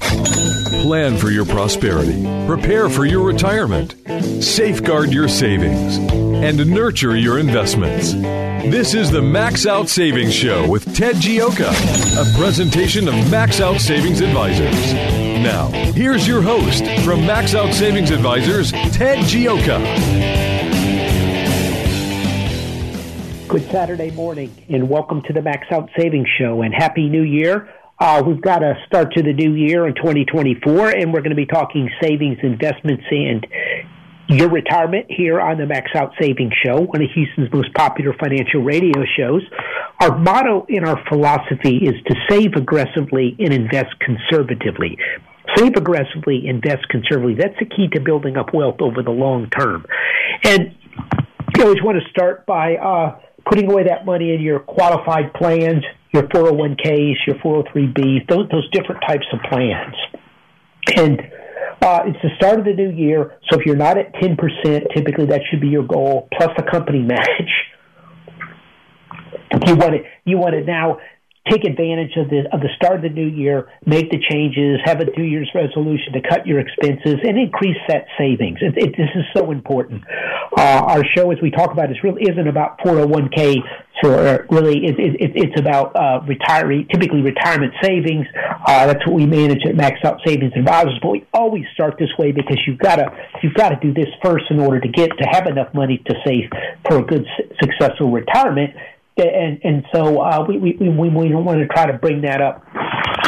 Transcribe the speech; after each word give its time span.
Plan 0.00 1.16
for 1.16 1.30
your 1.30 1.44
prosperity. 1.44 2.24
Prepare 2.46 2.88
for 2.88 3.04
your 3.04 3.24
retirement. 3.24 3.94
Safeguard 4.42 5.12
your 5.12 5.28
savings. 5.28 5.98
And 5.98 6.70
nurture 6.70 7.16
your 7.16 7.38
investments. 7.38 8.12
This 8.12 8.94
is 8.94 9.10
the 9.10 9.22
Max 9.22 9.66
Out 9.66 9.88
Savings 9.88 10.34
Show 10.34 10.68
with 10.68 10.94
Ted 10.94 11.16
Gioka, 11.16 11.70
a 11.70 12.38
presentation 12.38 13.08
of 13.08 13.14
Max 13.30 13.60
Out 13.60 13.80
Savings 13.80 14.20
Advisors. 14.20 14.92
Now, 15.42 15.68
here's 15.68 16.28
your 16.28 16.42
host 16.42 16.84
from 17.04 17.26
Max 17.26 17.54
Out 17.54 17.72
Savings 17.72 18.10
Advisors, 18.10 18.72
Ted 18.72 19.20
Gioka. 19.20 19.78
Good 23.48 23.70
Saturday 23.70 24.10
morning, 24.12 24.54
and 24.68 24.88
welcome 24.88 25.22
to 25.22 25.32
the 25.32 25.42
Max 25.42 25.66
Out 25.72 25.88
Savings 25.98 26.28
Show, 26.38 26.62
and 26.62 26.72
Happy 26.74 27.08
New 27.08 27.22
Year. 27.22 27.68
Uh, 28.00 28.22
we've 28.26 28.40
got 28.40 28.62
a 28.62 28.72
start 28.86 29.12
to 29.12 29.22
the 29.22 29.34
new 29.34 29.52
year 29.52 29.86
in 29.86 29.94
2024, 29.94 30.88
and 30.88 31.12
we're 31.12 31.20
going 31.20 31.28
to 31.28 31.36
be 31.36 31.44
talking 31.44 31.90
savings, 32.00 32.38
investments, 32.42 33.04
and 33.10 33.46
your 34.26 34.48
retirement 34.48 35.04
here 35.10 35.38
on 35.38 35.58
the 35.58 35.66
Max 35.66 35.90
Out 35.94 36.12
Savings 36.18 36.54
Show, 36.64 36.80
one 36.80 37.02
of 37.02 37.10
Houston's 37.14 37.52
most 37.52 37.74
popular 37.74 38.14
financial 38.18 38.62
radio 38.62 39.04
shows. 39.18 39.42
Our 40.00 40.16
motto 40.16 40.64
in 40.70 40.82
our 40.82 40.98
philosophy 41.10 41.76
is 41.76 41.94
to 42.06 42.14
save 42.30 42.54
aggressively 42.54 43.36
and 43.38 43.52
invest 43.52 43.92
conservatively. 44.00 44.96
Save 45.58 45.74
aggressively, 45.76 46.46
invest 46.46 46.88
conservatively. 46.88 47.34
That's 47.34 47.58
the 47.58 47.66
key 47.66 47.88
to 47.92 48.00
building 48.00 48.38
up 48.38 48.54
wealth 48.54 48.80
over 48.80 49.02
the 49.02 49.10
long 49.10 49.50
term. 49.50 49.84
And 50.44 50.74
you 51.54 51.64
always 51.64 51.82
want 51.82 51.98
to 52.02 52.08
start 52.08 52.46
by 52.46 52.76
uh, 52.76 53.20
putting 53.44 53.70
away 53.70 53.84
that 53.84 54.06
money 54.06 54.32
in 54.32 54.40
your 54.40 54.60
qualified 54.60 55.34
plans, 55.34 55.84
your 56.12 56.24
401ks, 56.24 57.14
your 57.26 57.36
403bs, 57.36 58.28
those, 58.28 58.48
those 58.50 58.68
different 58.70 59.02
types 59.06 59.26
of 59.32 59.40
plans. 59.48 59.94
And 60.96 61.20
uh, 61.82 62.02
it's 62.06 62.18
the 62.22 62.30
start 62.36 62.58
of 62.58 62.64
the 62.64 62.74
new 62.74 62.90
year, 62.90 63.38
so 63.48 63.58
if 63.58 63.64
you're 63.64 63.76
not 63.76 63.96
at 63.96 64.12
10%, 64.14 64.36
typically 64.94 65.26
that 65.26 65.40
should 65.50 65.60
be 65.60 65.68
your 65.68 65.86
goal, 65.86 66.28
plus 66.36 66.50
a 66.58 66.70
company 66.70 66.98
match. 67.02 67.50
You 69.66 69.76
want 69.76 69.94
to 69.94 69.98
you 70.24 70.38
want 70.38 70.54
to 70.54 70.64
now 70.64 70.98
take 71.50 71.64
advantage 71.64 72.16
of 72.16 72.30
the 72.30 72.46
of 72.52 72.60
the 72.60 72.68
start 72.76 72.96
of 72.96 73.02
the 73.02 73.08
new 73.08 73.26
year, 73.26 73.68
make 73.84 74.10
the 74.10 74.18
changes, 74.30 74.78
have 74.84 75.00
a 75.00 75.04
New 75.16 75.24
Year's 75.24 75.50
resolution 75.54 76.12
to 76.12 76.20
cut 76.22 76.46
your 76.46 76.60
expenses 76.60 77.18
and 77.26 77.38
increase 77.38 77.76
that 77.88 78.06
savings. 78.16 78.58
It, 78.60 78.78
it, 78.78 78.96
this 78.96 79.10
is 79.14 79.24
so 79.36 79.50
important. 79.50 80.04
Uh, 80.56 80.82
our 80.86 81.04
show, 81.16 81.30
as 81.30 81.38
we 81.42 81.50
talk 81.50 81.72
about, 81.72 81.90
is 81.90 81.96
really 82.02 82.22
isn't 82.22 82.48
about 82.48 82.78
401k. 82.80 83.56
So 84.02 84.14
uh, 84.14 84.38
really, 84.50 84.86
it, 84.86 84.94
it's 84.98 85.60
about 85.60 85.94
uh, 85.94 86.20
retiree, 86.24 86.88
typically 86.90 87.20
retirement 87.20 87.74
savings. 87.82 88.26
Uh, 88.66 88.86
that's 88.86 89.06
what 89.06 89.14
we 89.14 89.26
manage 89.26 89.60
at 89.66 89.76
Max 89.76 89.98
Out 90.04 90.20
Savings 90.24 90.52
Advisors. 90.56 90.98
But 91.02 91.10
we 91.10 91.26
always 91.34 91.64
start 91.74 91.96
this 91.98 92.10
way 92.18 92.32
because 92.32 92.58
you've 92.66 92.78
got 92.78 92.96
to 92.96 93.10
you've 93.42 93.54
got 93.54 93.70
to 93.70 93.78
do 93.80 93.92
this 93.92 94.08
first 94.22 94.44
in 94.50 94.60
order 94.60 94.80
to 94.80 94.88
get 94.88 95.10
to 95.18 95.24
have 95.30 95.46
enough 95.46 95.74
money 95.74 96.02
to 96.06 96.14
save 96.24 96.48
for 96.88 96.98
a 96.98 97.02
good, 97.02 97.26
successful 97.60 98.10
retirement 98.10 98.70
and 99.26 99.60
and 99.62 99.84
so 99.94 100.20
uh, 100.20 100.44
we, 100.46 100.58
we 100.58 100.76
we 100.80 101.08
we 101.08 101.08
want 101.08 101.60
to 101.60 101.66
try 101.66 101.86
to 101.86 101.98
bring 101.98 102.22
that 102.22 102.40
up 102.40 102.64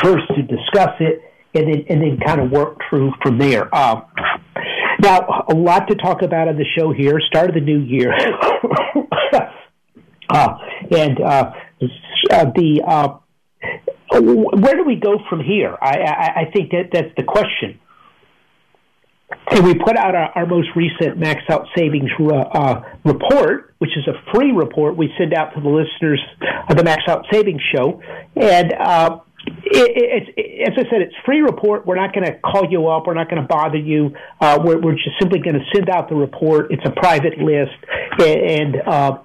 first 0.02 0.26
to 0.34 0.42
discuss 0.42 0.90
it, 1.00 1.22
and 1.54 1.68
then 1.68 1.84
and 1.88 2.02
then 2.02 2.18
kind 2.24 2.40
of 2.40 2.50
work 2.50 2.78
through 2.88 3.12
from 3.22 3.38
there. 3.38 3.72
Uh, 3.74 4.02
now, 5.00 5.44
a 5.48 5.54
lot 5.54 5.88
to 5.88 5.96
talk 5.96 6.22
about 6.22 6.48
on 6.48 6.56
the 6.56 6.66
show 6.78 6.92
here. 6.92 7.20
Start 7.26 7.50
of 7.50 7.54
the 7.54 7.60
new 7.60 7.80
year, 7.80 8.12
uh, 10.30 10.54
and 10.90 11.20
uh, 11.20 11.52
uh, 12.30 12.44
the 12.54 12.82
uh, 12.86 13.18
where 14.20 14.76
do 14.76 14.84
we 14.84 14.96
go 14.96 15.18
from 15.28 15.40
here? 15.40 15.76
I, 15.80 15.98
I, 15.98 16.40
I 16.42 16.50
think 16.52 16.70
that 16.70 16.90
that's 16.92 17.14
the 17.16 17.24
question. 17.24 17.80
And 19.50 19.64
we 19.64 19.74
put 19.74 19.96
out 19.96 20.14
our, 20.14 20.30
our 20.34 20.46
most 20.46 20.68
recent 20.74 21.18
Max 21.18 21.42
Out 21.50 21.66
Savings 21.76 22.10
uh, 22.20 22.80
report, 23.04 23.74
which 23.78 23.96
is 23.96 24.06
a 24.06 24.32
free 24.32 24.52
report 24.52 24.96
we 24.96 25.12
send 25.18 25.34
out 25.34 25.54
to 25.54 25.60
the 25.60 25.68
listeners 25.68 26.20
of 26.68 26.76
the 26.76 26.84
Max 26.84 27.02
Out 27.08 27.26
Savings 27.30 27.60
Show. 27.74 28.00
And 28.36 28.72
uh, 28.72 29.20
it, 29.46 30.28
it, 30.34 30.34
it, 30.36 30.72
as 30.72 30.74
I 30.78 30.90
said, 30.90 31.02
it's 31.02 31.14
free 31.24 31.40
report. 31.40 31.86
We're 31.86 31.96
not 31.96 32.14
going 32.14 32.26
to 32.26 32.38
call 32.38 32.70
you 32.70 32.88
up. 32.88 33.06
We're 33.06 33.14
not 33.14 33.28
going 33.28 33.42
to 33.42 33.48
bother 33.48 33.78
you. 33.78 34.14
Uh, 34.40 34.58
we're, 34.62 34.80
we're, 34.80 34.94
just 34.94 35.18
simply 35.20 35.40
going 35.40 35.54
to 35.54 35.64
send 35.74 35.88
out 35.90 36.08
the 36.08 36.14
report. 36.14 36.70
It's 36.70 36.84
a 36.84 36.92
private 36.92 37.38
list, 37.38 37.72
and 38.18 38.76
uh, 38.86 39.18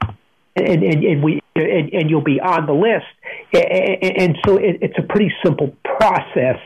and, 0.55 0.83
and, 0.83 1.03
and 1.03 1.23
we 1.23 1.39
and, 1.55 1.93
and, 1.93 2.09
you'll 2.09 2.23
be 2.23 2.39
on 2.39 2.65
the 2.65 2.73
list. 2.73 3.05
And, 3.53 4.17
and 4.17 4.37
so 4.45 4.57
it, 4.57 4.77
it's 4.81 4.97
a 4.97 5.03
pretty 5.03 5.31
simple 5.43 5.75
process 5.83 6.57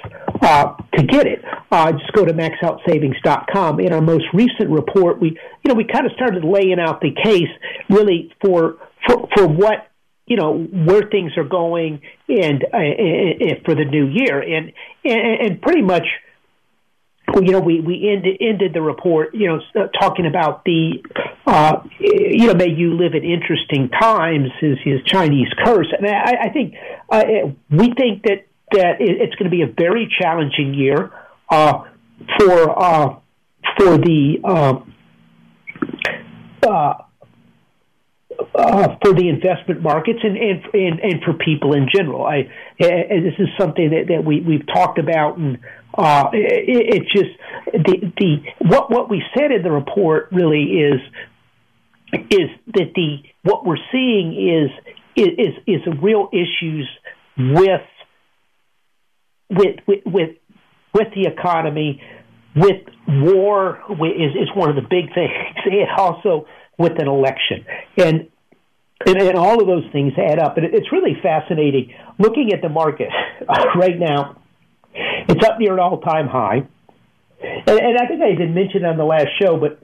uh, 0.41 0.75
to 0.95 1.03
get 1.03 1.27
it. 1.27 1.43
Uh, 1.71 1.91
just 1.93 2.11
go 2.11 2.25
to 2.25 2.33
maxoutsavings.com. 2.33 3.79
In 3.79 3.93
our 3.93 4.01
most 4.01 4.25
recent 4.33 4.69
report, 4.69 5.21
we 5.21 5.29
you 5.29 5.69
know 5.69 5.75
we 5.75 5.85
kind 5.85 6.05
of 6.05 6.11
started 6.13 6.43
laying 6.43 6.79
out 6.79 7.01
the 7.01 7.11
case 7.23 7.49
really 7.89 8.33
for 8.43 8.77
for, 9.07 9.29
for 9.35 9.47
what 9.47 9.89
you 10.25 10.35
know 10.35 10.57
where 10.57 11.03
things 11.09 11.31
are 11.37 11.45
going 11.45 12.01
and, 12.27 12.63
uh, 12.73 12.77
and 12.77 13.63
for 13.65 13.75
the 13.75 13.85
new 13.85 14.07
year. 14.07 14.41
And 14.41 14.73
and, 15.03 15.61
pretty 15.61 15.81
much 15.81 16.05
you 17.35 17.51
know, 17.51 17.59
we 17.59 17.79
we 17.79 18.09
ended, 18.09 18.37
ended 18.41 18.73
the 18.73 18.81
report, 18.81 19.33
you 19.33 19.47
know, 19.47 19.59
uh, 19.75 19.87
talking 19.99 20.25
about 20.25 20.65
the, 20.65 21.01
uh, 21.45 21.77
you 21.99 22.47
know, 22.47 22.53
may 22.53 22.69
you 22.69 22.97
live 22.97 23.13
in 23.13 23.23
interesting 23.23 23.89
times 23.89 24.49
is 24.61 24.77
his 24.83 24.99
Chinese 25.05 25.47
curse, 25.63 25.87
and 25.97 26.07
I, 26.07 26.47
I 26.47 26.49
think 26.49 26.73
uh, 27.09 27.23
we 27.69 27.93
think 27.93 28.23
that 28.23 28.47
that 28.71 28.95
it's 28.99 29.35
going 29.35 29.49
to 29.49 29.55
be 29.55 29.61
a 29.61 29.67
very 29.67 30.13
challenging 30.19 30.73
year. 30.73 31.05
uh, 31.05 31.20
for 31.51 32.83
uh, 32.83 33.15
for 33.77 33.97
the 33.97 34.37
uh, 34.43 34.79
uh, 36.63 36.93
uh, 38.55 38.95
for 39.03 39.13
the 39.13 39.29
investment 39.29 39.81
markets 39.81 40.19
and, 40.23 40.37
and 40.37 40.65
and 40.73 40.99
and 40.99 41.23
for 41.23 41.33
people 41.33 41.73
in 41.73 41.87
general. 41.93 42.25
I 42.25 42.49
and 42.79 43.25
this 43.25 43.33
is 43.37 43.49
something 43.59 43.89
that, 43.91 44.05
that 44.07 44.23
we 44.25 44.41
we've 44.41 44.65
talked 44.65 44.97
about 44.97 45.37
and 45.37 45.59
uh, 45.97 46.29
it, 46.33 46.95
it 46.95 47.03
just 47.11 47.31
the 47.85 48.11
the 48.17 48.67
what 48.67 48.89
what 48.89 49.09
we 49.09 49.21
said 49.37 49.51
in 49.51 49.61
the 49.61 49.71
report 49.71 50.29
really 50.31 50.63
is 50.63 51.01
is 52.29 52.49
that 52.73 52.91
the 52.95 53.17
what 53.43 53.65
we're 53.65 53.77
seeing 53.91 54.33
is 54.33 54.93
is 55.15 55.53
is 55.67 55.81
real 56.01 56.29
issues 56.31 56.89
with 57.37 57.81
with 59.49 59.75
with 59.87 59.99
with, 60.05 60.29
with 60.93 61.07
the 61.15 61.27
economy, 61.27 62.01
with 62.55 62.81
war 63.07 63.81
is 63.89 64.35
is 64.35 64.49
one 64.55 64.69
of 64.69 64.75
the 64.75 64.81
big 64.81 65.13
things, 65.13 65.31
and 65.65 65.89
also 65.97 66.47
with 66.77 66.99
an 66.99 67.07
election, 67.07 67.65
and 67.97 68.27
and, 69.05 69.21
and 69.21 69.37
all 69.37 69.59
of 69.59 69.67
those 69.67 69.89
things 69.91 70.13
add 70.17 70.39
up. 70.39 70.57
And 70.57 70.65
it's 70.65 70.91
really 70.91 71.17
fascinating 71.21 71.93
looking 72.19 72.53
at 72.53 72.61
the 72.61 72.69
market 72.69 73.09
right 73.75 73.97
now. 73.97 74.37
It's 74.93 75.45
up 75.45 75.57
near 75.57 75.73
an 75.73 75.79
all-time 75.79 76.27
high, 76.27 76.67
and, 77.41 77.79
and 77.79 77.97
I 77.97 78.07
think 78.07 78.21
I 78.21 78.31
didn't 78.31 78.53
mention 78.53 78.83
on 78.83 78.97
the 78.97 79.05
last 79.05 79.29
show, 79.41 79.57
but 79.57 79.79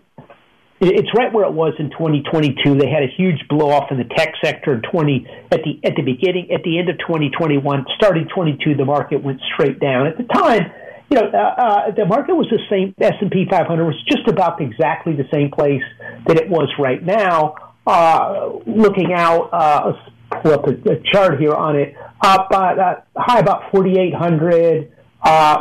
it's 0.79 1.09
right 1.17 1.33
where 1.33 1.45
it 1.45 1.53
was 1.53 1.73
in 1.79 1.89
2022. 1.89 2.77
They 2.77 2.89
had 2.89 3.01
a 3.01 3.11
huge 3.17 3.47
blow 3.49 3.71
off 3.71 3.89
in 3.89 3.97
the 3.97 4.03
tech 4.03 4.33
sector 4.43 4.73
in 4.75 4.81
20 4.81 5.27
at 5.51 5.61
the 5.63 5.79
at 5.87 5.95
the 5.95 6.03
beginning 6.03 6.51
at 6.51 6.61
the 6.63 6.77
end 6.77 6.89
of 6.89 6.99
2021. 6.99 7.85
Starting 7.95 8.27
22, 8.33 8.75
the 8.75 8.85
market 8.85 9.23
went 9.23 9.41
straight 9.53 9.79
down. 9.79 10.05
At 10.05 10.17
the 10.17 10.25
time, 10.25 10.71
you 11.09 11.19
know, 11.19 11.29
uh, 11.29 11.37
uh, 11.37 11.91
the 11.91 12.05
market 12.05 12.35
was 12.35 12.47
the 12.49 12.59
same. 12.69 12.93
S 12.99 13.13
and 13.21 13.31
P 13.31 13.45
500 13.49 13.85
was 13.85 14.01
just 14.07 14.27
about 14.27 14.61
exactly 14.61 15.15
the 15.15 15.27
same 15.31 15.49
place 15.51 15.83
that 16.27 16.37
it 16.37 16.49
was 16.49 16.69
right 16.77 17.03
now. 17.03 17.55
Uh, 17.85 18.59
looking 18.65 19.13
out, 19.13 19.49
uh, 19.53 19.93
pull 20.41 20.51
up 20.53 20.67
a, 20.67 20.71
a, 20.91 21.01
chart 21.11 21.39
here 21.39 21.53
on 21.53 21.77
it. 21.77 21.95
Up 22.21 22.49
uh, 22.51 22.95
high 23.15 23.39
about 23.39 23.71
4,800. 23.71 24.91
Uh, 25.23 25.57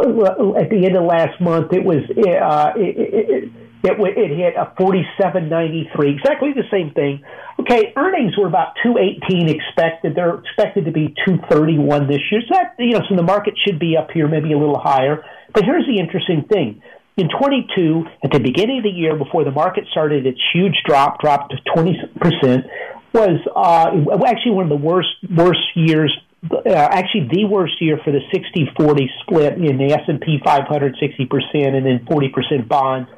at 0.58 0.70
the 0.70 0.82
end 0.84 0.96
of 0.96 1.04
last 1.04 1.40
month, 1.40 1.72
it 1.72 1.84
was 1.84 2.02
uh, 2.10 2.72
it, 2.76 2.96
it, 2.98 3.52
it, 3.92 4.18
it 4.18 4.30
hit 4.36 4.54
a 4.56 4.72
47.93, 4.80 6.16
exactly 6.16 6.52
the 6.52 6.64
same 6.70 6.92
thing. 6.92 7.22
Okay, 7.60 7.92
earnings 7.96 8.36
were 8.36 8.46
about 8.46 8.74
218 8.82 9.48
expected. 9.48 10.14
They're 10.14 10.38
expected 10.38 10.84
to 10.86 10.92
be 10.92 11.14
231 11.24 12.08
this 12.08 12.20
year. 12.30 12.40
So 12.48 12.54
that 12.54 12.74
you 12.78 12.92
know, 12.92 13.00
so 13.08 13.16
the 13.16 13.22
market 13.22 13.54
should 13.66 13.78
be 13.78 13.96
up 13.96 14.10
here, 14.12 14.28
maybe 14.28 14.52
a 14.52 14.58
little 14.58 14.78
higher. 14.78 15.24
But 15.52 15.64
here's 15.64 15.86
the 15.86 15.98
interesting 15.98 16.44
thing. 16.50 16.82
In 17.16 17.28
22, 17.30 18.04
at 18.24 18.30
the 18.30 18.40
beginning 18.40 18.78
of 18.78 18.84
the 18.84 18.90
year, 18.90 19.16
before 19.16 19.44
the 19.44 19.50
market 19.50 19.84
started 19.90 20.26
its 20.26 20.40
huge 20.52 20.76
drop, 20.84 21.18
dropped 21.20 21.52
to 21.52 21.56
20%, 21.74 22.68
was 23.14 23.40
uh, 23.56 24.26
actually 24.26 24.52
one 24.52 24.64
of 24.64 24.68
the 24.68 24.76
worst 24.76 25.08
worst 25.34 25.64
years 25.74 26.14
uh, 26.52 26.70
actually 26.70 27.28
the 27.30 27.44
worst 27.44 27.74
year 27.80 27.98
for 28.04 28.12
the 28.12 28.20
60-40 28.32 29.06
split 29.22 29.54
in 29.54 29.78
the 29.78 29.92
S&P 29.92 30.38
500, 30.44 30.96
60%, 30.96 31.76
and 31.76 31.86
then 31.86 32.06
40% 32.06 32.68
bonds. 32.68 33.08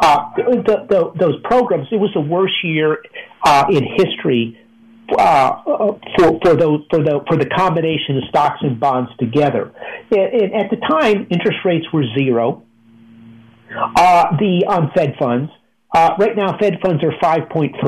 Uh, 0.00 0.30
the, 0.36 0.86
the, 0.88 1.12
those 1.18 1.40
programs, 1.44 1.86
it 1.90 1.96
was 1.96 2.10
the 2.14 2.20
worst 2.20 2.54
year 2.62 2.98
uh, 3.44 3.64
in 3.70 3.84
history 3.96 4.58
uh, 5.18 5.62
for 5.64 6.00
for 6.16 6.40
for 6.90 7.02
the 7.02 7.20
for 7.28 7.36
the 7.36 7.46
combination 7.54 8.16
of 8.16 8.24
stocks 8.28 8.58
and 8.62 8.80
bonds 8.80 9.10
together. 9.18 9.72
And, 10.10 10.42
and 10.42 10.54
at 10.54 10.70
the 10.70 10.76
time, 10.76 11.26
interest 11.30 11.58
rates 11.64 11.86
were 11.92 12.04
zero. 12.18 12.62
Uh, 13.70 14.36
the 14.38 14.64
on 14.66 14.90
Fed 14.94 15.14
funds. 15.18 15.50
Uh, 15.94 16.16
right 16.18 16.36
now, 16.36 16.58
Fed 16.58 16.80
funds 16.82 17.04
are 17.04 17.12
5.3%, 17.22 17.78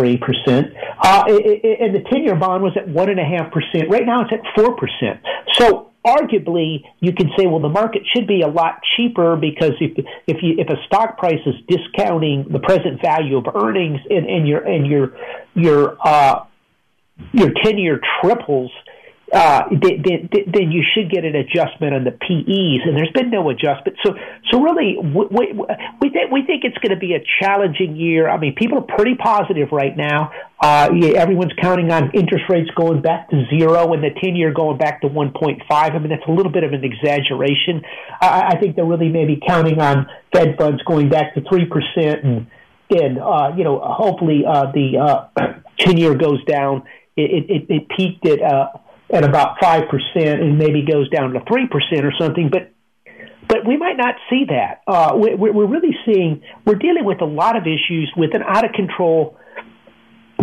uh, 1.02 1.24
and 1.26 1.94
the 1.94 2.04
10 2.08 2.22
year 2.22 2.36
bond 2.36 2.62
was 2.62 2.72
at 2.76 2.86
1.5%. 2.86 3.90
Right 3.90 4.06
now, 4.06 4.22
it's 4.22 4.32
at 4.32 4.44
4%. 4.56 5.20
So, 5.54 5.90
arguably, 6.06 6.84
you 7.00 7.12
can 7.12 7.30
say, 7.36 7.46
well, 7.46 7.58
the 7.58 7.68
market 7.68 8.02
should 8.14 8.28
be 8.28 8.42
a 8.42 8.46
lot 8.46 8.78
cheaper 8.96 9.34
because 9.34 9.72
if, 9.80 10.06
if, 10.28 10.36
you, 10.40 10.54
if 10.56 10.68
a 10.68 10.76
stock 10.86 11.18
price 11.18 11.40
is 11.44 11.54
discounting 11.66 12.46
the 12.48 12.60
present 12.60 13.02
value 13.02 13.38
of 13.38 13.46
earnings 13.56 13.98
and, 14.08 14.24
and 14.24 14.46
your, 14.46 14.60
and 14.64 14.86
your, 14.86 15.16
your, 15.54 15.96
uh, 16.06 16.44
your 17.32 17.50
10 17.64 17.78
year 17.78 18.00
triples, 18.20 18.70
uh, 19.32 19.62
then, 19.70 20.28
then, 20.46 20.70
you 20.70 20.84
should 20.94 21.10
get 21.10 21.24
an 21.24 21.34
adjustment 21.34 21.92
on 21.92 22.04
the 22.04 22.12
PEs, 22.12 22.86
and 22.86 22.96
there's 22.96 23.10
been 23.12 23.28
no 23.28 23.50
adjustment. 23.50 23.98
So, 24.04 24.14
so 24.52 24.62
really, 24.62 24.96
we, 25.02 25.52
we, 26.00 26.10
th- 26.10 26.30
we 26.30 26.46
think 26.46 26.62
it's 26.62 26.78
going 26.78 26.94
to 26.94 27.00
be 27.00 27.14
a 27.14 27.24
challenging 27.40 27.96
year. 27.96 28.28
I 28.28 28.38
mean, 28.38 28.54
people 28.54 28.78
are 28.78 28.96
pretty 28.96 29.16
positive 29.16 29.72
right 29.72 29.96
now. 29.96 30.30
Uh, 30.60 30.90
yeah, 30.94 31.18
everyone's 31.18 31.52
counting 31.60 31.90
on 31.90 32.12
interest 32.12 32.44
rates 32.48 32.70
going 32.76 33.02
back 33.02 33.28
to 33.30 33.44
zero 33.50 33.92
and 33.94 34.02
the 34.04 34.10
10 34.22 34.36
year 34.36 34.52
going 34.54 34.78
back 34.78 35.00
to 35.00 35.08
1.5. 35.08 35.60
I 35.70 35.98
mean, 35.98 36.08
that's 36.08 36.28
a 36.28 36.32
little 36.32 36.52
bit 36.52 36.62
of 36.62 36.72
an 36.72 36.84
exaggeration. 36.84 37.82
I, 38.20 38.54
I 38.54 38.60
think 38.60 38.76
they're 38.76 38.84
really 38.84 39.08
maybe 39.08 39.40
counting 39.44 39.80
on 39.80 40.06
Fed 40.32 40.56
funds 40.56 40.80
going 40.84 41.08
back 41.08 41.34
to 41.34 41.40
3% 41.40 42.24
and, 42.24 42.46
and 42.90 43.18
uh, 43.18 43.50
you 43.56 43.64
know, 43.64 43.80
hopefully 43.80 44.44
uh, 44.46 44.70
the 44.70 44.98
uh, 44.98 45.62
10 45.80 45.96
year 45.96 46.14
goes 46.14 46.44
down. 46.44 46.84
It, 47.16 47.50
it, 47.50 47.66
it 47.68 47.88
peaked 47.88 48.24
at 48.26 48.40
uh, 48.40 48.68
at 49.10 49.24
about 49.24 49.58
5% 49.58 49.86
and 50.16 50.58
maybe 50.58 50.84
goes 50.84 51.08
down 51.10 51.32
to 51.32 51.40
3% 51.40 51.68
or 52.02 52.12
something. 52.18 52.48
But 52.50 52.72
but 53.48 53.64
we 53.64 53.76
might 53.76 53.96
not 53.96 54.16
see 54.28 54.46
that. 54.48 54.82
Uh, 54.88 55.16
we, 55.16 55.34
we're 55.36 55.66
really 55.66 55.96
seeing, 56.04 56.42
we're 56.64 56.74
dealing 56.74 57.04
with 57.04 57.20
a 57.20 57.26
lot 57.26 57.56
of 57.56 57.62
issues 57.62 58.12
with 58.16 58.34
an 58.34 58.42
out 58.42 58.64
of 58.64 58.72
control 58.72 59.38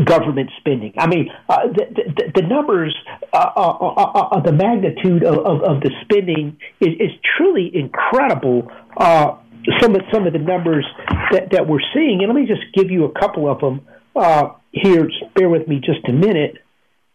government 0.05 0.49
spending. 0.59 0.93
I 0.97 1.07
mean, 1.07 1.29
uh, 1.49 1.67
the, 1.67 1.85
the, 1.93 2.41
the, 2.41 2.47
numbers, 2.47 2.95
uh, 3.31 3.51
uh, 3.55 3.77
uh, 3.77 4.19
uh 4.31 4.39
the 4.41 4.51
magnitude 4.51 5.23
of, 5.23 5.37
of, 5.39 5.61
of, 5.63 5.81
the 5.81 5.91
spending 6.01 6.57
is, 6.79 6.89
is 6.99 7.11
truly 7.37 7.69
incredible. 7.73 8.71
Uh, 8.97 9.37
some 9.81 9.95
of 9.95 10.01
some 10.11 10.25
of 10.27 10.33
the 10.33 10.39
numbers 10.39 10.85
that, 11.31 11.51
that 11.51 11.67
we're 11.67 11.83
seeing, 11.93 12.19
and 12.21 12.27
let 12.27 12.35
me 12.35 12.45
just 12.45 12.63
give 12.73 12.91
you 12.91 13.05
a 13.05 13.19
couple 13.19 13.49
of 13.49 13.59
them 13.59 13.85
uh 14.15 14.49
here. 14.71 15.07
Bear 15.35 15.49
with 15.49 15.67
me 15.67 15.79
just 15.79 16.07
a 16.09 16.11
minute. 16.11 16.57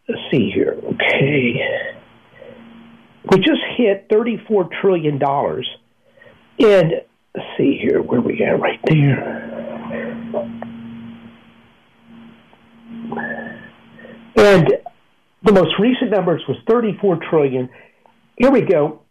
Let's 0.09 0.21
see 0.31 0.51
here. 0.51 0.79
Okay. 0.95 1.61
We 3.31 3.39
just 3.39 3.61
hit 3.77 4.09
$34 4.09 4.71
trillion. 4.81 5.23
And 5.23 6.93
let's 7.35 7.49
see 7.59 7.79
here 7.81 8.01
where 8.01 8.21
we 8.21 8.43
at 8.43 8.59
right 8.59 8.81
there. 8.85 9.59
And 14.37 14.69
the 15.43 15.53
most 15.53 15.75
recent 15.79 16.11
numbers 16.11 16.43
was 16.49 16.57
34 16.69 17.19
trillion. 17.29 17.69
Here 18.37 18.51
we 18.51 18.63
go. 18.63 19.03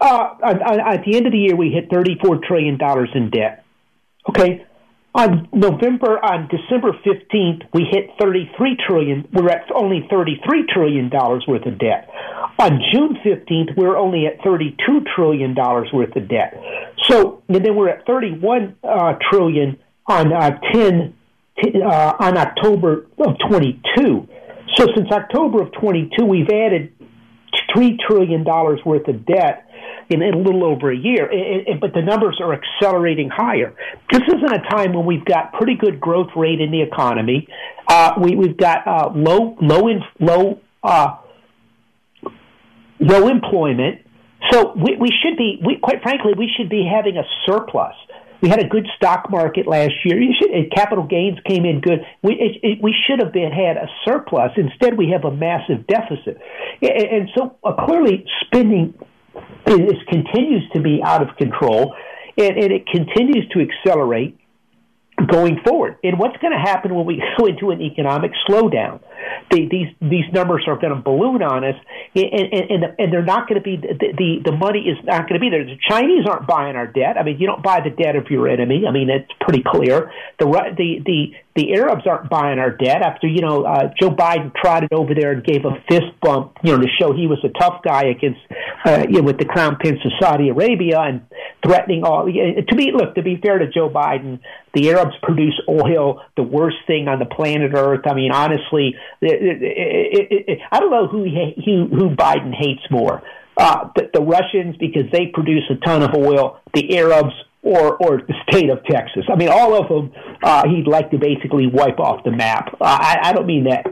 Uh, 0.00 0.34
at 0.42 1.04
the 1.04 1.16
end 1.16 1.26
of 1.26 1.32
the 1.32 1.38
year, 1.38 1.56
we 1.56 1.70
hit 1.70 1.88
34 1.90 2.40
trillion 2.46 2.76
dollars 2.76 3.08
in 3.14 3.30
debt. 3.30 3.64
Okay, 4.28 4.66
on 5.14 5.48
November, 5.52 6.18
on 6.24 6.48
December 6.48 6.92
15th, 7.04 7.62
we 7.74 7.84
hit 7.90 8.10
33 8.18 8.76
trillion. 8.86 9.28
We're 9.32 9.50
at 9.50 9.70
only 9.74 10.06
33 10.10 10.66
trillion 10.72 11.10
dollars 11.10 11.44
worth 11.46 11.66
of 11.66 11.78
debt. 11.78 12.08
On 12.58 12.80
June 12.92 13.18
15th, 13.24 13.76
we're 13.76 13.96
only 13.96 14.26
at 14.26 14.42
32 14.42 15.04
trillion 15.14 15.54
dollars 15.54 15.88
worth 15.92 16.16
of 16.16 16.28
debt. 16.28 16.54
So, 17.08 17.42
and 17.48 17.64
then 17.64 17.76
we're 17.76 17.90
at 17.90 18.06
31 18.06 18.76
uh, 18.82 19.14
trillion 19.30 19.78
on 20.06 20.32
uh, 20.32 20.58
10 20.72 21.14
uh, 21.62 22.12
on 22.18 22.38
October 22.38 23.06
of 23.18 23.36
22. 23.50 24.28
So, 24.76 24.86
since 24.96 25.10
October 25.10 25.62
of 25.62 25.72
22, 25.72 26.24
we've 26.24 26.48
added 26.48 26.92
three 27.74 27.98
trillion 28.08 28.44
dollars 28.44 28.80
worth 28.86 29.06
of 29.08 29.26
debt 29.26 29.68
in, 30.12 30.34
a 30.34 30.36
little 30.36 30.64
over 30.64 30.90
a 30.90 30.96
year. 30.96 31.30
It, 31.30 31.68
it, 31.68 31.80
but 31.80 31.92
the 31.94 32.02
numbers 32.02 32.38
are 32.40 32.52
accelerating 32.52 33.30
higher. 33.30 33.74
This 34.10 34.22
isn't 34.26 34.52
a 34.52 34.62
time 34.70 34.92
when 34.92 35.06
we've 35.06 35.24
got 35.24 35.52
pretty 35.54 35.74
good 35.74 36.00
growth 36.00 36.30
rate 36.36 36.60
in 36.60 36.70
the 36.70 36.82
economy. 36.82 37.48
Uh, 37.88 38.12
we, 38.20 38.36
we've 38.36 38.56
got 38.56 38.86
uh, 38.86 39.10
low, 39.14 39.56
low, 39.60 39.88
low, 40.20 40.60
uh, 40.82 41.16
low 43.00 43.28
employment. 43.28 44.00
So 44.50 44.74
we, 44.74 44.96
we 44.96 45.08
should 45.22 45.36
be, 45.36 45.60
we, 45.64 45.78
quite 45.82 46.02
frankly, 46.02 46.32
we 46.36 46.50
should 46.56 46.68
be 46.68 46.88
having 46.90 47.16
a 47.16 47.24
surplus. 47.46 47.94
We 48.42 48.48
had 48.48 48.58
a 48.58 48.66
good 48.66 48.88
stock 48.96 49.30
market 49.30 49.68
last 49.68 49.92
year. 50.04 50.20
Should, 50.40 50.72
capital 50.74 51.04
gains 51.04 51.38
came 51.46 51.64
in 51.64 51.80
good. 51.80 52.00
We 52.22 52.32
it, 52.34 52.58
it, 52.62 52.78
we 52.82 52.92
should 53.06 53.20
have 53.22 53.32
been 53.32 53.52
had 53.52 53.76
a 53.76 53.86
surplus. 54.04 54.50
Instead, 54.56 54.98
we 54.98 55.10
have 55.10 55.24
a 55.24 55.30
massive 55.30 55.86
deficit, 55.86 56.40
and, 56.82 57.06
and 57.06 57.28
so 57.36 57.56
uh, 57.62 57.86
clearly 57.86 58.24
spending 58.44 58.94
is, 59.66 59.94
continues 60.08 60.68
to 60.74 60.80
be 60.80 61.00
out 61.04 61.22
of 61.22 61.36
control, 61.36 61.94
and, 62.36 62.56
and 62.56 62.72
it 62.72 62.86
continues 62.86 63.48
to 63.52 63.60
accelerate 63.60 64.38
going 65.26 65.60
forward. 65.66 65.98
And 66.02 66.18
what's 66.18 66.36
going 66.38 66.52
to 66.52 66.58
happen 66.58 66.94
when 66.94 67.06
we 67.06 67.22
go 67.38 67.46
into 67.46 67.70
an 67.70 67.80
economic 67.80 68.32
slowdown? 68.48 69.00
They, 69.50 69.68
these 69.70 69.88
these 70.00 70.24
numbers 70.32 70.64
are 70.66 70.76
going 70.76 70.94
to 70.94 71.00
balloon 71.00 71.42
on 71.42 71.64
us, 71.64 71.76
and 72.14 72.24
and, 72.52 72.84
and, 72.98 73.12
they're 73.12 73.24
not 73.24 73.48
going 73.48 73.60
to 73.60 73.64
be 73.64 73.76
the, 73.76 74.12
the 74.16 74.50
the 74.50 74.56
money 74.56 74.80
is 74.80 74.98
not 75.04 75.28
going 75.28 75.34
to 75.34 75.40
be 75.40 75.50
there. 75.50 75.64
The 75.64 75.78
Chinese 75.88 76.26
aren't 76.26 76.46
buying 76.46 76.76
our 76.76 76.86
debt. 76.86 77.18
I 77.18 77.22
mean, 77.22 77.38
you 77.38 77.46
don't 77.46 77.62
buy 77.62 77.80
the 77.80 77.90
debt 77.90 78.16
of 78.16 78.30
your 78.30 78.48
enemy. 78.48 78.84
I 78.88 78.92
mean, 78.92 79.10
it's 79.10 79.30
pretty 79.40 79.62
clear. 79.66 80.10
The 80.38 80.46
the 80.46 81.02
the 81.04 81.34
the 81.54 81.74
Arabs 81.74 82.06
aren't 82.06 82.30
buying 82.30 82.58
our 82.58 82.70
debt 82.70 83.02
after 83.02 83.26
you 83.26 83.42
know 83.42 83.64
uh, 83.64 83.92
Joe 84.00 84.10
Biden 84.10 84.54
trotted 84.54 84.92
over 84.92 85.14
there 85.14 85.32
and 85.32 85.44
gave 85.44 85.64
a 85.64 85.82
fist 85.88 86.18
bump, 86.22 86.56
you 86.62 86.72
know, 86.72 86.80
to 86.80 86.88
show 86.98 87.12
he 87.12 87.26
was 87.26 87.38
a 87.44 87.50
tough 87.58 87.82
guy 87.84 88.04
against 88.04 88.40
uh, 88.84 89.04
you 89.08 89.20
know 89.20 89.22
with 89.22 89.38
the 89.38 89.44
crown 89.44 89.76
prince 89.76 89.98
of 90.04 90.12
Saudi 90.20 90.48
Arabia 90.48 91.00
and 91.00 91.22
threatening 91.64 92.04
all. 92.04 92.24
To 92.26 92.76
be 92.76 92.90
look 92.92 93.14
to 93.16 93.22
be 93.22 93.36
fair 93.36 93.58
to 93.58 93.70
Joe 93.70 93.90
Biden, 93.90 94.40
the 94.74 94.90
Arabs 94.90 95.14
produce 95.22 95.60
oil, 95.68 96.22
the 96.36 96.42
worst 96.42 96.78
thing 96.86 97.08
on 97.08 97.18
the 97.18 97.26
planet 97.26 97.72
Earth. 97.74 98.06
I 98.06 98.14
mean, 98.14 98.32
honestly, 98.32 98.94
I 99.22 100.80
don't 100.80 100.90
know 100.90 101.06
who 101.06 101.24
he, 101.24 101.54
who, 101.64 102.10
Biden 102.10 102.54
hates 102.54 102.82
more. 102.90 103.22
Uh, 103.56 103.88
the, 103.94 104.10
the 104.14 104.20
Russians 104.20 104.76
because 104.78 105.04
they 105.12 105.26
produce 105.32 105.64
a 105.70 105.76
ton 105.86 106.02
of 106.02 106.10
oil, 106.14 106.58
the 106.74 106.96
Arabs 106.96 107.34
or 107.62 107.96
or 107.96 108.16
the 108.16 108.34
state 108.48 108.70
of 108.70 108.82
Texas. 108.84 109.24
I 109.30 109.36
mean, 109.36 109.48
all 109.48 109.80
of 109.80 109.88
them. 109.88 110.12
Uh, 110.42 110.68
he'd 110.68 110.88
like 110.88 111.10
to 111.12 111.18
basically 111.18 111.68
wipe 111.68 112.00
off 112.00 112.24
the 112.24 112.32
map. 112.32 112.74
Uh, 112.80 112.98
I, 113.00 113.18
I 113.22 113.32
don't 113.32 113.46
mean 113.46 113.64
that 113.64 113.86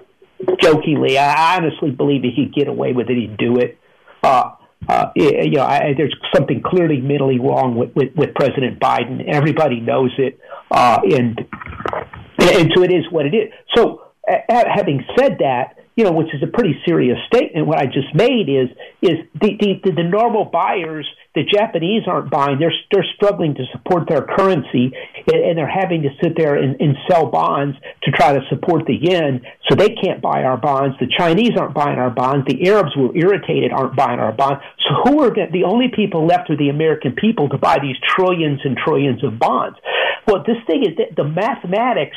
jokingly. 0.60 1.18
I 1.18 1.56
honestly 1.56 1.90
believe 1.90 2.24
if 2.24 2.34
he'd 2.34 2.52
get 2.52 2.68
away 2.68 2.92
with 2.92 3.08
it, 3.08 3.16
he'd 3.16 3.36
do 3.36 3.58
it. 3.58 3.78
Uh, 4.22 4.52
uh, 4.88 5.10
you 5.14 5.50
know, 5.50 5.62
I, 5.62 5.94
there's 5.96 6.14
something 6.34 6.62
clearly 6.64 7.00
mentally 7.00 7.38
wrong 7.38 7.76
with, 7.76 7.94
with, 7.94 8.14
with 8.16 8.34
President 8.34 8.80
Biden. 8.80 9.22
Everybody 9.28 9.78
knows 9.80 10.10
it, 10.18 10.40
uh, 10.70 11.00
and 11.04 11.38
and 12.38 12.72
so 12.74 12.82
it 12.82 12.92
is 12.92 13.04
what 13.10 13.26
it 13.26 13.34
is. 13.34 13.52
So, 13.76 14.09
having 14.48 15.04
said 15.18 15.38
that, 15.40 15.76
you 15.96 16.04
know, 16.04 16.12
which 16.12 16.32
is 16.32 16.42
a 16.42 16.46
pretty 16.46 16.80
serious 16.86 17.18
statement, 17.26 17.66
what 17.66 17.78
I 17.78 17.86
just 17.86 18.14
made 18.14 18.48
is 18.48 18.68
is 19.02 19.18
the, 19.40 19.80
the, 19.84 19.90
the 19.90 20.02
normal 20.02 20.44
buyers, 20.44 21.06
the 21.34 21.42
Japanese 21.44 22.04
aren't 22.06 22.30
buying. 22.30 22.58
They're, 22.58 22.72
they're 22.90 23.06
struggling 23.16 23.54
to 23.54 23.64
support 23.72 24.08
their 24.08 24.22
currency 24.22 24.92
and, 25.30 25.58
they're 25.58 25.68
having 25.68 26.02
to 26.02 26.08
sit 26.22 26.36
there 26.36 26.56
and, 26.56 26.80
and 26.80 26.96
sell 27.08 27.26
bonds 27.26 27.76
to 28.04 28.10
try 28.10 28.32
to 28.32 28.40
support 28.48 28.86
the 28.86 28.96
yen. 29.00 29.42
So 29.68 29.74
they 29.74 29.90
can't 29.90 30.22
buy 30.22 30.42
our 30.42 30.56
bonds. 30.56 30.96
The 30.98 31.06
Chinese 31.18 31.52
aren't 31.58 31.74
buying 31.74 31.98
our 31.98 32.10
bonds. 32.10 32.46
The 32.46 32.68
Arabs 32.68 32.96
were 32.96 33.14
irritated 33.14 33.72
aren't 33.72 33.96
buying 33.96 34.20
our 34.20 34.32
bonds. 34.32 34.62
So 34.88 34.94
who 35.04 35.22
are 35.22 35.30
the, 35.30 35.46
the 35.52 35.64
only 35.64 35.88
people 35.94 36.26
left 36.26 36.50
are 36.50 36.56
the 36.56 36.70
American 36.70 37.12
people 37.12 37.48
to 37.50 37.58
buy 37.58 37.78
these 37.80 37.96
trillions 38.16 38.60
and 38.64 38.76
trillions 38.76 39.22
of 39.22 39.38
bonds? 39.38 39.78
Well, 40.26 40.42
this 40.46 40.58
thing 40.66 40.82
is 40.82 40.96
the 41.16 41.24
mathematics 41.24 42.16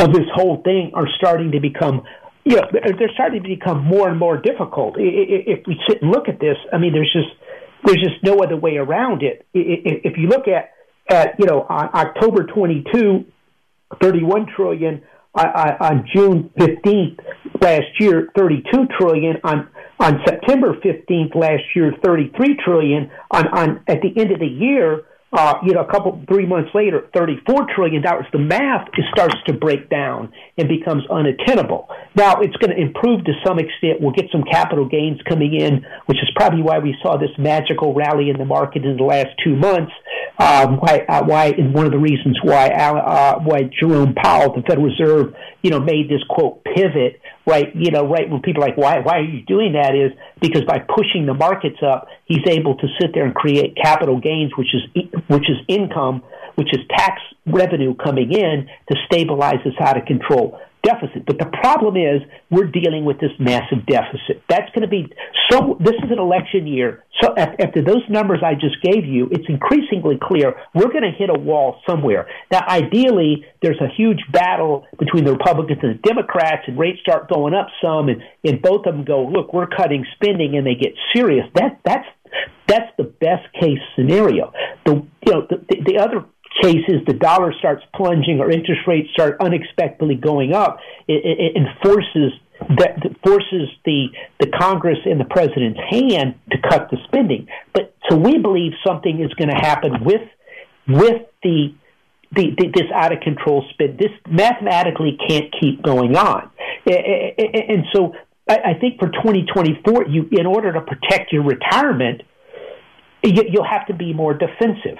of 0.00 0.12
this 0.12 0.26
whole 0.34 0.62
thing 0.62 0.92
are 0.94 1.08
starting 1.16 1.52
to 1.52 1.60
become 1.60 2.02
you 2.44 2.56
know, 2.56 2.68
they're 2.72 3.10
starting 3.14 3.42
to 3.42 3.48
become 3.48 3.82
more 3.84 4.08
and 4.08 4.18
more 4.18 4.36
difficult. 4.36 4.96
If 4.98 5.66
we 5.66 5.80
sit 5.88 6.02
and 6.02 6.10
look 6.10 6.28
at 6.28 6.40
this, 6.40 6.56
I 6.72 6.76
mean, 6.76 6.92
there's 6.92 7.10
just 7.10 7.34
there's 7.84 8.02
just 8.02 8.22
no 8.22 8.42
other 8.42 8.56
way 8.56 8.76
around 8.76 9.22
it. 9.22 9.46
If 9.54 10.18
you 10.18 10.28
look 10.28 10.46
at 10.46 10.72
at 11.08 11.38
you 11.38 11.46
know 11.46 11.62
on 11.62 11.88
October 11.94 12.44
22, 12.44 13.24
31 14.00 14.46
trillion. 14.54 15.02
On 15.36 16.06
June 16.14 16.48
15th 16.56 17.18
last 17.60 17.98
year, 17.98 18.28
32 18.38 18.86
trillion. 19.00 19.36
On 19.42 19.68
on 19.98 20.20
September 20.24 20.74
15th 20.74 21.34
last 21.34 21.64
year, 21.74 21.92
33 22.04 22.56
trillion. 22.64 23.10
On 23.32 23.48
on 23.48 23.84
at 23.88 24.00
the 24.00 24.20
end 24.20 24.30
of 24.30 24.38
the 24.38 24.46
year, 24.46 25.02
uh, 25.34 25.54
you 25.64 25.72
know, 25.72 25.80
a 25.80 25.90
couple, 25.90 26.22
three 26.28 26.46
months 26.46 26.70
later, 26.74 27.08
$34 27.14 27.74
trillion. 27.74 28.02
The 28.32 28.38
math 28.38 28.88
starts 29.12 29.34
to 29.46 29.52
break 29.52 29.90
down 29.90 30.32
and 30.56 30.68
becomes 30.68 31.02
unattainable. 31.10 31.88
Now, 32.14 32.40
it's 32.40 32.54
going 32.56 32.70
to 32.70 32.80
improve 32.80 33.24
to 33.24 33.32
some 33.44 33.58
extent. 33.58 34.00
We'll 34.00 34.12
get 34.12 34.26
some 34.30 34.44
capital 34.44 34.88
gains 34.88 35.20
coming 35.28 35.54
in, 35.54 35.84
which 36.06 36.18
is 36.18 36.30
probably 36.36 36.62
why 36.62 36.78
we 36.78 36.96
saw 37.02 37.16
this 37.16 37.30
magical 37.36 37.94
rally 37.94 38.30
in 38.30 38.38
the 38.38 38.44
market 38.44 38.84
in 38.84 38.96
the 38.96 39.02
last 39.02 39.28
two 39.42 39.56
months. 39.56 39.92
Um, 40.38 40.76
why, 40.76 41.04
uh, 41.08 41.24
why, 41.24 41.46
and 41.46 41.74
one 41.74 41.86
of 41.86 41.92
the 41.92 41.98
reasons 41.98 42.38
why, 42.42 42.68
uh, 42.68 43.40
why 43.40 43.70
Jerome 43.80 44.14
Powell, 44.14 44.54
the 44.54 44.62
Federal 44.62 44.86
Reserve, 44.86 45.34
you 45.62 45.70
know, 45.70 45.80
made 45.80 46.08
this 46.08 46.22
quote 46.28 46.62
pivot 46.64 47.20
right, 47.46 47.74
you 47.74 47.90
know, 47.90 48.06
right 48.06 48.28
when 48.28 48.40
people 48.42 48.62
are 48.62 48.68
like, 48.68 48.76
why, 48.76 49.00
why 49.00 49.18
are 49.18 49.24
you 49.24 49.42
doing 49.42 49.72
that? 49.72 49.94
Is 49.94 50.12
because 50.40 50.62
by 50.64 50.78
pushing 50.78 51.26
the 51.26 51.34
markets 51.34 51.78
up, 51.84 52.08
he's 52.24 52.46
able 52.46 52.76
to 52.76 52.86
sit 53.00 53.10
there 53.14 53.24
and 53.24 53.34
create 53.34 53.76
capital 53.76 54.20
gains, 54.20 54.52
which 54.56 54.74
is 54.74 54.82
which 55.28 55.48
is 55.50 55.56
income, 55.68 56.22
which 56.54 56.72
is 56.72 56.80
tax 56.90 57.20
revenue 57.46 57.94
coming 57.94 58.32
in 58.32 58.68
to 58.90 58.96
stabilize 59.06 59.62
this 59.64 59.74
out 59.80 59.96
of 59.96 60.06
control 60.06 60.58
deficit. 60.84 61.26
But 61.26 61.38
the 61.38 61.50
problem 61.60 61.96
is 61.96 62.20
we're 62.50 62.70
dealing 62.70 63.04
with 63.04 63.18
this 63.18 63.32
massive 63.40 63.86
deficit. 63.86 64.44
That's 64.48 64.70
going 64.76 64.82
to 64.82 64.88
be 64.88 65.10
so. 65.50 65.76
This 65.80 65.94
is 66.04 66.10
an 66.12 66.18
election 66.18 66.66
year. 66.66 67.02
So 67.22 67.34
after 67.36 67.82
those 67.82 68.02
numbers 68.08 68.40
I 68.44 68.54
just 68.54 68.82
gave 68.82 69.04
you, 69.04 69.28
it's 69.30 69.48
increasingly 69.48 70.18
clear 70.20 70.54
we're 70.74 70.92
going 70.92 71.02
to 71.08 71.14
hit 71.16 71.30
a 71.30 71.38
wall 71.38 71.80
somewhere. 71.88 72.28
Now, 72.52 72.64
ideally, 72.68 73.44
there's 73.62 73.80
a 73.80 73.88
huge 73.96 74.20
battle 74.32 74.86
between 74.98 75.24
the 75.24 75.32
Republicans 75.32 75.80
and 75.82 75.94
the 75.94 76.02
Democrats, 76.02 76.64
and 76.66 76.78
rates 76.78 77.00
start 77.00 77.30
going 77.32 77.54
up 77.54 77.68
some, 77.82 78.08
and, 78.08 78.22
and 78.44 78.60
both 78.60 78.86
of 78.86 78.94
them 78.94 79.04
go, 79.04 79.24
look, 79.24 79.54
we're 79.54 79.68
cutting 79.68 80.04
spending, 80.14 80.56
and 80.56 80.66
they 80.66 80.74
get 80.74 80.92
serious. 81.14 81.46
That 81.54 81.80
that's 81.84 82.06
that's 82.66 82.90
the 82.98 83.04
best 83.04 83.46
case 83.60 83.78
scenario. 83.96 84.52
The 84.84 85.06
you 85.26 85.32
know 85.32 85.46
the, 85.48 85.64
the, 85.68 85.92
the 85.92 85.98
other 85.98 86.24
cases 86.62 87.02
the 87.06 87.14
dollar 87.14 87.52
starts 87.58 87.82
plunging 87.94 88.40
or 88.40 88.50
interest 88.50 88.82
rates 88.86 89.08
start 89.12 89.36
unexpectedly 89.40 90.14
going 90.14 90.52
up, 90.52 90.78
it, 91.08 91.24
it, 91.24 91.56
it 91.56 91.68
forces 91.82 92.32
that 92.78 93.02
forces 93.24 93.68
the 93.84 94.06
the 94.40 94.46
Congress 94.58 94.98
and 95.04 95.20
the 95.20 95.24
president's 95.24 95.80
hand 95.90 96.34
to 96.50 96.58
cut 96.68 96.88
the 96.90 96.98
spending. 97.06 97.48
But 97.72 97.94
so 98.08 98.16
we 98.16 98.38
believe 98.38 98.72
something 98.86 99.20
is 99.20 99.32
going 99.34 99.50
to 99.50 99.56
happen 99.56 100.04
with 100.04 100.22
with 100.88 101.22
the 101.42 101.74
the, 102.32 102.50
the, 102.58 102.66
this 102.74 102.90
out 102.92 103.12
of 103.12 103.20
control 103.20 103.64
spend. 103.70 103.98
This 103.98 104.10
mathematically 104.28 105.18
can't 105.28 105.54
keep 105.60 105.82
going 105.82 106.16
on, 106.16 106.50
and 106.86 107.84
so 107.94 108.14
I 108.48 108.74
think 108.80 108.98
for 108.98 109.08
2024, 109.08 110.06
you 110.08 110.28
in 110.32 110.46
order 110.46 110.72
to 110.72 110.80
protect 110.80 111.32
your 111.32 111.44
retirement, 111.44 112.22
you'll 113.22 113.68
have 113.68 113.86
to 113.86 113.94
be 113.94 114.12
more 114.12 114.34
defensive 114.34 114.98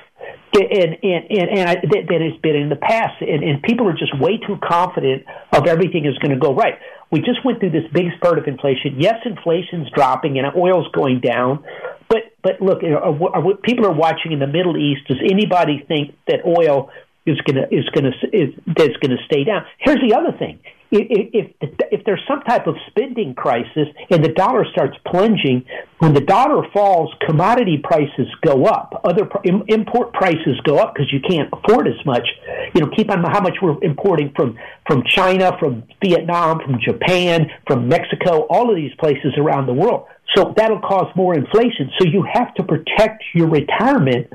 and 0.55 0.97
and 1.03 1.25
and, 1.31 1.49
and 1.51 1.69
I, 1.69 1.75
that, 1.75 2.21
has 2.21 2.41
been 2.43 2.57
in 2.57 2.69
the 2.69 2.77
past, 2.77 3.21
and, 3.21 3.43
and 3.43 3.63
people 3.63 3.89
are 3.89 3.97
just 3.97 4.19
way 4.19 4.39
too 4.39 4.57
confident 4.63 5.25
of 5.53 5.67
everything 5.67 6.05
is 6.07 6.17
going 6.19 6.31
to 6.31 6.39
go 6.39 6.55
right. 6.55 6.75
We 7.11 7.21
just 7.21 7.45
went 7.45 7.61
through 7.61 7.71
this 7.71 7.85
big 7.93 8.07
spurt 8.17 8.39
of 8.39 8.47
inflation. 8.47 8.97
Yes, 8.99 9.17
inflation's 9.25 9.89
dropping 9.95 10.39
and 10.39 10.47
oil's 10.57 10.89
going 10.93 11.21
down, 11.21 11.65
but 12.09 12.35
but 12.43 12.61
look, 12.61 12.83
uh, 12.83 12.89
uh, 12.89 13.31
are, 13.33 13.37
are, 13.37 13.57
people 13.63 13.87
are 13.87 13.95
watching 13.95 14.33
in 14.33 14.39
the 14.39 14.47
Middle 14.47 14.77
East. 14.77 15.09
Does 15.09 15.19
anybody 15.23 15.85
think 15.87 16.17
that 16.29 16.41
oil 16.47 16.91
is 17.27 17.41
going 17.43 17.57
to 17.57 17.75
is 17.75 17.89
going 17.91 18.05
to 18.05 18.13
is 18.33 18.55
going 18.75 19.17
to 19.17 19.23
stay 19.27 19.45
down? 19.45 19.65
Here's 19.79 20.01
the 20.01 20.15
other 20.17 20.37
thing: 20.37 20.59
if, 20.91 21.51
if 21.61 21.71
if 21.91 22.05
there's 22.05 22.23
some 22.29 22.41
type 22.43 22.67
of 22.67 22.77
spending 22.89 23.35
crisis 23.35 23.89
and 24.11 24.25
the 24.25 24.29
dollar 24.29 24.65
starts 24.71 24.97
plunging, 25.07 25.65
when 25.99 26.15
the 26.15 26.21
dollar 26.21 26.67
falls, 26.73 27.13
commodity 27.27 27.81
prices 27.83 28.29
go 28.45 28.65
up. 28.65 29.01
Other 29.05 29.29
import 29.69 30.13
prices 30.13 30.61
go 30.65 30.79
up 30.79 30.95
because 30.95 31.13
you 31.13 31.21
can't 31.21 31.49
afford 31.53 31.89
as 31.89 32.05
much. 32.07 32.27
You 32.75 32.83
know, 32.83 32.91
keep 32.95 33.11
on 33.11 33.25
how 33.25 33.41
much 33.41 33.57
we're 33.63 33.83
importing 33.83 34.33
from 34.37 34.59
from 34.87 35.03
China, 35.07 35.57
from 35.59 35.85
Vietnam, 36.05 36.61
from 36.61 36.79
Japan, 36.81 37.51
from 37.67 37.89
Mexico, 37.89 38.47
all 38.51 38.71
of 38.71 38.77
these 38.77 38.95
places 38.99 39.33
around 39.39 39.67
the 39.67 39.75
world. 39.75 40.07
So 40.35 40.53
that'll 40.57 40.81
cause 40.81 41.13
more 41.17 41.35
inflation. 41.35 41.91
So 41.99 42.07
you 42.07 42.25
have 42.33 42.55
to 42.55 42.63
protect 42.63 43.23
your 43.35 43.49
retirement 43.49 44.29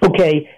Okay, 0.00 0.48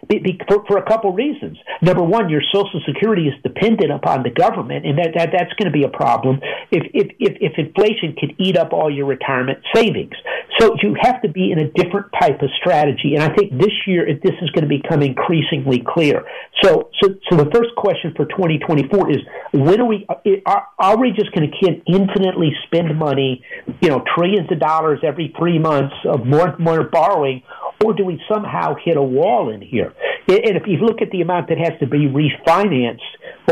for, 0.49 0.65
for 0.67 0.77
a 0.77 0.87
couple 0.87 1.13
reasons. 1.13 1.57
Number 1.81 2.03
one, 2.03 2.29
your 2.29 2.43
Social 2.53 2.81
Security 2.87 3.27
is 3.29 3.35
dependent 3.43 3.91
upon 3.91 4.23
the 4.23 4.31
government, 4.31 4.85
and 4.85 4.99
that, 4.99 5.13
that 5.17 5.31
that's 5.33 5.53
going 5.55 5.73
to 5.73 5.77
be 5.77 5.85
a 5.85 5.89
problem 5.89 6.41
if, 6.71 6.85
if 6.93 7.09
if 7.19 7.37
if 7.41 7.53
inflation 7.57 8.15
could 8.19 8.35
eat 8.39 8.59
up 8.59 8.73
all 8.73 8.93
your 8.93 9.07
retirement 9.07 9.59
savings. 9.75 10.13
So 10.59 10.77
you 10.83 10.95
have 11.01 11.23
to 11.23 11.29
be 11.29 11.53
in 11.53 11.59
a 11.59 11.71
different 11.71 12.13
type 12.21 12.43
of 12.43 12.51
strategy, 12.61 13.15
and 13.15 13.23
I 13.23 13.35
think 13.35 13.53
this 13.57 13.73
year 13.87 14.07
this 14.23 14.35
is 14.43 14.51
going 14.51 14.69
to 14.69 14.69
become 14.69 15.01
increasingly 15.03 15.83
clear. 15.87 16.25
So 16.63 16.91
so 17.01 17.15
so 17.31 17.37
the 17.37 17.51
first 17.51 17.75
question 17.77 18.13
for 18.15 18.27
2024 18.27 19.11
is 19.11 19.19
when 19.53 19.81
are 19.81 19.87
we 19.87 20.05
uh, 20.09 20.17
are, 20.45 20.67
are 20.79 20.99
we 20.99 21.13
just 21.13 21.33
going 21.33 21.51
to 21.51 21.83
infinitely 21.87 22.53
spend 22.67 22.99
money, 22.99 23.43
you 23.81 23.89
know, 23.89 24.05
trillions 24.15 24.53
of 24.53 24.61
dollars 24.61 25.01
every 25.03 25.33
three 25.39 25.59
months 25.59 25.95
of 26.05 26.27
more 26.27 26.57
more 26.59 26.85
borrowing? 26.85 27.43
Or 27.85 27.95
do 27.95 28.05
we 28.05 28.21
somehow 28.33 28.75
hit 28.83 28.97
a 28.97 29.03
wall 29.03 29.51
in 29.51 29.63
here? 29.63 29.95
And 30.29 30.57
if 30.57 30.65
you 30.67 30.77
look 30.79 31.03
at 31.03 31.11
the 31.11 31.23
amount 31.23 31.49
that 31.49 31.59
has 31.59 31.79
to 31.81 31.87
be 31.87 32.07
refinanced 32.07 32.99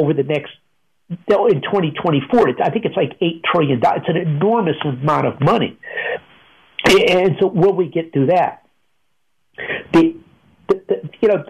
over 0.00 0.12
the 0.12 0.22
next 0.22 0.50
in 1.10 1.62
2024, 1.62 2.62
I 2.62 2.70
think 2.70 2.84
it's 2.84 2.96
like 2.96 3.12
eight 3.22 3.42
trillion 3.50 3.80
dollars. 3.80 4.02
It's 4.06 4.10
an 4.10 4.16
enormous 4.16 4.76
amount 4.84 5.26
of 5.26 5.40
money. 5.40 5.78
And 6.84 7.36
so, 7.40 7.46
will 7.46 7.74
we 7.74 7.88
get 7.88 8.12
through 8.12 8.26
that? 8.26 8.66
The, 9.92 10.16
the, 10.68 10.82
the 10.88 11.10
you 11.20 11.28
know, 11.28 11.44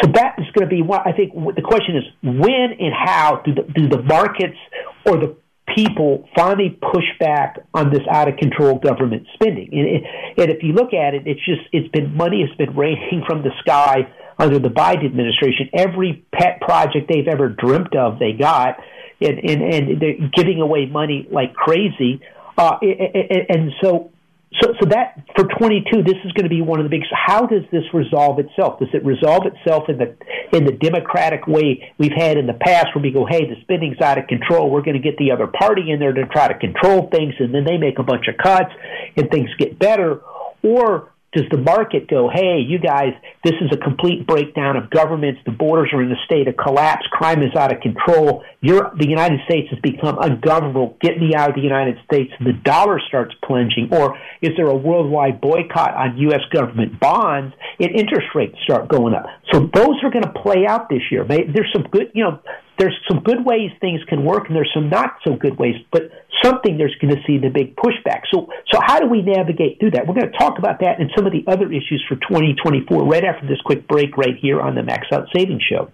so 0.00 0.10
that 0.14 0.36
is 0.38 0.46
going 0.54 0.68
to 0.68 0.74
be 0.74 0.82
what 0.82 1.06
I 1.06 1.12
think. 1.12 1.34
The 1.34 1.62
question 1.62 1.96
is, 1.96 2.04
when 2.22 2.72
and 2.78 2.94
how 2.94 3.42
do 3.44 3.54
the, 3.54 3.62
do 3.62 3.88
the 3.88 4.02
markets 4.02 4.56
or 5.04 5.18
the 5.18 5.36
people 5.74 6.28
finally 6.36 6.78
push 6.92 7.04
back 7.18 7.58
on 7.72 7.90
this 7.90 8.02
out 8.10 8.28
of 8.28 8.36
control 8.36 8.78
government 8.78 9.26
spending. 9.34 9.68
And, 9.72 9.88
it, 9.88 10.02
and 10.38 10.50
if 10.50 10.62
you 10.62 10.72
look 10.72 10.92
at 10.92 11.14
it, 11.14 11.22
it's 11.26 11.44
just 11.44 11.62
it's 11.72 11.88
been 11.88 12.16
money 12.16 12.44
has 12.46 12.56
been 12.56 12.76
raining 12.76 13.24
from 13.26 13.42
the 13.42 13.50
sky 13.60 14.12
under 14.38 14.58
the 14.58 14.68
Biden 14.68 15.06
administration. 15.06 15.70
Every 15.72 16.24
pet 16.32 16.60
project 16.60 17.10
they've 17.12 17.28
ever 17.28 17.48
dreamt 17.48 17.94
of, 17.96 18.18
they 18.18 18.32
got, 18.32 18.78
and 19.20 19.38
and, 19.38 19.62
and 19.62 20.00
they're 20.00 20.28
giving 20.34 20.60
away 20.60 20.86
money 20.86 21.26
like 21.30 21.54
crazy. 21.54 22.20
Uh, 22.58 22.76
and, 22.82 23.46
and 23.48 23.72
so 23.82 24.11
so, 24.60 24.74
so 24.80 24.86
that 24.90 25.22
for 25.36 25.44
22, 25.58 26.02
this 26.02 26.16
is 26.24 26.32
going 26.32 26.44
to 26.44 26.50
be 26.50 26.60
one 26.60 26.78
of 26.78 26.84
the 26.84 26.90
big. 26.90 27.02
How 27.12 27.46
does 27.46 27.62
this 27.70 27.84
resolve 27.94 28.38
itself? 28.38 28.78
Does 28.80 28.88
it 28.92 29.04
resolve 29.04 29.46
itself 29.46 29.88
in 29.88 29.98
the 29.98 30.16
in 30.52 30.64
the 30.66 30.72
democratic 30.72 31.46
way 31.46 31.92
we've 31.98 32.12
had 32.12 32.36
in 32.36 32.46
the 32.46 32.54
past, 32.54 32.94
where 32.94 33.02
we 33.02 33.10
go, 33.10 33.24
"Hey, 33.24 33.46
the 33.46 33.60
spending's 33.62 34.00
out 34.00 34.18
of 34.18 34.26
control. 34.26 34.70
We're 34.70 34.82
going 34.82 35.00
to 35.00 35.02
get 35.02 35.16
the 35.16 35.30
other 35.30 35.46
party 35.46 35.90
in 35.90 36.00
there 36.00 36.12
to 36.12 36.26
try 36.26 36.48
to 36.48 36.58
control 36.58 37.08
things," 37.10 37.34
and 37.38 37.54
then 37.54 37.64
they 37.64 37.78
make 37.78 37.98
a 37.98 38.02
bunch 38.02 38.28
of 38.28 38.36
cuts 38.36 38.72
and 39.16 39.30
things 39.30 39.48
get 39.58 39.78
better, 39.78 40.20
or 40.62 41.11
does 41.32 41.44
the 41.50 41.56
market 41.56 42.08
go, 42.08 42.28
hey, 42.28 42.60
you 42.60 42.78
guys, 42.78 43.14
this 43.42 43.54
is 43.60 43.70
a 43.72 43.76
complete 43.78 44.26
breakdown 44.26 44.76
of 44.76 44.90
governments. 44.90 45.40
The 45.46 45.52
borders 45.52 45.90
are 45.94 46.02
in 46.02 46.12
a 46.12 46.24
state 46.26 46.46
of 46.46 46.56
collapse. 46.56 47.06
Crime 47.10 47.42
is 47.42 47.54
out 47.56 47.72
of 47.72 47.80
control. 47.80 48.44
You're, 48.60 48.92
the 48.98 49.08
United 49.08 49.40
States 49.46 49.68
has 49.70 49.78
become 49.80 50.18
ungovernable. 50.20 50.98
Get 51.00 51.18
me 51.18 51.34
out 51.34 51.48
of 51.48 51.56
the 51.56 51.62
United 51.62 51.96
States. 52.04 52.32
And 52.38 52.46
The 52.46 52.60
dollar 52.64 53.00
starts 53.08 53.34
plunging. 53.44 53.88
Or 53.92 54.18
is 54.42 54.50
there 54.56 54.66
a 54.66 54.76
worldwide 54.76 55.40
boycott 55.40 55.94
on 55.94 56.18
U.S. 56.18 56.42
government 56.52 57.00
bonds 57.00 57.54
and 57.80 57.90
interest 57.90 58.28
rates 58.34 58.56
start 58.64 58.88
going 58.88 59.14
up? 59.14 59.24
So 59.52 59.70
those 59.72 59.96
are 60.02 60.10
going 60.10 60.24
to 60.24 60.34
play 60.42 60.66
out 60.68 60.90
this 60.90 61.02
year. 61.10 61.24
There's 61.26 61.72
some 61.72 61.84
good, 61.90 62.10
you 62.14 62.24
know, 62.24 62.40
there's 62.78 62.96
some 63.08 63.22
good 63.22 63.44
ways 63.44 63.70
things 63.80 64.00
can 64.08 64.24
work 64.24 64.46
and 64.46 64.56
there's 64.56 64.70
some 64.74 64.88
not 64.88 65.16
so 65.24 65.36
good 65.36 65.58
ways, 65.58 65.76
but 65.90 66.10
something 66.42 66.78
there's 66.78 66.94
going 67.00 67.14
to 67.14 67.22
see 67.26 67.38
the 67.38 67.50
big 67.50 67.76
pushback. 67.76 68.22
So, 68.32 68.48
so 68.72 68.80
how 68.82 68.98
do 68.98 69.06
we 69.06 69.22
navigate 69.22 69.78
through 69.78 69.92
that? 69.92 70.06
We're 70.06 70.14
going 70.14 70.32
to 70.32 70.38
talk 70.38 70.58
about 70.58 70.80
that 70.80 71.00
and 71.00 71.10
some 71.14 71.26
of 71.26 71.32
the 71.32 71.44
other 71.46 71.66
issues 71.70 72.04
for 72.08 72.16
2024 72.16 73.04
right 73.04 73.24
after 73.24 73.46
this 73.46 73.60
quick 73.64 73.86
break 73.86 74.16
right 74.16 74.36
here 74.40 74.60
on 74.60 74.74
the 74.74 74.82
Max 74.82 75.06
Out 75.12 75.28
Savings 75.34 75.62
Show. 75.62 75.90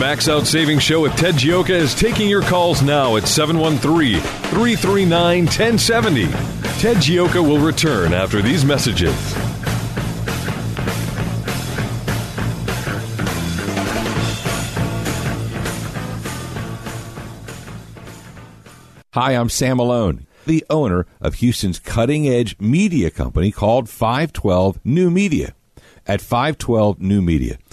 Max 0.00 0.30
Out 0.30 0.46
Savings 0.46 0.82
Show 0.82 1.02
with 1.02 1.14
Ted 1.14 1.34
Gioka 1.34 1.68
is 1.68 1.94
taking 1.94 2.26
your 2.26 2.40
calls 2.40 2.80
now 2.80 3.16
at 3.16 3.28
713 3.28 4.18
339 4.18 5.44
1070. 5.44 6.24
Ted 6.80 6.96
Gioka 6.96 7.46
will 7.46 7.58
return 7.58 8.14
after 8.14 8.40
these 8.40 8.64
messages. 8.64 9.14
Hi, 19.12 19.32
I'm 19.32 19.50
Sam 19.50 19.76
Malone 19.76 20.26
the 20.46 20.64
owner 20.70 21.06
of 21.20 21.34
Houston's 21.34 21.78
cutting 21.78 22.26
edge 22.26 22.58
media 22.58 23.10
company 23.10 23.52
called 23.52 23.88
512 23.90 24.80
New 24.84 25.10
Media. 25.10 25.54
At 26.06 26.20
512 26.20 26.98
New 26.98 27.22
Media, 27.22 27.58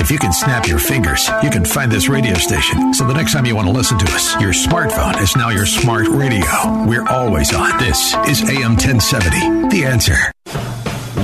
If 0.00 0.10
you 0.10 0.18
can 0.18 0.32
snap 0.32 0.66
your 0.66 0.78
fingers, 0.78 1.28
you 1.42 1.50
can 1.50 1.64
find 1.64 1.92
this 1.92 2.08
radio 2.08 2.34
station. 2.34 2.94
So 2.94 3.06
the 3.06 3.14
next 3.14 3.32
time 3.32 3.46
you 3.46 3.54
want 3.54 3.68
to 3.68 3.72
listen 3.72 3.98
to 3.98 4.12
us, 4.12 4.40
your 4.40 4.52
smartphone 4.52 5.20
is 5.22 5.36
now 5.36 5.50
your 5.50 5.66
smart 5.66 6.08
radio. 6.08 6.46
We're 6.86 7.06
always 7.06 7.54
on. 7.54 7.78
This 7.78 8.14
is 8.26 8.42
AM 8.42 8.72
1070. 8.72 9.68
The 9.68 9.84
answer. 9.84 10.16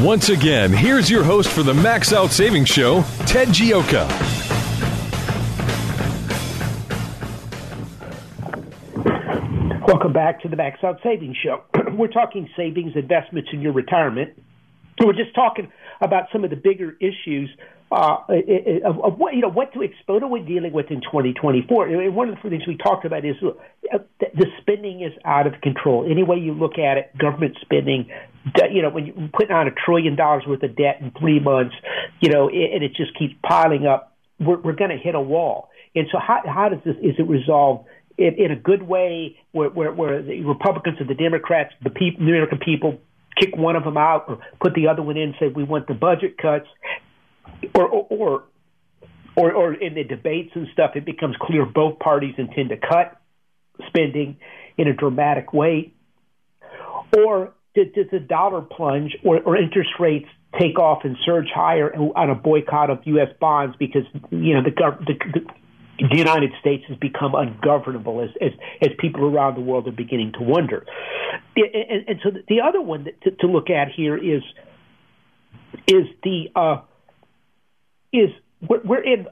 Once 0.05 0.29
again, 0.29 0.73
here's 0.73 1.11
your 1.11 1.25
host 1.25 1.49
for 1.49 1.63
the 1.63 1.75
Max 1.75 2.13
Out 2.13 2.31
Savings 2.31 2.69
Show, 2.69 3.03
Ted 3.27 3.49
Gioka. 3.49 4.07
Welcome 9.87 10.13
back 10.13 10.43
to 10.43 10.49
the 10.49 10.57
Max 10.57 10.85
Out 10.85 11.01
Savings 11.03 11.37
Show. 11.43 11.63
We're 11.93 12.09
talking 12.09 12.49
savings, 12.57 12.93
investments 12.95 13.49
in 13.53 13.63
your 13.63 13.73
retirement. 13.73 14.41
We're 15.01 15.13
just 15.13 15.35
talking 15.35 15.73
about 16.01 16.25
some 16.33 16.45
of 16.45 16.51
the 16.51 16.57
bigger 16.57 16.97
issues 17.01 17.51
uh, 17.93 18.17
of, 18.85 19.01
of, 19.01 19.19
what 19.19 19.35
you 19.35 19.43
know 19.43 19.51
what 19.51 19.73
to 19.75 19.83
expect, 19.83 20.09
what 20.09 20.23
are 20.23 20.39
dealing 20.45 20.73
with 20.73 20.91
in 20.91 21.01
2024? 21.01 21.87
And 21.87 22.17
one 22.17 22.29
of 22.29 22.37
the 22.43 22.51
things 22.51 22.67
we 22.67 22.77
talked 22.77 23.05
about 23.05 23.25
is 23.25 23.37
uh, 23.43 23.99
the 24.19 24.47
spending 24.61 25.03
is 25.03 25.13
out 25.25 25.47
of 25.47 25.61
control. 25.61 26.05
Any 26.11 26.25
way 26.25 26.37
you 26.37 26.53
look 26.53 26.79
at 26.79 26.97
it, 26.97 27.17
government 27.17 27.57
spending, 27.61 28.11
you 28.73 28.83
know, 28.83 28.91
when 28.91 29.07
you're 29.07 29.29
putting 29.33 29.53
on 29.53 29.69
a 29.69 29.71
trillion 29.71 30.17
dollars 30.17 30.43
worth 30.49 30.65
of 30.65 30.75
debt 30.75 30.99
in 31.01 31.13
three 31.13 31.39
months, 31.39 31.77
you 32.21 32.31
know, 32.31 32.49
and 32.49 32.83
it 32.83 32.95
just 32.97 33.17
keeps 33.17 33.35
piling 33.49 33.87
up, 33.87 34.17
we're, 34.41 34.59
we're 34.59 34.73
going 34.73 34.91
to 34.91 34.99
hit 34.99 35.15
a 35.15 35.21
wall. 35.21 35.71
And 35.95 36.09
so, 36.11 36.19
how 36.19 36.43
how 36.45 36.69
does 36.69 36.81
this 36.85 36.97
is 36.97 37.15
it 37.19 37.29
resolved? 37.29 37.87
In, 38.19 38.35
in 38.39 38.51
a 38.51 38.57
good 38.57 38.83
way, 38.83 39.39
where, 39.53 39.69
where, 39.69 39.93
where 39.93 40.23
the 40.23 40.43
Republicans 40.43 40.97
and 41.01 41.09
the 41.09 41.15
Democrats, 41.15 41.75
the 41.85 41.91
people, 41.91 42.25
the 42.25 42.31
American 42.31 42.59
people, 42.59 42.99
kick 43.39 43.55
one 43.55 43.77
of 43.77 43.85
them 43.85 43.97
out 43.97 44.25
or 44.29 44.39
put 44.61 44.75
the 44.75 44.89
other 44.89 45.03
one 45.03 45.17
in, 45.17 45.35
say 45.39 45.49
we 45.49 45.65
want 45.65 45.87
the 45.87 45.95
budget 45.95 46.39
cuts, 46.39 46.67
or 47.75 47.89
or 47.89 48.45
or, 49.37 49.53
or 49.53 49.75
in 49.75 49.95
the 49.95 50.05
debates 50.05 50.51
and 50.55 50.67
stuff, 50.73 50.93
it 50.95 51.05
becomes 51.05 51.37
clear 51.41 51.67
both 51.67 51.99
parties 51.99 52.35
intend 52.39 52.71
to 52.71 52.77
cut 52.79 53.21
spending 53.89 54.39
in 54.79 54.89
a 54.89 54.95
dramatic 54.95 55.53
way, 55.53 55.93
or 57.17 57.53
does 57.75 58.07
the 58.11 58.19
dollar 58.19 58.63
plunge 58.63 59.15
or, 59.23 59.41
or 59.43 59.57
interest 59.57 59.91
rates 60.01 60.29
take 60.59 60.79
off 60.79 61.01
and 61.05 61.17
surge 61.27 61.49
higher 61.55 61.95
on 61.95 62.31
a 62.31 62.35
boycott 62.35 62.89
of 62.89 63.01
U.S. 63.05 63.29
bonds 63.39 63.77
because 63.79 64.05
you 64.31 64.55
know 64.55 64.63
the, 64.63 64.71
the, 65.07 65.41
the 65.99 66.17
United 66.17 66.53
States 66.61 66.85
has 66.89 66.97
become 66.99 67.35
ungovernable 67.35 68.23
as, 68.23 68.31
as, 68.41 68.53
as 68.81 68.89
people 68.99 69.25
around 69.25 69.57
the 69.57 69.61
world 69.61 69.87
are 69.89 69.93
beginning 69.93 70.33
to 70.39 70.43
wonder. 70.43 70.87
And, 71.57 72.09
and 72.09 72.21
so 72.23 72.31
the 72.49 72.61
other 72.61 72.81
one 72.81 73.07
to, 73.25 73.31
to, 73.31 73.47
look 73.47 73.71
at 73.71 73.89
here 73.95 74.17
is 74.17 74.43
is 75.87 76.07
the 76.23 76.47
uh, 76.55 76.81
is 78.19 78.31
we're, 78.69 78.81
we're 78.85 79.05
in 79.05 79.27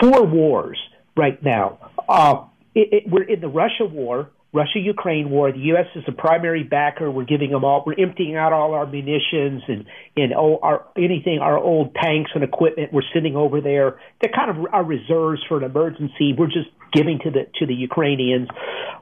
four 0.00 0.24
wars 0.26 0.78
right 1.16 1.42
now. 1.42 1.78
Uh, 2.08 2.44
it, 2.74 2.88
it, 2.92 3.02
we're 3.10 3.24
in 3.24 3.40
the 3.40 3.48
Russia 3.48 3.84
war, 3.84 4.30
Russia 4.52 4.78
Ukraine 4.78 5.30
war. 5.30 5.52
The 5.52 5.58
U.S. 5.58 5.86
is 5.94 6.04
the 6.06 6.12
primary 6.12 6.62
backer. 6.62 7.10
We're 7.10 7.24
giving 7.24 7.50
them 7.50 7.64
all. 7.64 7.84
We're 7.86 8.00
emptying 8.00 8.36
out 8.36 8.52
all 8.52 8.74
our 8.74 8.86
munitions 8.86 9.62
and 9.68 9.86
and 10.16 10.34
all 10.34 10.58
our 10.62 10.86
anything 10.96 11.38
our 11.40 11.58
old 11.58 11.94
tanks 11.94 12.30
and 12.34 12.44
equipment. 12.44 12.92
We're 12.92 13.02
sending 13.12 13.36
over 13.36 13.60
there. 13.60 13.98
They're 14.20 14.32
kind 14.34 14.50
of 14.50 14.66
our 14.72 14.84
reserves 14.84 15.42
for 15.48 15.58
an 15.58 15.64
emergency. 15.64 16.34
We're 16.36 16.46
just 16.46 16.68
giving 16.92 17.18
to 17.20 17.30
the 17.30 17.46
to 17.58 17.66
the 17.66 17.74
Ukrainians 17.74 18.48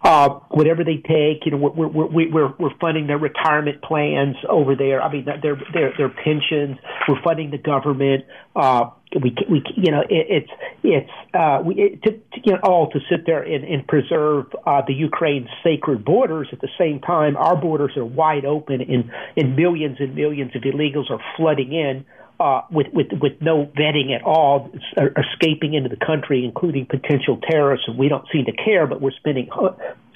uh, 0.04 0.28
whatever 0.50 0.84
they 0.84 0.96
take. 0.96 1.46
You 1.46 1.52
know, 1.52 1.56
we're 1.56 1.88
we're 1.88 2.28
we're 2.30 2.54
we're 2.58 2.76
funding 2.78 3.06
their 3.06 3.18
retirement 3.18 3.82
plans 3.82 4.36
over 4.48 4.76
there. 4.76 5.02
I 5.02 5.10
mean, 5.10 5.24
their 5.24 5.56
their 5.72 5.92
their 5.96 6.10
pensions. 6.10 6.78
We're 7.08 7.22
funding 7.22 7.50
the 7.50 7.58
government. 7.58 8.26
Uh, 8.54 8.90
we 9.22 9.34
we 9.48 9.62
you 9.76 9.90
know 9.90 10.02
it, 10.02 10.26
it's 10.28 10.50
it's 10.82 11.10
uh, 11.32 11.62
we 11.64 11.74
it, 11.76 12.02
to, 12.02 12.10
to 12.12 12.40
you 12.44 12.52
know 12.52 12.58
all 12.62 12.90
to 12.90 13.00
sit 13.10 13.24
there 13.24 13.42
and, 13.42 13.64
and 13.64 13.86
preserve 13.86 14.46
uh, 14.66 14.82
the 14.86 14.92
Ukraine's 14.92 15.48
sacred 15.62 16.04
borders 16.04 16.48
at 16.52 16.60
the 16.60 16.68
same 16.78 17.00
time 17.00 17.36
our 17.36 17.56
borders 17.56 17.92
are 17.96 18.04
wide 18.04 18.44
open 18.44 18.80
and 18.82 19.10
and 19.36 19.56
millions 19.56 19.96
and 20.00 20.14
millions 20.14 20.54
of 20.54 20.62
illegals 20.62 21.10
are 21.10 21.20
flooding 21.36 21.72
in 21.72 22.04
uh, 22.40 22.62
with 22.70 22.88
with 22.92 23.06
with 23.20 23.32
no 23.40 23.66
vetting 23.66 24.14
at 24.14 24.22
all, 24.22 24.70
escaping 24.96 25.74
into 25.74 25.88
the 25.88 26.04
country, 26.04 26.44
including 26.44 26.86
potential 26.86 27.38
terrorists, 27.48 27.86
and 27.88 27.96
we 27.96 28.08
don't 28.08 28.26
seem 28.32 28.44
to 28.46 28.52
care. 28.52 28.86
But 28.86 29.00
we're 29.00 29.12
spending 29.12 29.48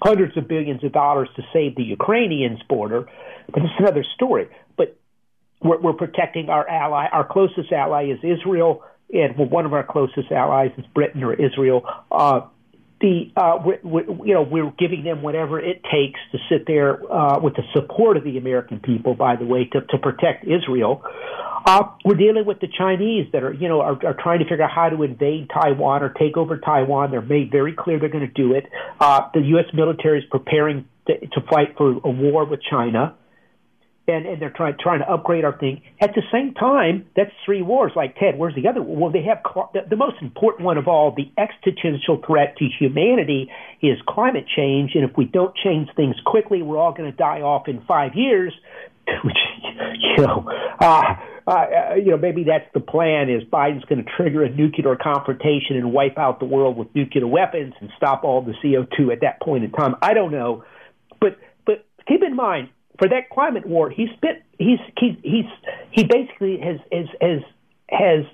hundreds 0.02 0.36
of 0.36 0.48
billions 0.48 0.82
of 0.82 0.92
dollars 0.92 1.28
to 1.36 1.42
save 1.52 1.76
the 1.76 1.84
Ukrainians' 1.84 2.60
border. 2.68 3.08
But 3.52 3.62
it's 3.62 3.72
another 3.78 4.04
story. 4.14 4.48
But 4.76 4.98
we're, 5.62 5.80
we're 5.80 5.92
protecting 5.92 6.48
our 6.48 6.68
ally. 6.68 7.06
Our 7.12 7.26
closest 7.26 7.72
ally 7.72 8.10
is 8.10 8.18
Israel, 8.22 8.82
and 9.12 9.36
one 9.36 9.64
of 9.64 9.72
our 9.72 9.84
closest 9.84 10.30
allies 10.32 10.72
is 10.76 10.84
Britain 10.94 11.22
or 11.22 11.34
Israel. 11.34 11.84
Uh, 12.10 12.40
the 13.00 13.30
uh, 13.36 13.58
we, 13.64 13.74
we, 13.82 14.28
you 14.28 14.34
know 14.34 14.42
we're 14.42 14.72
giving 14.78 15.04
them 15.04 15.22
whatever 15.22 15.60
it 15.60 15.82
takes 15.84 16.18
to 16.32 16.38
sit 16.48 16.66
there 16.66 17.00
uh, 17.12 17.38
with 17.40 17.54
the 17.54 17.62
support 17.72 18.16
of 18.16 18.24
the 18.24 18.38
American 18.38 18.80
people, 18.80 19.14
by 19.14 19.36
the 19.36 19.44
way, 19.44 19.64
to, 19.72 19.80
to 19.82 19.98
protect 19.98 20.44
Israel. 20.44 21.02
Uh, 21.66 21.84
we're 22.04 22.16
dealing 22.16 22.46
with 22.46 22.60
the 22.60 22.68
Chinese 22.68 23.26
that 23.32 23.42
are 23.42 23.52
you 23.52 23.68
know 23.68 23.80
are, 23.80 23.98
are 24.06 24.16
trying 24.20 24.38
to 24.40 24.44
figure 24.46 24.64
out 24.64 24.70
how 24.70 24.88
to 24.88 25.02
invade 25.02 25.50
Taiwan 25.52 26.02
or 26.02 26.10
take 26.10 26.36
over 26.36 26.58
Taiwan. 26.58 27.10
They're 27.10 27.20
made 27.20 27.50
very 27.50 27.72
clear 27.72 28.00
they're 28.00 28.08
going 28.08 28.26
to 28.26 28.32
do 28.32 28.54
it. 28.54 28.64
Uh, 28.98 29.28
the 29.34 29.40
U.S. 29.40 29.66
military 29.74 30.20
is 30.20 30.24
preparing 30.30 30.86
to, 31.06 31.18
to 31.18 31.40
fight 31.50 31.76
for 31.76 31.90
a 32.04 32.10
war 32.10 32.44
with 32.46 32.60
China 32.68 33.17
and, 34.08 34.26
and 34.26 34.40
they're 34.40 34.52
trying 34.54 34.74
trying 34.80 35.00
to 35.00 35.10
upgrade 35.10 35.44
our 35.44 35.56
thing. 35.56 35.82
At 36.00 36.14
the 36.14 36.22
same 36.32 36.54
time, 36.54 37.06
that's 37.14 37.30
three 37.44 37.62
wars. 37.62 37.92
Like 37.94 38.16
Ted, 38.16 38.38
where's 38.38 38.54
the 38.54 38.66
other? 38.66 38.82
One? 38.82 38.98
Well, 38.98 39.12
they 39.12 39.22
have 39.22 39.42
the, 39.74 39.80
the 39.88 39.96
most 39.96 40.16
important 40.22 40.64
one 40.64 40.78
of 40.78 40.88
all. 40.88 41.14
The 41.14 41.30
existential 41.36 42.20
threat 42.26 42.56
to 42.58 42.64
humanity 42.78 43.50
is 43.82 43.98
climate 44.08 44.46
change, 44.56 44.92
and 44.94 45.08
if 45.08 45.16
we 45.16 45.26
don't 45.26 45.54
change 45.62 45.88
things 45.94 46.16
quickly, 46.24 46.62
we're 46.62 46.78
all 46.78 46.92
going 46.92 47.10
to 47.10 47.16
die 47.16 47.42
off 47.42 47.68
in 47.68 47.82
five 47.86 48.12
years. 48.14 48.54
Which 49.24 49.38
you 50.16 50.26
know, 50.26 50.50
uh, 50.80 51.02
uh, 51.46 51.94
you 51.96 52.10
know, 52.10 52.18
maybe 52.18 52.44
that's 52.44 52.68
the 52.74 52.80
plan. 52.80 53.30
Is 53.30 53.42
Biden's 53.44 53.84
going 53.84 54.04
to 54.04 54.10
trigger 54.16 54.42
a 54.42 54.50
nuclear 54.50 54.96
confrontation 54.96 55.76
and 55.76 55.92
wipe 55.92 56.18
out 56.18 56.40
the 56.40 56.46
world 56.46 56.76
with 56.76 56.94
nuclear 56.94 57.26
weapons 57.26 57.74
and 57.80 57.90
stop 57.96 58.24
all 58.24 58.42
the 58.42 58.54
CO 58.60 58.86
two 58.96 59.10
at 59.10 59.20
that 59.22 59.40
point 59.40 59.64
in 59.64 59.70
time? 59.70 59.96
I 60.02 60.12
don't 60.12 60.32
know, 60.32 60.64
but 61.20 61.38
but 61.64 61.86
keep 62.06 62.22
in 62.22 62.36
mind 62.36 62.68
for 62.98 63.08
that 63.08 63.30
climate 63.30 63.66
war, 63.66 63.90
he 63.90 64.08
spent 64.16 64.42
he's 64.58 64.80
he's 64.98 65.16
he's 65.22 65.44
he 65.90 66.04
basically 66.04 66.58
has 66.58 66.78
has 66.92 67.06
has 67.20 67.42
has 67.88 68.24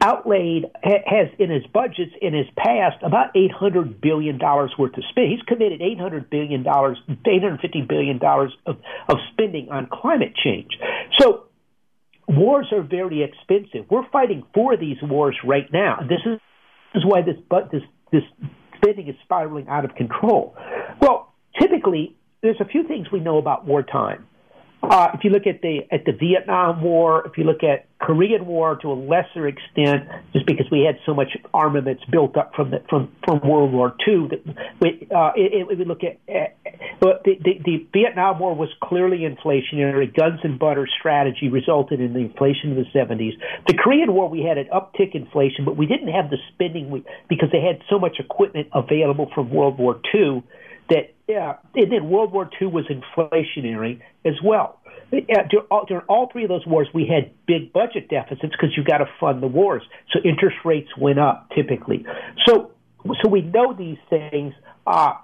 outlaid 0.00 0.66
has 0.82 1.28
in 1.38 1.50
his 1.50 1.66
budgets 1.72 2.12
in 2.22 2.32
his 2.32 2.46
past 2.56 3.02
about 3.02 3.30
eight 3.34 3.50
hundred 3.50 4.00
billion 4.00 4.38
dollars 4.38 4.72
worth 4.78 4.96
of 4.96 5.04
spend. 5.10 5.30
He's 5.30 5.42
committed 5.42 5.82
eight 5.82 5.98
hundred 5.98 6.30
billion 6.30 6.62
dollars, 6.62 6.98
eight 7.08 7.42
hundred 7.42 7.60
fifty 7.60 7.82
billion 7.82 8.18
dollars 8.18 8.52
of 8.66 8.76
of 9.08 9.16
spending 9.32 9.70
on 9.70 9.88
climate 9.90 10.34
change. 10.36 10.70
So 11.18 11.46
wars 12.28 12.68
are 12.72 12.82
very 12.82 13.22
expensive. 13.22 13.86
We're 13.90 14.08
fighting 14.10 14.44
for 14.54 14.76
these 14.76 14.98
wars 15.02 15.36
right 15.44 15.66
now. 15.72 16.00
This 16.02 16.20
is, 16.26 16.38
this 16.94 17.02
is 17.02 17.04
why 17.04 17.22
this 17.22 17.36
but 17.48 17.72
this 17.72 17.82
this 18.12 18.22
spending 18.76 19.08
is 19.08 19.16
spiraling 19.24 19.66
out 19.68 19.84
of 19.84 19.94
control. 19.96 20.56
Well, 21.00 21.34
typically 21.60 22.16
there's 22.42 22.60
a 22.60 22.64
few 22.64 22.86
things 22.86 23.10
we 23.10 23.20
know 23.20 23.38
about 23.38 23.66
wartime. 23.66 24.26
Uh, 24.80 25.08
if 25.12 25.24
you 25.24 25.30
look 25.30 25.46
at 25.46 25.60
the 25.60 25.80
at 25.90 26.04
the 26.04 26.12
Vietnam 26.12 26.80
War, 26.80 27.26
if 27.26 27.36
you 27.36 27.42
look 27.42 27.64
at 27.64 27.86
Korean 27.98 28.46
War 28.46 28.76
to 28.76 28.92
a 28.92 28.94
lesser 28.94 29.48
extent, 29.48 30.08
just 30.32 30.46
because 30.46 30.66
we 30.70 30.82
had 30.86 31.00
so 31.04 31.14
much 31.14 31.36
armaments 31.52 32.04
built 32.12 32.36
up 32.36 32.52
from 32.54 32.70
the, 32.70 32.80
from 32.88 33.10
from 33.24 33.40
World 33.40 33.72
War 33.72 33.96
II, 34.06 34.28
that 34.30 34.46
we, 34.80 35.08
uh, 35.12 35.32
it, 35.34 35.68
it, 35.68 35.78
we 35.78 35.84
look 35.84 36.02
at, 36.04 36.20
uh, 36.32 36.46
but 37.00 37.24
the, 37.24 37.34
the, 37.42 37.60
the 37.64 37.86
Vietnam 37.92 38.38
War 38.38 38.54
was 38.54 38.68
clearly 38.80 39.26
inflationary. 39.26 40.14
Guns 40.14 40.38
and 40.44 40.60
butter 40.60 40.88
strategy 41.00 41.48
resulted 41.48 42.00
in 42.00 42.12
the 42.12 42.20
inflation 42.20 42.70
of 42.70 42.76
the 42.76 42.86
70s. 42.96 43.32
The 43.66 43.74
Korean 43.74 44.14
War, 44.14 44.28
we 44.28 44.42
had 44.44 44.58
an 44.58 44.68
uptick 44.72 45.16
inflation, 45.16 45.64
but 45.64 45.76
we 45.76 45.86
didn't 45.86 46.14
have 46.14 46.30
the 46.30 46.38
spending 46.54 46.88
we, 46.88 47.04
because 47.28 47.48
they 47.50 47.60
had 47.60 47.82
so 47.90 47.98
much 47.98 48.20
equipment 48.20 48.68
available 48.72 49.28
from 49.34 49.50
World 49.50 49.76
War 49.76 50.00
II 50.14 50.44
that 50.88 51.14
yeah, 51.28 51.56
and 51.74 51.92
then 51.92 52.08
World 52.08 52.32
War 52.32 52.48
II 52.60 52.68
was 52.68 52.86
inflationary 52.86 54.00
as 54.24 54.34
well. 54.42 54.80
During 55.10 55.66
all, 55.70 55.84
during 55.86 56.04
all 56.06 56.28
three 56.30 56.44
of 56.44 56.48
those 56.48 56.66
wars, 56.66 56.88
we 56.92 57.06
had 57.06 57.32
big 57.46 57.72
budget 57.72 58.08
deficits 58.08 58.52
because 58.52 58.76
you 58.76 58.84
got 58.84 58.98
to 58.98 59.06
fund 59.18 59.42
the 59.42 59.46
wars. 59.46 59.82
So 60.12 60.20
interest 60.24 60.56
rates 60.64 60.88
went 60.98 61.18
up 61.18 61.50
typically. 61.54 62.04
So, 62.46 62.72
so 63.22 63.28
we 63.28 63.42
know 63.42 63.72
these 63.72 63.98
things. 64.10 64.52
Uh, 64.86 65.14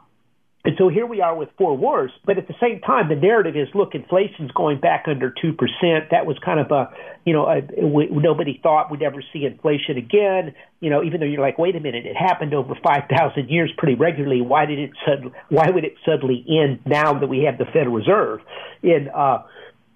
and 0.66 0.74
so 0.78 0.88
here 0.88 1.04
we 1.04 1.20
are 1.20 1.36
with 1.36 1.50
four 1.58 1.76
wars, 1.76 2.10
but 2.24 2.38
at 2.38 2.48
the 2.48 2.54
same 2.58 2.80
time, 2.80 3.10
the 3.10 3.16
narrative 3.16 3.54
is, 3.54 3.68
look, 3.74 3.94
inflation's 3.94 4.50
going 4.52 4.80
back 4.80 5.04
under 5.06 5.30
two 5.30 5.52
percent. 5.52 6.08
That 6.10 6.24
was 6.24 6.38
kind 6.42 6.58
of 6.58 6.70
a, 6.70 6.88
you 7.26 7.34
know, 7.34 7.44
a, 7.44 7.86
we, 7.86 8.08
nobody 8.10 8.58
thought 8.62 8.90
we'd 8.90 9.02
ever 9.02 9.22
see 9.30 9.44
inflation 9.44 9.98
again. 9.98 10.54
You 10.80 10.88
know, 10.88 11.04
even 11.04 11.20
though 11.20 11.26
you're 11.26 11.42
like, 11.42 11.58
wait 11.58 11.76
a 11.76 11.80
minute, 11.80 12.06
it 12.06 12.16
happened 12.16 12.54
over 12.54 12.74
five 12.82 13.02
thousand 13.10 13.50
years 13.50 13.70
pretty 13.76 13.94
regularly. 13.94 14.40
Why 14.40 14.64
did 14.64 14.78
it 14.78 14.92
suddenly? 15.06 15.32
Why 15.50 15.68
would 15.68 15.84
it 15.84 15.96
suddenly 16.02 16.42
end 16.48 16.80
now 16.86 17.18
that 17.18 17.28
we 17.28 17.44
have 17.44 17.58
the 17.58 17.66
Federal 17.66 17.96
Reserve? 17.96 18.40
In 18.82 19.10
uh, 19.14 19.42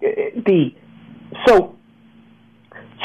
the 0.00 0.74
so 1.46 1.76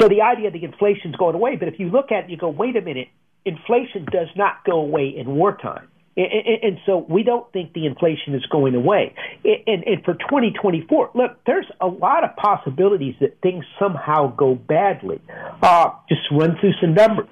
so 0.02 0.10
the 0.10 0.21
idea 0.21 0.52
that 0.52 0.62
inflation's 0.62 1.15
going 1.15 1.36
away, 1.36 1.56
but 1.56 1.69
if 1.69 1.80
you 1.80 1.88
look 1.88 2.12
at 2.12 2.26
it, 2.26 2.30
you 2.30 2.36
go, 2.36 2.49
wait 2.49 2.76
a 2.76 2.82
minute, 2.82 3.08
inflation 3.45 4.04
does 4.12 4.28
not 4.36 4.65
go 4.65 4.82
away 4.82 5.13
in 5.15 5.28
wartime 5.36 5.88
and 6.15 6.78
so 6.86 7.06
we 7.10 7.23
don't 7.23 7.52
think 7.52 7.73
the 7.73 7.86
inflation 7.86 8.36
is 8.36 8.45
going 8.52 8.76
away. 8.76 9.15
And, 9.43 10.04
for 10.06 10.13
2024, 10.13 11.12
look, 11.15 11.32
there's 11.45 11.65
a 11.82 11.88
lot 11.88 12.23
of 12.23 12.36
possibilities 12.36 13.15
that 13.19 13.41
things 13.41 13.65
somehow 13.80 14.36
go 14.36 14.54
badly. 14.54 15.21
Uh, 15.62 15.89
just 16.10 16.21
run 16.32 16.56
through 16.60 16.73
some 16.80 16.93
numbers. 16.93 17.30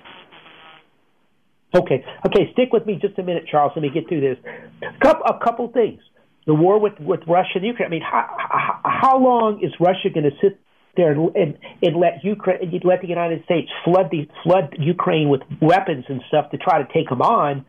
Okay, 1.74 2.04
okay, 2.26 2.52
stick 2.54 2.74
with 2.74 2.86
me 2.86 2.98
just 3.00 3.18
a 3.18 3.24
minute, 3.24 3.46
Charles. 3.50 3.72
Let 3.76 3.84
me 3.84 3.90
get 3.94 4.10
through 4.10 4.22
this. 4.22 4.38
A 4.84 5.40
couple 5.44 5.70
things. 5.70 6.02
The 6.48 6.56
war 6.56 6.80
with, 6.80 7.00
with 7.00 7.22
Russia 7.28 7.56
and 7.56 7.66
Ukraine. 7.66 7.88
I 7.88 7.90
mean, 7.92 8.02
how, 8.02 8.80
how 8.84 9.20
long 9.20 9.64
is 9.64 9.72
Russia 9.80 10.10
going 10.14 10.24
to 10.24 10.36
sit 10.42 10.60
there 10.98 11.12
and, 11.12 11.36
and, 11.36 11.58
and 11.84 11.96
let 11.96 12.24
Ukraine, 12.24 12.82
let 12.84 13.02
the 13.02 13.08
United 13.08 13.46
States 13.46 13.70
flood 13.86 14.10
the 14.12 14.28
flood 14.44 14.76
Ukraine 14.80 15.30
with 15.30 15.42
weapons 15.62 16.06
and 16.10 16.22
stuff 16.28 16.50
to 16.52 16.58
try 16.58 16.82
to 16.82 16.92
take 16.92 17.10
them 17.10 17.22
on? 17.22 17.64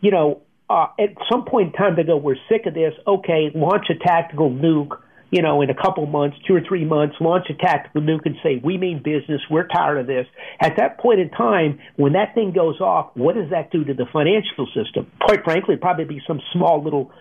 You 0.00 0.10
know, 0.12 0.42
uh, 0.70 0.88
at 0.98 1.10
some 1.30 1.44
point 1.44 1.68
in 1.68 1.72
time 1.72 1.96
they 1.96 2.04
go, 2.04 2.16
we're 2.16 2.36
sick 2.48 2.66
of 2.66 2.74
this. 2.74 2.92
Okay, 3.06 3.50
launch 3.54 3.86
a 3.90 3.94
tactical 3.94 4.50
nuke. 4.50 4.98
You 5.30 5.42
know, 5.42 5.60
in 5.60 5.68
a 5.68 5.74
couple 5.74 6.06
months, 6.06 6.38
two 6.46 6.54
or 6.54 6.62
three 6.66 6.86
months, 6.86 7.16
launch 7.20 7.44
a 7.50 7.54
tactical 7.54 8.00
nuke 8.00 8.24
and 8.24 8.36
say, 8.42 8.62
we 8.64 8.78
mean 8.78 9.02
business. 9.02 9.42
We're 9.50 9.66
tired 9.66 9.98
of 9.98 10.06
this. 10.06 10.26
At 10.58 10.78
that 10.78 10.98
point 10.98 11.20
in 11.20 11.28
time, 11.28 11.80
when 11.96 12.14
that 12.14 12.34
thing 12.34 12.52
goes 12.54 12.80
off, 12.80 13.10
what 13.12 13.34
does 13.34 13.50
that 13.50 13.70
do 13.70 13.84
to 13.84 13.92
the 13.92 14.06
financial 14.10 14.66
system? 14.74 15.10
Quite 15.20 15.44
frankly, 15.44 15.76
probably 15.76 16.06
be 16.06 16.22
some 16.26 16.40
small 16.54 16.82
little 16.82 17.12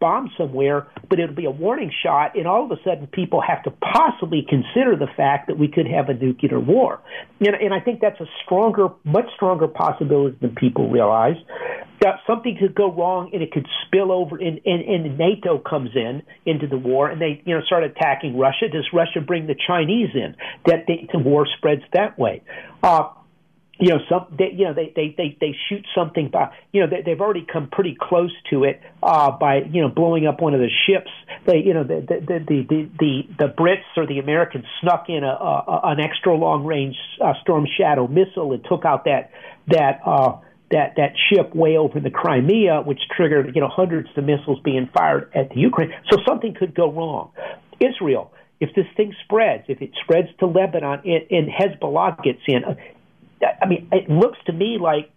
bomb 0.00 0.30
somewhere, 0.36 0.86
but 1.08 1.18
it'll 1.18 1.34
be 1.34 1.44
a 1.44 1.50
warning 1.50 1.92
shot, 2.02 2.36
and 2.36 2.46
all 2.46 2.64
of 2.64 2.70
a 2.70 2.82
sudden 2.84 3.06
people 3.06 3.40
have 3.40 3.62
to 3.64 3.70
possibly 3.70 4.46
consider 4.48 4.96
the 4.96 5.08
fact 5.16 5.48
that 5.48 5.58
we 5.58 5.68
could 5.68 5.86
have 5.86 6.08
a 6.08 6.14
nuclear 6.14 6.60
war. 6.60 7.00
And, 7.40 7.54
and 7.54 7.74
I 7.74 7.80
think 7.80 8.00
that's 8.00 8.20
a 8.20 8.26
stronger, 8.44 8.88
much 9.04 9.26
stronger 9.34 9.68
possibility 9.68 10.36
than 10.40 10.54
people 10.54 10.90
realize. 10.90 11.36
That 12.00 12.20
something 12.28 12.56
could 12.60 12.76
go 12.76 12.92
wrong 12.92 13.30
and 13.32 13.42
it 13.42 13.50
could 13.50 13.66
spill 13.86 14.12
over, 14.12 14.36
and, 14.36 14.60
and, 14.64 14.82
and 14.82 15.18
NATO 15.18 15.58
comes 15.58 15.90
in 15.96 16.22
into 16.46 16.68
the 16.68 16.78
war, 16.78 17.10
and 17.10 17.20
they 17.20 17.42
you 17.44 17.56
know 17.56 17.62
start 17.62 17.82
attacking 17.82 18.38
Russia. 18.38 18.68
Does 18.70 18.86
Russia 18.92 19.20
bring 19.20 19.48
the 19.48 19.56
Chinese 19.66 20.10
in? 20.14 20.36
That 20.66 20.86
the 20.86 21.18
war 21.18 21.46
spreads 21.56 21.82
that 21.92 22.16
way. 22.16 22.42
Uh, 22.84 23.08
you 23.78 23.90
know 23.90 23.98
some 24.08 24.26
they, 24.36 24.50
you 24.52 24.64
know 24.64 24.74
they, 24.74 24.92
they 24.94 25.14
they 25.16 25.36
they 25.40 25.56
shoot 25.68 25.86
something 25.94 26.28
by 26.28 26.52
you 26.72 26.80
know 26.80 26.88
they, 26.88 27.02
they've 27.02 27.20
already 27.20 27.46
come 27.50 27.68
pretty 27.70 27.96
close 27.98 28.32
to 28.50 28.64
it 28.64 28.80
uh 29.02 29.30
by 29.30 29.58
you 29.70 29.80
know 29.80 29.88
blowing 29.88 30.26
up 30.26 30.40
one 30.40 30.54
of 30.54 30.60
the 30.60 30.70
ships. 30.86 31.10
They 31.46 31.58
you 31.58 31.74
know 31.74 31.84
the 31.84 32.00
the 32.00 32.20
the 32.20 32.66
the 32.68 32.90
the, 32.98 33.22
the 33.38 33.54
Brits 33.54 33.86
or 33.96 34.06
the 34.06 34.18
Americans 34.18 34.64
snuck 34.80 35.06
in 35.08 35.22
a, 35.22 35.28
a 35.28 35.80
an 35.84 36.00
extra 36.00 36.34
long 36.34 36.64
range 36.64 36.96
uh, 37.20 37.34
storm 37.42 37.66
shadow 37.78 38.06
missile 38.08 38.52
and 38.52 38.64
took 38.68 38.84
out 38.84 39.04
that 39.04 39.30
that 39.68 40.00
uh 40.04 40.38
that 40.70 40.94
that 40.96 41.12
ship 41.30 41.54
way 41.54 41.76
over 41.76 42.00
the 42.00 42.10
Crimea 42.10 42.82
which 42.82 43.00
triggered 43.16 43.54
you 43.54 43.60
know 43.60 43.68
hundreds 43.68 44.08
of 44.16 44.24
missiles 44.24 44.58
being 44.64 44.88
fired 44.92 45.30
at 45.34 45.50
the 45.50 45.60
Ukraine. 45.60 45.92
So 46.10 46.18
something 46.26 46.54
could 46.54 46.74
go 46.74 46.90
wrong. 46.92 47.30
Israel 47.80 48.32
if 48.60 48.74
this 48.74 48.86
thing 48.96 49.14
spreads, 49.24 49.64
if 49.68 49.80
it 49.80 49.90
spreads 50.02 50.28
to 50.40 50.46
Lebanon 50.46 51.00
and, 51.04 51.24
and 51.30 51.48
Hezbollah 51.48 52.22
gets 52.24 52.40
in, 52.48 52.62
I 53.42 53.66
mean, 53.66 53.88
it 53.92 54.08
looks 54.08 54.38
to 54.46 54.52
me 54.52 54.78
like 54.80 55.10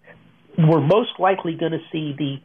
we're 0.58 0.82
most 0.82 1.12
likely 1.20 1.56
going 1.56 1.72
to 1.72 1.82
see 1.92 2.14
the 2.18 2.38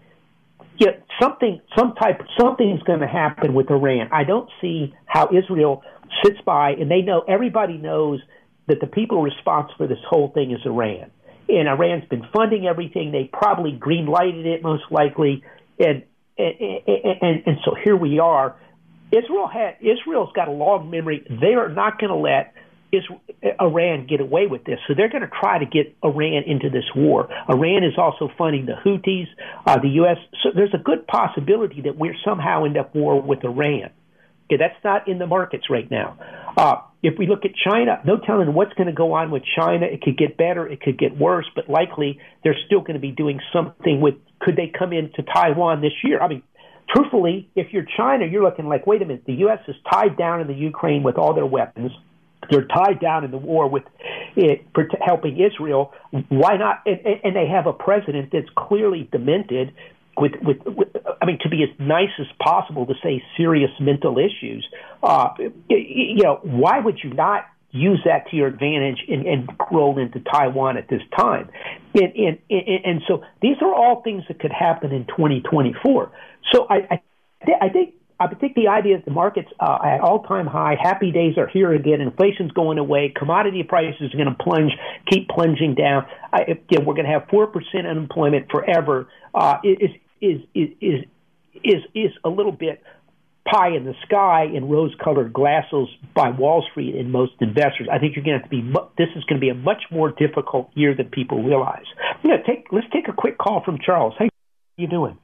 yeah, 0.79 0.91
something, 1.21 1.61
some 1.77 1.95
type, 1.95 2.21
something's 2.39 2.83
going 2.83 3.01
to 3.01 3.07
happen 3.07 3.55
with 3.55 3.71
Iran. 3.71 4.11
I 4.13 4.25
don't 4.25 4.49
see 4.61 4.95
how 5.07 5.29
Israel 5.29 5.83
sits 6.23 6.39
by, 6.45 6.73
and 6.73 6.91
they 6.91 7.01
know, 7.01 7.25
everybody 7.27 7.79
knows 7.79 8.21
that 8.69 8.81
the 8.81 8.87
people 8.87 9.23
responsible 9.23 9.75
for 9.79 9.87
this 9.87 9.99
whole 10.09 10.31
thing 10.33 10.51
is 10.51 10.59
Iran. 10.65 11.11
And 11.49 11.69
Iran's 11.69 12.05
been 12.09 12.27
funding 12.33 12.67
everything. 12.67 13.13
They 13.13 13.31
probably 13.33 13.73
green 13.73 14.07
lighted 14.07 14.47
it 14.47 14.63
most 14.63 14.85
likely, 14.91 15.45
and 15.79 16.03
and, 16.37 16.55
and 17.23 17.43
and 17.47 17.57
so 17.65 17.75
here 17.83 17.97
we 17.97 18.19
are. 18.19 18.57
Israel 19.13 19.47
had 19.47 19.77
Israel's 19.81 20.33
got 20.35 20.49
a 20.49 20.53
long 20.53 20.91
memory. 20.91 21.25
They 21.31 21.55
are 21.55 21.69
not 21.69 22.01
going 22.01 22.11
to 22.11 22.17
let 22.17 22.53
is 22.93 23.03
Iran 23.61 24.07
get 24.07 24.21
away 24.21 24.47
with 24.47 24.65
this? 24.65 24.79
So 24.87 24.95
they're 24.97 25.09
going 25.09 25.23
to 25.23 25.31
try 25.41 25.59
to 25.59 25.67
get 25.67 25.97
Iran 26.05 26.45
into 26.47 26.71
this 26.71 26.85
war. 26.95 27.29
Iran 27.49 27.85
is 27.85 27.95
also 27.99 28.29
funding 28.39 28.67
the 28.67 28.75
Houthis, 28.75 29.27
uh, 29.67 29.81
the 29.81 29.89
U.S. 30.01 30.17
So 30.43 30.51
there's 30.55 30.75
a 30.75 30.83
good 30.83 31.07
possibility 31.07 31.83
that 31.83 31.97
we're 31.97 32.17
somehow 32.25 32.65
end 32.65 32.77
up 32.77 32.95
war 32.95 33.21
with 33.21 33.45
Iran. 33.45 33.91
Okay, 34.47 34.59
that's 34.59 34.83
not 34.85 35.09
in 35.09 35.19
the 35.19 35.27
markets 35.27 35.65
right 35.69 35.91
now. 35.91 36.17
Uh, 36.57 36.77
if 37.03 37.19
we 37.19 37.27
look 37.27 37.45
at 37.45 37.51
China, 37.69 38.01
no 38.05 38.17
telling 38.19 38.53
what's 38.55 38.73
going 38.75 38.87
to 38.87 38.93
go 38.93 39.13
on 39.13 39.31
with 39.31 39.43
China. 39.59 39.87
It 39.87 40.03
could 40.03 40.17
get 40.17 40.37
better, 40.37 40.67
it 40.67 40.81
could 40.81 40.99
get 40.99 41.17
worse, 41.17 41.47
but 41.55 41.69
likely 41.69 42.21
they're 42.43 42.57
still 42.67 42.81
going 42.81 42.95
to 42.95 43.01
be 43.01 43.13
doing 43.13 43.41
something 43.53 44.01
with. 44.01 44.15
Could 44.41 44.57
they 44.57 44.71
come 44.77 44.93
into 44.93 45.23
Taiwan 45.23 45.81
this 45.81 45.93
year? 46.05 46.21
I 46.21 46.29
mean, 46.29 46.43
truthfully, 46.95 47.49
if 47.57 47.73
you're 47.73 47.87
China, 47.97 48.27
you're 48.27 48.43
looking 48.43 48.67
like, 48.67 48.87
wait 48.87 49.03
a 49.03 49.05
minute, 49.05 49.25
the 49.27 49.35
U.S. 49.35 49.61
is 49.67 49.77
tied 49.91 50.17
down 50.17 50.41
in 50.41 50.47
the 50.47 50.55
Ukraine 50.55 51.03
with 51.03 51.17
all 51.17 51.35
their 51.35 51.47
weapons. 51.47 51.91
They're 52.51 52.67
tied 52.67 53.01
down 53.01 53.25
in 53.25 53.31
the 53.31 53.39
war 53.39 53.69
with 53.69 53.85
it, 54.37 54.67
helping 55.05 55.41
Israel. 55.41 55.93
Why 56.29 56.57
not? 56.57 56.83
And, 56.87 57.01
and 57.25 57.37
they 57.37 57.47
have 57.47 57.67
a 57.67 57.73
president 57.73 58.31
that's 58.33 58.49
clearly 58.57 59.09
demented. 59.11 59.73
With, 60.19 60.33
with, 60.41 60.57
with, 60.65 60.89
I 61.21 61.27
mean, 61.27 61.39
to 61.43 61.51
be 61.51 61.63
as 61.63 61.69
nice 61.79 62.09
as 62.19 62.27
possible 62.43 62.87
to 62.87 62.95
say 63.03 63.23
serious 63.37 63.71
mental 63.79 64.17
issues. 64.19 64.67
Uh, 65.03 65.29
you 65.69 66.23
know, 66.23 66.41
why 66.43 66.79
would 66.81 67.01
you 67.05 67.13
not 67.13 67.45
use 67.71 68.01
that 68.07 68.31
to 68.31 68.37
your 68.37 68.47
advantage 68.47 69.05
and, 69.09 69.27
and 69.27 69.51
roll 69.71 69.99
into 69.99 70.21
Taiwan 70.21 70.79
at 70.79 70.89
this 70.89 71.03
time? 71.19 71.51
And, 71.95 72.15
and, 72.15 72.39
and, 72.51 73.03
so 73.07 73.25
these 73.43 73.57
are 73.61 73.75
all 73.75 74.01
things 74.03 74.25
that 74.29 74.41
could 74.41 74.53
happen 74.53 74.91
in 74.93 75.05
2024. 75.05 76.11
So 76.53 76.67
I, 76.71 76.77
I, 76.91 77.01
I 77.61 77.69
think 77.69 77.95
I 78.19 78.35
think 78.35 78.55
the 78.55 78.69
idea 78.69 78.97
is 78.97 79.05
the 79.05 79.11
market's 79.11 79.51
uh, 79.61 79.79
at 79.85 80.01
all 80.01 80.23
time 80.23 80.47
high. 80.47 80.77
Happy 80.81 81.13
days 81.13 81.37
are 81.37 81.49
here 81.49 81.73
again. 81.73 82.01
Inflation's 82.01 82.51
going 82.53 82.79
away. 82.79 83.13
Commodity 83.15 83.63
prices 83.63 84.15
are 84.15 84.17
going 84.17 84.35
to 84.35 84.43
plunge, 84.43 84.73
keep 85.11 85.29
plunging 85.29 85.75
down. 85.75 86.07
I, 86.33 86.59
know, 86.71 86.81
we're 86.81 86.95
going 86.95 87.05
to 87.05 87.13
have 87.13 87.29
four 87.29 87.47
percent 87.47 87.87
unemployment 87.87 88.51
forever. 88.51 89.09
Uh, 89.35 89.59
is 89.63 89.91
is 90.21 90.41
is 90.55 90.69
is 90.81 91.05
is 91.63 91.83
is 91.95 92.11
a 92.25 92.31
little 92.31 92.53
bit 92.53 92.83
pie 93.47 93.77
in 93.77 93.85
the 93.85 93.95
sky 94.05 94.45
in 94.53 94.69
rose-colored 94.69 95.33
glasses 95.33 95.89
by 96.15 96.31
Wall 96.31 96.65
Street 96.71 96.97
and 96.97 97.13
most 97.13 97.33
investors. 97.41 97.87
I 97.93 97.99
think 97.99 98.17
you're 98.17 98.25
going 98.25 98.39
to 98.39 98.43
have 98.43 98.51
to 98.51 98.57
be. 98.57 98.63
This 98.99 99.09
is 99.15 99.25
going 99.25 99.41
to 99.41 99.45
be 99.45 99.51
a 99.51 99.55
much 99.55 99.83
more 99.91 100.11
difficult 100.11 100.71
year 100.75 100.95
than 100.95 101.11
people 101.11 101.43
realize. 101.43 101.85
Yeah, 102.25 102.39
take 102.47 102.67
let's 102.73 102.87
take 102.93 103.09
a 103.09 103.13
quick 103.13 103.37
call 103.37 103.63
from 103.63 103.79
Charles. 103.85 104.15
Hey, 104.19 104.25
how 104.25 104.83
you 104.83 104.89
doing? 104.89 105.19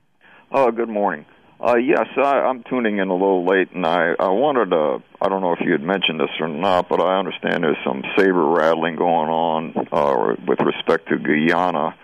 Oh, 0.53 0.71
good 0.71 0.89
morning. 0.89 1.25
Uh, 1.63 1.77
yes, 1.77 2.09
I, 2.17 2.41
I'm 2.41 2.65
tuning 2.65 2.99
in 2.99 3.09
a 3.09 3.13
little 3.13 3.47
late, 3.47 3.71
and 3.73 3.87
I, 3.87 4.15
I 4.19 4.31
wanted 4.31 4.71
to. 4.71 5.01
I 5.21 5.29
don't 5.29 5.43
know 5.43 5.53
if 5.53 5.61
you 5.61 5.71
had 5.71 5.81
mentioned 5.81 6.19
this 6.19 6.31
or 6.41 6.49
not, 6.49 6.89
but 6.89 7.01
I 7.01 7.21
understand 7.21 7.63
there's 7.63 7.77
some 7.87 8.03
saber 8.17 8.45
rattling 8.45 8.97
going 8.97 9.31
on 9.31 9.75
uh, 9.93 10.35
with 10.45 10.59
respect 10.59 11.09
to 11.11 11.19
Guyana 11.19 11.95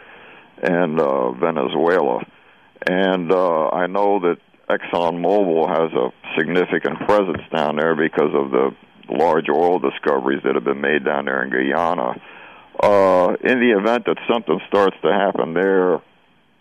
and 0.63 1.01
uh, 1.01 1.33
Venezuela, 1.33 2.25
and 2.89 3.33
uh, 3.33 3.71
I 3.71 3.89
know 3.89 4.21
that 4.21 4.37
ExxonMobil 4.71 5.69
has 5.69 5.93
a 5.93 6.13
significant 6.39 7.01
presence 7.01 7.43
down 7.53 7.77
there 7.77 7.97
because 7.97 8.31
of 8.33 8.53
the 8.53 8.71
large 9.11 9.49
oil 9.53 9.81
discoveries 9.81 10.43
that 10.45 10.55
have 10.55 10.65
been 10.65 10.81
made 10.81 11.05
down 11.05 11.25
there 11.25 11.43
in 11.43 11.51
Guyana. 11.51 12.15
Uh, 12.81 13.35
in 13.43 13.59
the 13.59 13.75
event 13.77 14.05
that 14.07 14.19
something 14.31 14.61
starts 14.69 14.97
to 15.03 15.13
happen 15.13 15.53
there, 15.53 16.01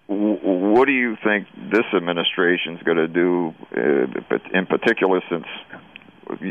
what 0.07 0.85
do 0.85 0.93
you 0.93 1.17
think 1.23 1.47
this 1.71 1.85
administration 1.93 2.77
is 2.77 2.83
going 2.83 2.97
to 2.97 3.07
do, 3.07 3.53
uh, 3.75 4.57
in 4.57 4.65
particular, 4.65 5.21
since 5.29 5.45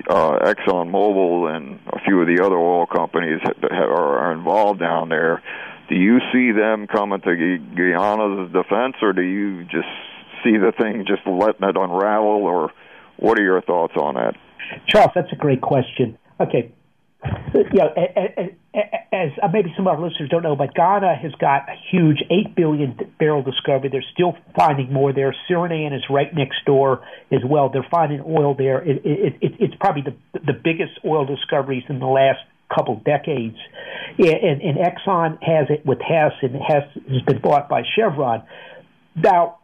uh, 0.09 0.39
ExxonMobil 0.45 1.57
and 1.57 1.81
a 1.93 2.01
few 2.05 2.21
of 2.21 2.27
the 2.27 2.45
other 2.45 2.57
oil 2.57 2.87
companies 2.87 3.41
are 3.73 4.33
involved 4.33 4.81
down 4.81 5.09
there? 5.09 5.43
Do 5.89 5.95
you 5.95 6.19
see 6.33 6.53
them 6.53 6.87
coming 6.87 7.21
to 7.21 7.59
Guyana's 7.75 8.53
defense, 8.53 8.97
or 9.03 9.13
do 9.13 9.23
you 9.23 9.65
just 9.65 9.89
see 10.45 10.59
the 10.59 10.73
thing 10.79 11.05
just 11.07 11.27
letting 11.27 11.69
it 11.69 11.77
unravel, 11.77 12.45
or 12.45 12.73
what 13.17 13.39
are 13.39 13.43
your 13.43 13.63
thoughts 13.63 13.95
on 13.97 14.15
that? 14.15 14.35
Charles, 14.89 15.13
that's 15.15 15.33
a 15.33 15.37
great 15.37 15.61
question. 15.61 16.19
Okay, 16.41 16.73
you 17.55 17.79
know, 17.79 17.89
as 19.13 19.31
uh, 19.43 19.49
maybe 19.53 19.73
some 19.77 19.87
of 19.87 19.95
our 19.95 20.01
listeners 20.01 20.29
don't 20.29 20.43
know, 20.43 20.57
but 20.57 20.75
Ghana 20.75 21.15
has 21.17 21.33
got 21.41 21.69
a 21.69 21.75
huge 21.91 22.19
eight 22.31 22.55
billion 22.55 22.99
barrel 23.19 23.43
discovery. 23.43 23.89
They're 23.89 24.05
still 24.13 24.37
finding 24.57 24.93
more 24.93 25.13
there. 25.13 25.35
Suriname 25.49 25.95
is 25.95 26.03
right 26.11 26.33
next 26.35 26.65
door 26.67 27.03
as 27.31 27.41
well. 27.45 27.71
They're 27.71 27.87
finding 27.91 28.21
oil 28.21 28.55
there. 28.55 28.83
It, 28.83 29.03
it, 29.05 29.35
it, 29.41 29.53
it's 29.61 29.75
probably 29.81 30.03
the 30.03 30.41
the 30.41 30.53
biggest 30.53 30.93
oil 31.05 31.25
discoveries 31.25 31.85
in 31.89 31.99
the 31.99 32.07
last 32.07 32.41
couple 32.75 32.97
decades. 33.05 33.57
And, 34.19 34.61
and 34.61 34.79
Exxon 34.79 35.43
has 35.43 35.67
it 35.71 35.87
with 35.87 35.99
Hess, 36.01 36.33
and 36.43 36.55
Hess 36.55 36.89
has 37.09 37.23
been 37.23 37.41
bought 37.41 37.69
by 37.69 37.83
Chevron. 37.95 38.43
Now, 39.15 39.59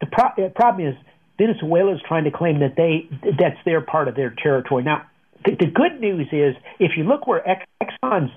the 0.00 0.06
pro- 0.06 0.50
problem 0.50 0.88
is 0.88 0.94
Venezuela 1.38 1.94
is 1.94 2.00
trying 2.06 2.24
to 2.24 2.30
claim 2.30 2.60
that 2.60 2.74
they 2.76 3.08
that's 3.38 3.58
their 3.64 3.80
part 3.80 4.08
of 4.08 4.16
their 4.16 4.34
territory. 4.42 4.82
Now, 4.82 5.06
the, 5.44 5.52
the 5.58 5.66
good 5.66 6.00
news 6.00 6.28
is 6.32 6.54
if 6.78 6.92
you 6.96 7.04
look 7.04 7.26
where 7.26 7.42
Exxon's 7.42 8.30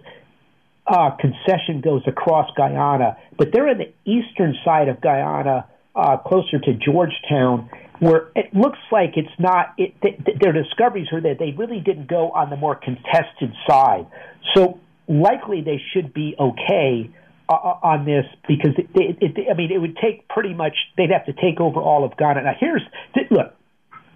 uh, 0.87 1.11
concession 1.19 1.81
goes 1.81 2.01
across 2.07 2.49
Guyana, 2.55 3.17
but 3.37 3.49
they're 3.53 3.69
in 3.69 3.77
the 3.77 3.93
eastern 4.05 4.55
side 4.65 4.87
of 4.87 5.01
Guyana, 5.01 5.65
uh, 5.95 6.17
closer 6.17 6.59
to 6.59 6.73
Georgetown, 6.73 7.69
where 7.99 8.29
it 8.35 8.53
looks 8.53 8.79
like 8.91 9.11
it's 9.15 9.29
not. 9.39 9.73
It, 9.77 9.93
th- 10.01 10.39
their 10.39 10.53
discoveries 10.53 11.07
are 11.11 11.21
that 11.21 11.37
they 11.39 11.51
really 11.57 11.79
didn't 11.79 12.07
go 12.07 12.31
on 12.31 12.49
the 12.49 12.57
more 12.57 12.75
contested 12.75 13.53
side. 13.69 14.07
So 14.55 14.79
likely 15.07 15.61
they 15.61 15.81
should 15.93 16.13
be 16.13 16.35
okay 16.39 17.09
uh, 17.49 17.53
uh 17.53 17.79
on 17.83 18.05
this 18.05 18.25
because 18.47 18.71
it, 18.77 18.87
it, 18.95 19.17
it, 19.37 19.47
I 19.51 19.53
mean 19.55 19.71
it 19.71 19.77
would 19.77 19.97
take 19.97 20.27
pretty 20.29 20.53
much 20.53 20.73
they'd 20.97 21.11
have 21.11 21.25
to 21.25 21.33
take 21.33 21.59
over 21.59 21.79
all 21.79 22.03
of 22.03 22.17
Ghana. 22.17 22.43
Now 22.43 22.53
here's 22.59 22.81
look, 23.29 23.53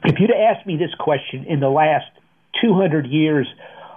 if 0.03 0.19
you'd 0.19 0.31
asked 0.31 0.65
me 0.65 0.77
this 0.77 0.93
question 0.99 1.45
in 1.47 1.59
the 1.59 1.69
last 1.69 2.09
200 2.61 3.07
years 3.07 3.47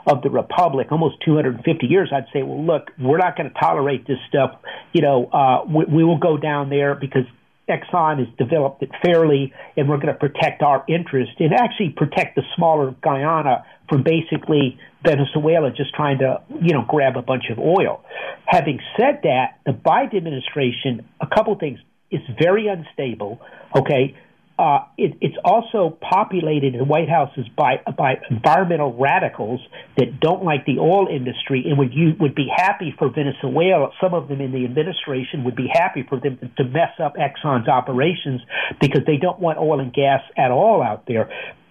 of 0.06 0.22
the 0.22 0.30
republic, 0.30 0.88
almost 0.90 1.16
250 1.24 1.86
years, 1.86 2.10
I'd 2.14 2.26
say, 2.32 2.42
well, 2.42 2.64
look, 2.64 2.90
we're 2.98 3.18
not 3.18 3.36
going 3.36 3.50
to 3.50 3.58
tolerate 3.58 4.06
this 4.06 4.18
stuff. 4.28 4.58
You 4.92 5.02
know, 5.02 5.26
uh, 5.26 5.64
we, 5.68 5.84
we 5.84 6.04
will 6.04 6.18
go 6.18 6.38
down 6.38 6.70
there 6.70 6.94
because 6.94 7.24
Exxon 7.68 8.18
has 8.18 8.28
developed 8.38 8.82
it 8.82 8.90
fairly, 9.04 9.52
and 9.76 9.88
we're 9.88 9.98
going 9.98 10.12
to 10.12 10.14
protect 10.14 10.62
our 10.62 10.84
interest 10.88 11.32
and 11.38 11.52
actually 11.52 11.90
protect 11.90 12.36
the 12.36 12.42
smaller 12.56 12.94
Guyana 13.02 13.64
from 13.88 14.02
basically 14.02 14.78
Venezuela 15.04 15.70
just 15.70 15.94
trying 15.94 16.18
to, 16.18 16.40
you 16.62 16.72
know, 16.72 16.84
grab 16.88 17.16
a 17.16 17.22
bunch 17.22 17.44
of 17.50 17.58
oil. 17.58 18.02
Having 18.46 18.80
said 18.98 19.20
that, 19.24 19.58
the 19.66 19.72
Biden 19.72 20.16
administration, 20.16 21.06
a 21.20 21.26
couple 21.26 21.54
things, 21.56 21.78
is 22.10 22.20
very 22.40 22.68
unstable. 22.68 23.40
Okay, 23.76 24.16
uh, 24.58 24.80
it, 24.96 25.16
it's 25.20 25.36
also 25.44 25.96
populated 26.00 26.74
in 26.74 26.88
White 26.88 27.08
Houses 27.08 27.46
by 27.56 27.76
by 27.96 28.14
environmental 28.28 28.92
radicals 28.92 29.60
that 29.96 30.18
don't 30.18 30.42
like 30.42 30.66
the 30.66 30.78
oil 30.80 31.06
industry 31.06 31.64
and 31.64 31.78
would 31.78 31.94
you 31.94 32.14
would 32.18 32.34
be 32.34 32.48
happy 32.54 32.92
for 32.98 33.08
Venezuela. 33.08 33.90
Some 34.00 34.14
of 34.14 34.26
them 34.26 34.40
in 34.40 34.50
the 34.50 34.64
administration 34.64 35.44
would 35.44 35.54
be 35.54 35.68
happy 35.72 36.04
for 36.08 36.18
them 36.18 36.38
to, 36.38 36.64
to 36.64 36.68
mess 36.68 36.90
up 37.02 37.14
Exxon's 37.14 37.68
operations 37.68 38.40
because 38.80 39.02
they 39.06 39.16
don't 39.16 39.38
want 39.38 39.58
oil 39.58 39.78
and 39.78 39.92
gas 39.92 40.22
at 40.36 40.50
all 40.50 40.82
out 40.82 41.06
there. 41.06 41.30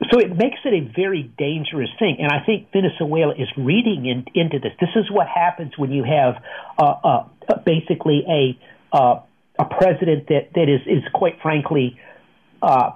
So 0.09 0.19
it 0.19 0.29
makes 0.29 0.59
it 0.63 0.73
a 0.73 0.91
very 0.95 1.23
dangerous 1.37 1.89
thing, 1.99 2.17
and 2.19 2.31
I 2.31 2.45
think 2.45 2.71
Venezuela 2.71 3.33
is 3.33 3.49
reading 3.57 4.05
in, 4.05 4.25
into 4.33 4.59
this. 4.59 4.71
This 4.79 4.95
is 4.95 5.11
what 5.11 5.27
happens 5.27 5.73
when 5.77 5.91
you 5.91 6.03
have 6.03 6.35
uh, 6.77 6.93
uh, 7.03 7.23
basically 7.65 8.23
a 8.29 8.95
uh, 8.95 9.19
a 9.59 9.65
president 9.65 10.27
that 10.27 10.53
that 10.53 10.69
is 10.69 10.81
is 10.85 11.03
quite 11.13 11.41
frankly 11.41 11.99
uh, 12.61 12.91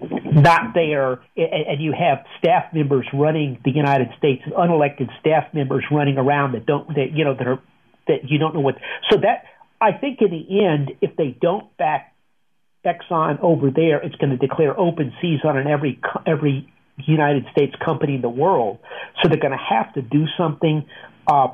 not 0.00 0.74
there, 0.74 1.20
and 1.36 1.80
you 1.80 1.92
have 1.92 2.24
staff 2.38 2.72
members 2.72 3.06
running 3.12 3.60
the 3.64 3.70
United 3.70 4.08
States, 4.18 4.42
unelected 4.46 5.08
staff 5.20 5.52
members 5.52 5.84
running 5.90 6.18
around 6.18 6.52
that 6.52 6.66
don't, 6.66 6.88
that 6.88 7.12
you 7.12 7.24
know, 7.24 7.34
that 7.34 7.46
are 7.46 7.60
that 8.08 8.28
you 8.28 8.38
don't 8.38 8.54
know 8.54 8.60
what. 8.60 8.76
So 9.10 9.18
that 9.18 9.44
I 9.80 9.92
think 9.92 10.20
in 10.20 10.30
the 10.30 10.64
end, 10.64 10.92
if 11.00 11.16
they 11.16 11.36
don't 11.40 11.76
back 11.76 12.14
Exxon 12.84 13.40
over 13.40 13.70
there, 13.70 13.98
it's 14.02 14.16
going 14.16 14.30
to 14.30 14.36
declare 14.36 14.78
open 14.78 15.12
season 15.20 15.50
on 15.50 15.66
every 15.66 16.00
every 16.26 16.72
United 16.96 17.46
States 17.52 17.74
company 17.84 18.16
in 18.16 18.22
the 18.22 18.28
world. 18.28 18.78
So 19.22 19.28
they're 19.28 19.40
going 19.40 19.56
to 19.56 19.74
have 19.74 19.92
to 19.94 20.02
do 20.02 20.26
something. 20.36 20.86
Uh, 21.26 21.48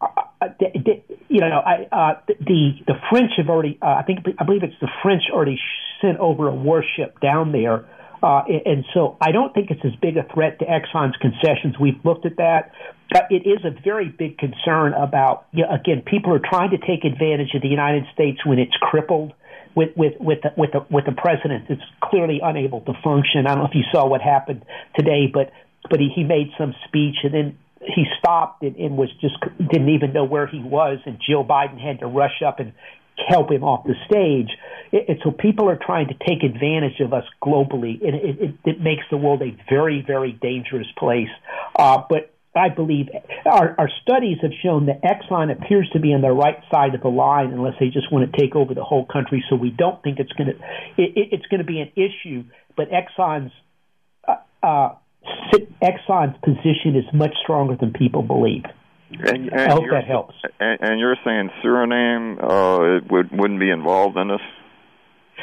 uh, 0.00 0.06
you 1.28 1.40
know, 1.40 1.62
I, 1.64 1.88
uh, 1.90 2.20
the 2.26 2.72
the 2.86 2.94
French 3.10 3.32
have 3.38 3.48
already. 3.48 3.78
Uh, 3.80 3.86
I 3.86 4.02
think 4.02 4.20
I 4.38 4.44
believe 4.44 4.62
it's 4.62 4.78
the 4.80 4.90
French 5.02 5.22
already 5.32 5.58
sent 6.00 6.18
over 6.18 6.48
a 6.48 6.54
warship 6.54 7.20
down 7.20 7.52
there, 7.52 7.86
uh, 8.22 8.42
and 8.46 8.84
so 8.92 9.16
I 9.20 9.32
don't 9.32 9.54
think 9.54 9.70
it's 9.70 9.80
as 9.84 9.96
big 10.00 10.16
a 10.16 10.26
threat 10.34 10.58
to 10.58 10.66
Exxon's 10.66 11.16
concessions. 11.16 11.76
We've 11.80 12.02
looked 12.04 12.26
at 12.26 12.36
that. 12.36 12.72
But 13.08 13.28
it 13.30 13.48
is 13.48 13.64
a 13.64 13.70
very 13.84 14.08
big 14.08 14.36
concern 14.36 14.92
about. 14.92 15.46
You 15.52 15.62
know, 15.62 15.70
again, 15.72 16.02
people 16.04 16.34
are 16.34 16.40
trying 16.40 16.70
to 16.70 16.78
take 16.78 17.04
advantage 17.04 17.54
of 17.54 17.62
the 17.62 17.68
United 17.68 18.04
States 18.12 18.44
when 18.44 18.58
it's 18.58 18.74
crippled. 18.80 19.32
With 19.74 19.90
with 19.96 20.14
with 20.18 20.38
the, 20.42 20.50
with 20.56 20.72
the, 20.72 20.86
with 20.90 21.04
the 21.04 21.12
president, 21.12 21.66
it's 21.68 21.82
clearly 22.02 22.40
unable 22.42 22.80
to 22.80 22.92
function. 23.04 23.46
I 23.46 23.54
don't 23.54 23.58
know 23.58 23.68
if 23.68 23.74
you 23.74 23.84
saw 23.92 24.08
what 24.08 24.22
happened 24.22 24.64
today, 24.98 25.26
but 25.32 25.52
but 25.90 26.00
he, 26.00 26.10
he 26.14 26.24
made 26.24 26.48
some 26.58 26.74
speech 26.88 27.16
and 27.22 27.32
then 27.32 27.58
he 27.80 28.04
stopped 28.18 28.62
and, 28.62 28.76
and 28.76 28.96
was 28.96 29.10
just 29.20 29.34
didn't 29.58 29.90
even 29.90 30.12
know 30.12 30.24
where 30.24 30.46
he 30.46 30.60
was, 30.60 30.98
and 31.06 31.18
Jill 31.26 31.44
Biden 31.44 31.80
had 31.80 32.00
to 32.00 32.06
rush 32.06 32.42
up 32.46 32.60
and 32.60 32.72
help 33.28 33.50
him 33.50 33.64
off 33.64 33.84
the 33.84 33.94
stage. 34.06 34.50
It, 34.92 35.08
it, 35.08 35.18
so 35.24 35.30
people 35.30 35.68
are 35.68 35.78
trying 35.80 36.08
to 36.08 36.14
take 36.14 36.42
advantage 36.42 37.00
of 37.00 37.12
us 37.12 37.24
globally, 37.42 38.00
and 38.02 38.14
it, 38.14 38.40
it, 38.40 38.54
it 38.64 38.80
makes 38.80 39.04
the 39.10 39.16
world 39.16 39.42
a 39.42 39.56
very, 39.68 40.04
very 40.06 40.32
dangerous 40.32 40.86
place. 40.98 41.28
Uh, 41.74 42.02
but 42.08 42.32
I 42.54 42.70
believe 42.70 43.08
our, 43.44 43.74
our 43.78 43.90
studies 44.02 44.38
have 44.42 44.52
shown 44.62 44.86
that 44.86 45.02
Exxon 45.02 45.52
appears 45.52 45.88
to 45.92 46.00
be 46.00 46.14
on 46.14 46.22
the 46.22 46.30
right 46.30 46.58
side 46.70 46.94
of 46.94 47.02
the 47.02 47.08
line, 47.08 47.52
unless 47.52 47.74
they 47.78 47.88
just 47.88 48.10
want 48.10 48.30
to 48.30 48.40
take 48.40 48.56
over 48.56 48.74
the 48.74 48.84
whole 48.84 49.04
country. 49.04 49.44
So 49.50 49.56
we 49.56 49.70
don't 49.70 50.02
think 50.02 50.18
it's 50.18 50.32
going 50.32 50.48
to 50.48 50.56
it, 50.96 51.28
it's 51.32 51.46
going 51.46 51.60
to 51.60 51.66
be 51.66 51.80
an 51.80 51.92
issue. 51.96 52.44
But 52.76 52.88
Exxon's 52.90 53.52
uh, 54.26 54.36
uh, 54.62 54.94
Exxon's 55.82 56.36
position 56.42 56.96
is 56.96 57.04
much 57.12 57.34
stronger 57.42 57.76
than 57.76 57.92
people 57.92 58.22
believe. 58.22 58.64
And, 59.10 59.48
and 59.50 59.60
I 59.60 59.70
hope 59.70 59.84
that 59.90 60.04
helps. 60.04 60.34
And, 60.58 60.80
and 60.80 61.00
you're 61.00 61.16
saying 61.24 61.50
Suriname 61.64 62.42
uh, 62.42 62.96
it 62.96 63.10
would 63.10 63.30
wouldn't 63.30 63.60
be 63.60 63.70
involved 63.70 64.16
in 64.16 64.28
this? 64.28 64.40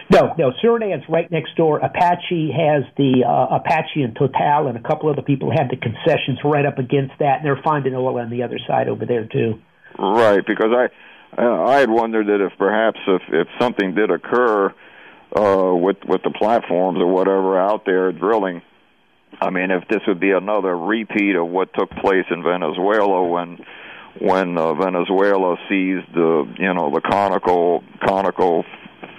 No, 0.10 0.34
no. 0.38 0.52
Suriname's 0.62 1.08
right 1.08 1.32
next 1.32 1.56
door. 1.56 1.80
Apache 1.80 2.52
has 2.52 2.84
the 2.98 3.24
uh, 3.26 3.56
Apache 3.56 4.02
and 4.02 4.16
Total, 4.16 4.68
and 4.68 4.78
a 4.78 4.82
couple 4.82 5.10
other 5.10 5.22
people 5.22 5.50
have 5.56 5.70
the 5.70 5.78
concessions 5.78 6.40
right 6.44 6.66
up 6.66 6.78
against 6.78 7.14
that, 7.20 7.38
and 7.38 7.46
they're 7.46 7.62
finding 7.64 7.96
oil 7.96 8.20
on 8.20 8.30
the 8.30 8.44
other 8.44 8.60
side 8.68 8.90
over 8.90 9.06
there 9.06 9.26
too. 9.26 9.62
Right, 9.98 10.46
because 10.46 10.72
I 10.76 10.90
I 11.42 11.80
had 11.80 11.90
wondered 11.90 12.28
that 12.28 12.46
if 12.46 12.58
perhaps 12.58 13.00
if 13.08 13.22
if 13.30 13.48
something 13.60 13.96
did 13.96 14.12
occur 14.12 14.74
uh, 15.36 15.74
with 15.74 15.98
with 16.06 16.22
the 16.24 16.32
platforms 16.32 17.00
or 17.00 17.08
whatever 17.08 17.58
out 17.58 17.86
there 17.86 18.12
drilling 18.12 18.62
I 19.44 19.50
mean, 19.50 19.72
if 19.72 19.88
this 19.90 20.02
would 20.08 20.20
be 20.20 20.32
another 20.32 20.78
repeat 20.78 21.36
of 21.36 21.48
what 21.48 21.74
took 21.74 21.90
place 21.92 22.26
in 22.32 22.44
Venezuela 22.44 23.28
when 23.28 23.60
when 24.20 24.58
uh, 24.58 24.74
Venezuela 24.76 25.58
seized 25.68 26.14
the 26.14 26.48
you 26.58 26.74
know 26.74 26.92
the 26.94 27.02
Conoco 27.02 27.84
Conoco 28.02 28.64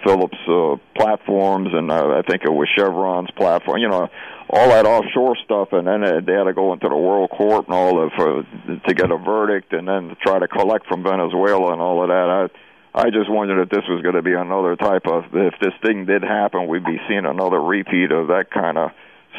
Phillips 0.04 0.38
uh, 0.48 0.76
platforms, 0.96 1.68
and 1.72 1.90
uh, 1.90 2.18
I 2.18 2.22
think 2.22 2.42
it 2.44 2.52
was 2.52 2.68
Chevron's 2.76 3.30
platform. 3.32 3.78
You 3.78 3.88
know, 3.88 4.08
all 4.48 4.68
that 4.68 4.86
offshore 4.86 5.36
stuff, 5.44 5.68
and 5.72 5.86
then 5.86 6.00
they 6.00 6.32
had 6.32 6.44
to 6.44 6.54
go 6.54 6.72
into 6.72 6.88
the 6.88 6.96
World 6.96 7.30
Court 7.30 7.66
and 7.66 7.74
all 7.74 8.02
of 8.02 8.12
for 8.16 8.44
to 8.86 8.94
get 8.94 9.10
a 9.10 9.18
verdict, 9.18 9.72
and 9.72 9.86
then 9.86 10.08
to 10.08 10.14
try 10.16 10.38
to 10.38 10.48
collect 10.48 10.86
from 10.86 11.02
Venezuela 11.02 11.72
and 11.72 11.82
all 11.82 12.02
of 12.02 12.08
that. 12.08 12.50
I 12.94 13.06
I 13.06 13.10
just 13.10 13.28
wondered 13.28 13.60
if 13.60 13.70
this 13.70 13.84
was 13.88 14.02
going 14.02 14.14
to 14.14 14.22
be 14.22 14.34
another 14.34 14.76
type 14.76 15.06
of 15.06 15.24
if 15.34 15.54
this 15.60 15.74
thing 15.84 16.06
did 16.06 16.22
happen, 16.22 16.68
we'd 16.68 16.84
be 16.84 17.00
seeing 17.08 17.26
another 17.26 17.60
repeat 17.60 18.12
of 18.12 18.28
that 18.28 18.50
kind 18.50 18.78
of 18.78 18.92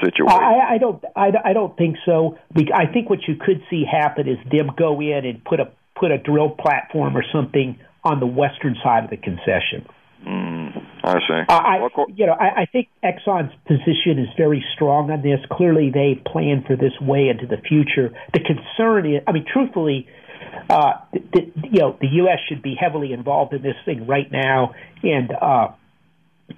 situation? 0.03 0.29
I, 0.29 0.75
I 0.75 0.77
don't. 0.77 1.03
I, 1.15 1.31
I 1.45 1.53
don't 1.53 1.75
think 1.77 1.97
so. 2.05 2.37
I 2.55 2.85
think 2.91 3.09
what 3.09 3.19
you 3.27 3.35
could 3.35 3.61
see 3.69 3.83
happen 3.89 4.27
is 4.27 4.37
them 4.51 4.71
go 4.77 4.99
in 5.01 5.25
and 5.25 5.43
put 5.43 5.59
a 5.59 5.71
put 5.95 6.11
a 6.11 6.17
drill 6.17 6.49
platform 6.49 7.15
or 7.15 7.23
something 7.33 7.79
on 8.03 8.19
the 8.19 8.27
western 8.27 8.75
side 8.83 9.03
of 9.05 9.09
the 9.09 9.17
concession. 9.17 9.87
Mm, 10.25 10.85
I 11.03 11.13
see. 11.27 11.41
Uh, 11.47 11.53
I, 11.53 11.87
you 12.15 12.25
know, 12.25 12.33
I, 12.33 12.61
I 12.61 12.65
think 12.65 12.87
Exxon's 13.03 13.53
position 13.67 14.17
is 14.17 14.27
very 14.37 14.65
strong 14.73 15.11
on 15.11 15.21
this. 15.21 15.39
Clearly, 15.51 15.91
they 15.93 16.19
plan 16.25 16.63
for 16.65 16.75
this 16.75 16.93
way 16.99 17.29
into 17.29 17.45
the 17.45 17.61
future. 17.61 18.11
The 18.33 18.39
concern 18.39 19.13
is, 19.13 19.21
I 19.27 19.31
mean, 19.31 19.45
truthfully, 19.51 20.07
uh, 20.69 20.93
the, 21.13 21.19
the, 21.31 21.69
you 21.71 21.79
know, 21.79 21.97
the 22.01 22.07
U.S. 22.07 22.39
should 22.49 22.63
be 22.63 22.75
heavily 22.79 23.13
involved 23.13 23.53
in 23.53 23.61
this 23.61 23.75
thing 23.85 24.07
right 24.07 24.31
now, 24.31 24.73
and 25.03 25.31
uh, 25.31 25.67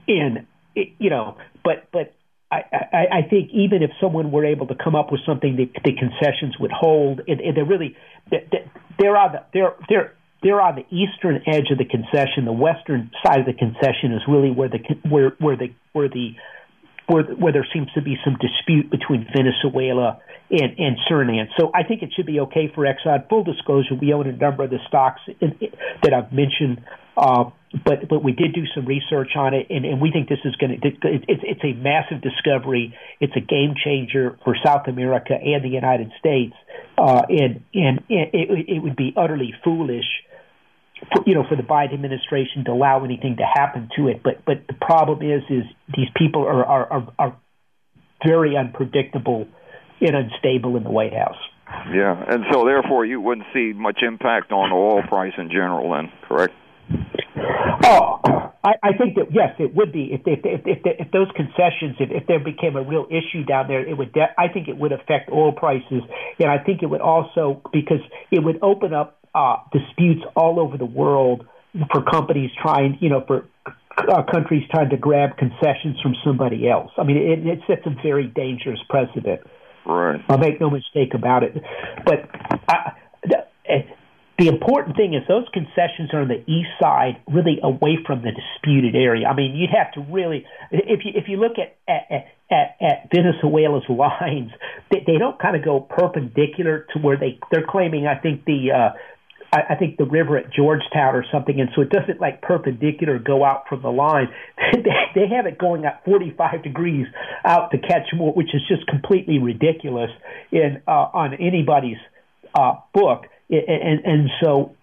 and 0.07 0.47
it, 0.75 0.89
you 0.97 1.09
know, 1.09 1.37
but 1.63 1.87
but 1.91 2.13
I, 2.49 2.61
I, 3.11 3.21
think 3.29 3.51
even 3.51 3.83
if 3.83 3.91
someone 3.99 4.31
were 4.31 4.45
able 4.45 4.67
to 4.67 4.75
come 4.75 4.95
up 4.95 5.11
with 5.11 5.19
something 5.25 5.57
that 5.57 5.83
the 5.83 5.91
concessions 5.91 6.55
would 6.59 6.71
hold, 6.71 7.19
and, 7.27 7.41
and 7.41 7.57
they're 7.57 7.65
really 7.65 7.97
they're 8.31 9.17
on 9.17 9.33
the 9.33 9.43
they're 9.53 9.75
they're 9.89 10.13
they're 10.41 10.61
on 10.61 10.75
the 10.75 10.85
eastern 10.95 11.41
edge 11.45 11.71
of 11.71 11.77
the 11.77 11.85
concession. 11.85 12.45
The 12.45 12.53
western 12.53 13.11
side 13.25 13.41
of 13.41 13.45
the 13.47 13.53
concession 13.53 14.13
is 14.13 14.21
really 14.29 14.51
where 14.51 14.69
the 14.69 14.79
where 15.09 15.31
where 15.39 15.57
the 15.57 15.73
where 15.91 16.07
the 16.07 16.35
where, 17.07 17.23
where 17.23 17.53
there 17.53 17.67
seems 17.73 17.91
to 17.93 18.01
be 18.01 18.15
some 18.23 18.37
dispute 18.39 18.89
between 18.91 19.27
Venezuela 19.35 20.21
and, 20.49 20.77
and 20.77 20.97
Suriname. 21.09 21.47
So 21.59 21.71
I 21.73 21.83
think 21.83 22.01
it 22.03 22.11
should 22.15 22.25
be 22.25 22.39
okay 22.41 22.71
for 22.73 22.85
Exxon. 22.85 23.27
Full 23.29 23.43
disclosure, 23.43 23.95
we 23.99 24.13
own 24.13 24.27
a 24.27 24.33
number 24.33 24.63
of 24.63 24.69
the 24.69 24.79
stocks 24.87 25.21
in, 25.41 25.51
in, 25.59 25.69
that 26.03 26.13
I've 26.13 26.31
mentioned. 26.31 26.83
Uh, 27.17 27.49
but 27.83 28.07
but 28.07 28.23
we 28.23 28.31
did 28.31 28.53
do 28.53 28.63
some 28.75 28.85
research 28.85 29.31
on 29.35 29.53
it, 29.53 29.67
and, 29.69 29.85
and 29.85 29.99
we 29.99 30.11
think 30.11 30.29
this 30.29 30.39
is 30.45 30.55
going 30.55 30.79
to 30.79 30.87
it's 30.87 31.41
it's 31.43 31.63
a 31.63 31.73
massive 31.73 32.21
discovery. 32.21 32.95
It's 33.19 33.35
a 33.35 33.41
game 33.41 33.73
changer 33.83 34.37
for 34.43 34.55
South 34.63 34.87
America 34.87 35.33
and 35.33 35.63
the 35.63 35.69
United 35.69 36.11
States, 36.19 36.53
uh, 36.97 37.23
and 37.27 37.63
and 37.73 38.03
it, 38.07 38.29
it 38.69 38.83
would 38.83 38.95
be 38.95 39.13
utterly 39.17 39.53
foolish, 39.63 40.05
for, 41.11 41.23
you 41.25 41.33
know, 41.33 41.43
for 41.49 41.55
the 41.55 41.63
Biden 41.63 41.95
administration 41.95 42.65
to 42.65 42.71
allow 42.71 43.03
anything 43.03 43.37
to 43.37 43.45
happen 43.45 43.89
to 43.97 44.07
it. 44.07 44.21
But 44.23 44.45
but 44.45 44.67
the 44.67 44.75
problem 44.75 45.21
is 45.23 45.41
is 45.49 45.63
these 45.95 46.09
people 46.15 46.43
are 46.43 46.63
are 46.63 46.93
are, 46.93 47.13
are 47.17 47.37
very 48.25 48.55
unpredictable 48.55 49.47
and 49.99 50.15
unstable 50.15 50.77
in 50.77 50.83
the 50.83 50.91
White 50.91 51.13
House. 51.13 51.41
Yeah, 51.93 52.23
and 52.29 52.45
so 52.51 52.63
therefore 52.63 53.05
you 53.05 53.19
wouldn't 53.19 53.47
see 53.53 53.73
much 53.75 53.99
impact 54.01 54.51
on 54.51 54.71
oil 54.71 55.01
price 55.01 55.33
in 55.37 55.49
general, 55.49 55.91
then, 55.91 56.11
correct? 56.27 56.53
Oh, 57.83 58.19
I, 58.63 58.73
I 58.83 58.97
think 58.97 59.15
that 59.15 59.27
yes, 59.31 59.55
it 59.59 59.75
would 59.75 59.93
be 59.93 60.09
if 60.11 60.21
if 60.25 60.39
if, 60.43 60.61
if, 60.65 60.79
if 60.83 61.11
those 61.11 61.27
concessions, 61.35 61.95
if, 61.99 62.09
if 62.11 62.27
there 62.27 62.39
became 62.39 62.75
a 62.75 62.83
real 62.83 63.07
issue 63.09 63.43
down 63.45 63.67
there, 63.67 63.87
it 63.87 63.97
would. 63.97 64.13
De- 64.13 64.33
I 64.37 64.47
think 64.51 64.67
it 64.67 64.77
would 64.77 64.91
affect 64.91 65.29
oil 65.31 65.51
prices, 65.51 66.03
and 66.39 66.49
I 66.49 66.57
think 66.63 66.83
it 66.83 66.87
would 66.87 67.01
also 67.01 67.61
because 67.71 68.01
it 68.31 68.43
would 68.43 68.59
open 68.61 68.93
up 68.93 69.19
uh, 69.33 69.57
disputes 69.71 70.21
all 70.35 70.59
over 70.59 70.77
the 70.77 70.85
world 70.85 71.45
for 71.91 72.03
companies 72.03 72.49
trying, 72.61 72.97
you 72.99 73.09
know, 73.09 73.23
for 73.25 73.47
uh, 73.97 74.23
countries 74.31 74.63
trying 74.71 74.89
to 74.89 74.97
grab 74.97 75.37
concessions 75.37 75.97
from 76.01 76.15
somebody 76.25 76.67
else. 76.67 76.91
I 76.97 77.03
mean, 77.03 77.17
it, 77.17 77.45
it 77.45 77.59
sets 77.67 77.85
a 77.85 77.95
very 78.01 78.27
dangerous 78.27 78.79
precedent. 78.89 79.41
Right. 79.85 80.19
I'll 80.27 80.37
make 80.37 80.59
no 80.59 80.69
mistake 80.69 81.13
about 81.13 81.43
it. 81.43 81.53
But 82.05 82.29
I, 82.67 82.91
the 84.37 84.47
important 84.47 84.95
thing 84.95 85.15
is 85.15 85.23
those 85.27 85.47
concessions 85.51 86.13
are 86.13 86.21
on 86.21 86.27
the 86.27 86.43
east 86.49 86.69
side, 86.79 87.17
really 87.27 87.59
away 87.63 87.97
from 88.05 88.21
the 88.21 88.31
disputed 88.31 88.95
area. 88.95 89.27
I 89.27 89.35
mean, 89.35 89.55
you'd 89.55 89.71
have 89.71 89.91
to 89.93 90.01
really, 90.11 90.45
if 90.71 91.05
you 91.05 91.11
if 91.15 91.27
you 91.27 91.37
look 91.37 91.53
at 91.57 91.75
at, 91.87 92.27
at, 92.51 92.77
at 92.79 93.09
Venezuela's 93.11 93.85
lines, 93.89 94.51
they, 94.91 95.03
they 95.05 95.17
don't 95.17 95.39
kind 95.39 95.55
of 95.55 95.65
go 95.65 95.79
perpendicular 95.79 96.85
to 96.93 96.99
where 96.99 97.17
they 97.17 97.39
they're 97.51 97.65
claiming. 97.67 98.05
I 98.05 98.15
think 98.15 98.45
the 98.45 98.71
uh, 98.71 98.97
I, 99.51 99.75
think 99.75 99.97
the 99.97 100.05
river 100.05 100.37
at 100.37 100.51
Georgetown 100.53 101.15
or 101.15 101.25
something, 101.31 101.59
and 101.59 101.69
so 101.75 101.81
it 101.81 101.89
doesn't 101.89 102.19
like 102.19 102.41
perpendicular 102.41 103.17
go 103.17 103.45
out 103.45 103.63
from 103.69 103.81
the 103.81 103.89
line. 103.89 104.27
they, 104.73 104.81
they 105.15 105.27
have 105.35 105.45
it 105.45 105.57
going 105.57 105.85
at 105.85 106.03
45 106.05 106.63
degrees 106.63 107.07
out 107.45 107.71
to 107.71 107.77
catch 107.77 108.07
more, 108.13 108.33
which 108.33 108.53
is 108.53 108.61
just 108.67 108.85
completely 108.87 109.39
ridiculous 109.39 110.11
in 110.51 110.81
uh, 110.87 110.91
on 111.13 111.33
anybody's 111.35 111.97
uh, 112.53 112.75
book. 112.93 113.25
And, 113.49 113.63
and, 113.67 114.05
and 114.05 114.29
so, 114.43 114.75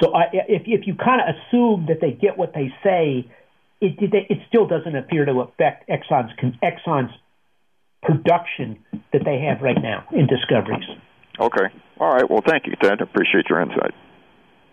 so 0.00 0.14
I, 0.14 0.24
if 0.32 0.62
if 0.66 0.86
you 0.86 0.94
kind 0.94 1.20
of 1.20 1.34
assume 1.34 1.86
that 1.88 2.00
they 2.00 2.12
get 2.12 2.38
what 2.38 2.54
they 2.54 2.72
say, 2.82 3.28
it 3.80 3.94
it 4.00 4.38
still 4.48 4.66
doesn't 4.66 4.96
appear 4.96 5.24
to 5.24 5.40
affect 5.40 5.88
Exxon's 5.88 6.32
Exxon's 6.62 7.12
production 8.02 8.78
that 9.12 9.22
they 9.24 9.44
have 9.46 9.62
right 9.62 9.80
now 9.80 10.06
in 10.12 10.26
discoveries. 10.26 10.84
Okay. 11.38 11.66
All 12.00 12.12
right. 12.12 12.28
Well, 12.28 12.42
thank 12.46 12.66
you, 12.66 12.74
Ted. 12.80 13.00
Appreciate 13.00 13.46
your 13.48 13.60
insight. 13.60 13.94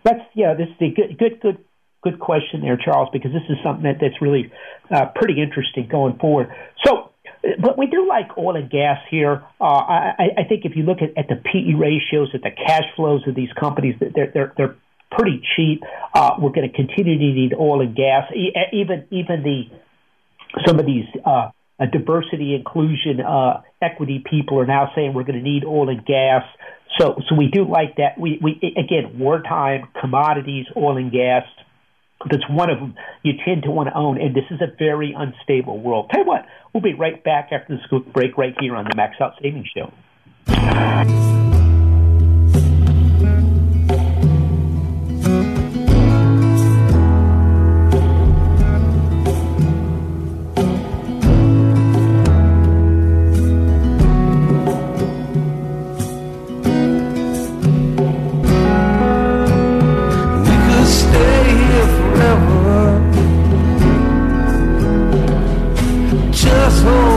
That's 0.04 0.22
yeah. 0.34 0.54
This 0.54 0.68
is 0.68 0.76
a 0.82 0.94
good, 0.94 1.18
good, 1.18 1.42
good, 1.42 1.58
good 2.02 2.20
question 2.20 2.62
there, 2.62 2.78
Charles, 2.78 3.10
because 3.12 3.32
this 3.32 3.44
is 3.50 3.58
something 3.64 3.84
that, 3.84 3.98
that's 4.02 4.22
really 4.22 4.52
uh, 4.90 5.08
pretty 5.14 5.42
interesting 5.42 5.88
going 5.90 6.18
forward. 6.18 6.50
So, 6.86 7.09
but 7.42 7.78
we 7.78 7.88
do 7.88 8.08
like 8.08 8.38
oil 8.38 8.56
and 8.56 8.70
gas 8.70 9.00
here. 9.10 9.44
Uh, 9.62 9.64
I, 9.64 10.28
I 10.40 10.44
think 10.48 10.66
if 10.66 10.76
you 10.76 10.84
look 10.84 11.00
at, 11.02 11.18
at 11.18 11.28
the 11.30 11.36
PE 11.36 11.74
ratios, 11.74 12.30
at 12.34 12.42
the 12.42 12.52
cash 12.52 12.84
flows 12.96 13.22
of 13.28 13.36
these 13.36 13.52
companies, 13.60 13.96
they're 14.00 14.32
they're 14.34 14.54
they're 14.58 14.76
pretty 15.12 15.42
cheap. 15.56 15.82
Uh, 16.14 16.32
we're 16.40 16.52
going 16.52 16.70
to 16.70 16.76
continue 16.76 17.18
to 17.18 17.24
need 17.24 17.54
oil 17.54 17.82
and 17.82 17.96
gas. 17.96 18.30
Even 18.74 19.06
even 19.12 19.44
the 19.44 19.64
some 20.66 20.80
of 20.80 20.86
these 20.86 21.06
uh, 21.26 21.52
diversity 21.92 22.56
inclusion 22.56 23.22
uh, 23.22 23.62
equity 23.82 24.24
people 24.30 24.60
are 24.60 24.66
now 24.66 24.92
saying 24.96 25.14
we're 25.14 25.24
going 25.24 25.40
to 25.40 25.50
need 25.50 25.64
oil 25.64 25.90
and 25.90 26.06
gas. 26.06 26.44
So 27.00 27.22
so 27.30 27.36
we 27.36 27.48
do 27.48 27.66
like 27.66 27.96
that. 27.98 28.20
We 28.20 28.40
we 28.42 28.60
again 28.78 29.18
wartime 29.18 29.88
commodities, 30.00 30.66
oil 30.76 30.98
and 30.98 31.12
gas. 31.12 31.44
That's 32.30 32.44
one 32.50 32.70
of 32.70 32.80
them 32.80 32.96
you 33.24 33.34
tend 33.46 33.64
to 33.64 33.72
want 33.72 33.88
to 33.88 33.96
own, 33.96 34.20
and 34.20 34.36
this 34.36 34.44
is 34.52 34.60
a 34.62 34.68
very 34.78 35.16
unstable 35.18 35.80
world. 35.80 36.10
Tell 36.12 36.22
you 36.22 36.28
what, 36.28 36.46
we'll 36.74 36.84
be 36.84 36.94
right 36.94 37.24
back 37.24 37.50
after 37.52 37.78
this 37.78 38.04
break 38.14 38.38
right 38.38 38.54
here 38.60 38.76
on 38.76 38.86
the 38.86 38.96
Max 38.96 39.16
Out 39.22 39.34
Savings 39.42 39.68
Show. 39.74 39.94
just 66.42 66.84
hold 66.84 67.09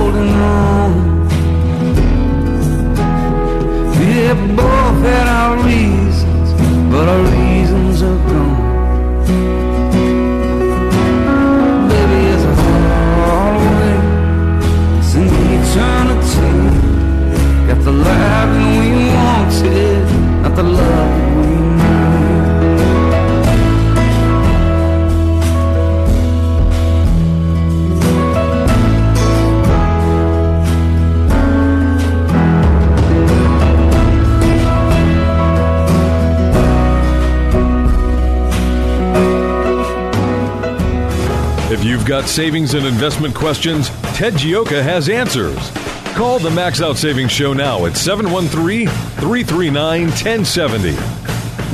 got 42.22 42.28
savings 42.28 42.74
and 42.74 42.86
investment 42.86 43.34
questions? 43.34 43.88
Ted 44.14 44.34
Gioka 44.34 44.82
has 44.82 45.08
answers. 45.08 45.70
Call 46.14 46.38
the 46.38 46.50
Max 46.50 46.80
Out 46.80 46.96
Savings 46.96 47.32
Show 47.32 47.52
now 47.52 47.84
at 47.86 47.96
713 47.96 48.86
339 48.86 50.02
1070. 50.06 50.96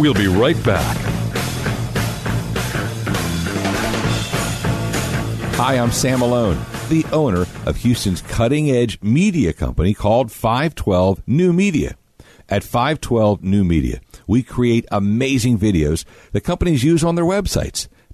We'll 0.01 0.15
be 0.15 0.27
right 0.27 0.63
back. 0.65 0.97
Hi, 5.57 5.75
I'm 5.75 5.93
Sam 5.93 6.21
Malone, 6.21 6.59
the 6.89 7.05
owner 7.13 7.45
of 7.67 7.77
Houston's 7.79 8.23
cutting 8.23 8.71
edge 8.71 8.99
media 9.03 9.53
company 9.53 9.93
called 9.93 10.33
512 10.33 11.23
New 11.27 11.53
Media. 11.53 11.97
At 12.49 12.65
512 12.65 13.43
New 13.43 13.65
Media, 13.65 14.01
we 14.27 14.43
create 14.43 14.87
amazing 14.91 15.59
videos 15.59 16.07
that 16.33 16.41
companies 16.41 16.85
use 16.85 17.05
on 17.05 17.17
their 17.17 17.27
websites 17.27 17.89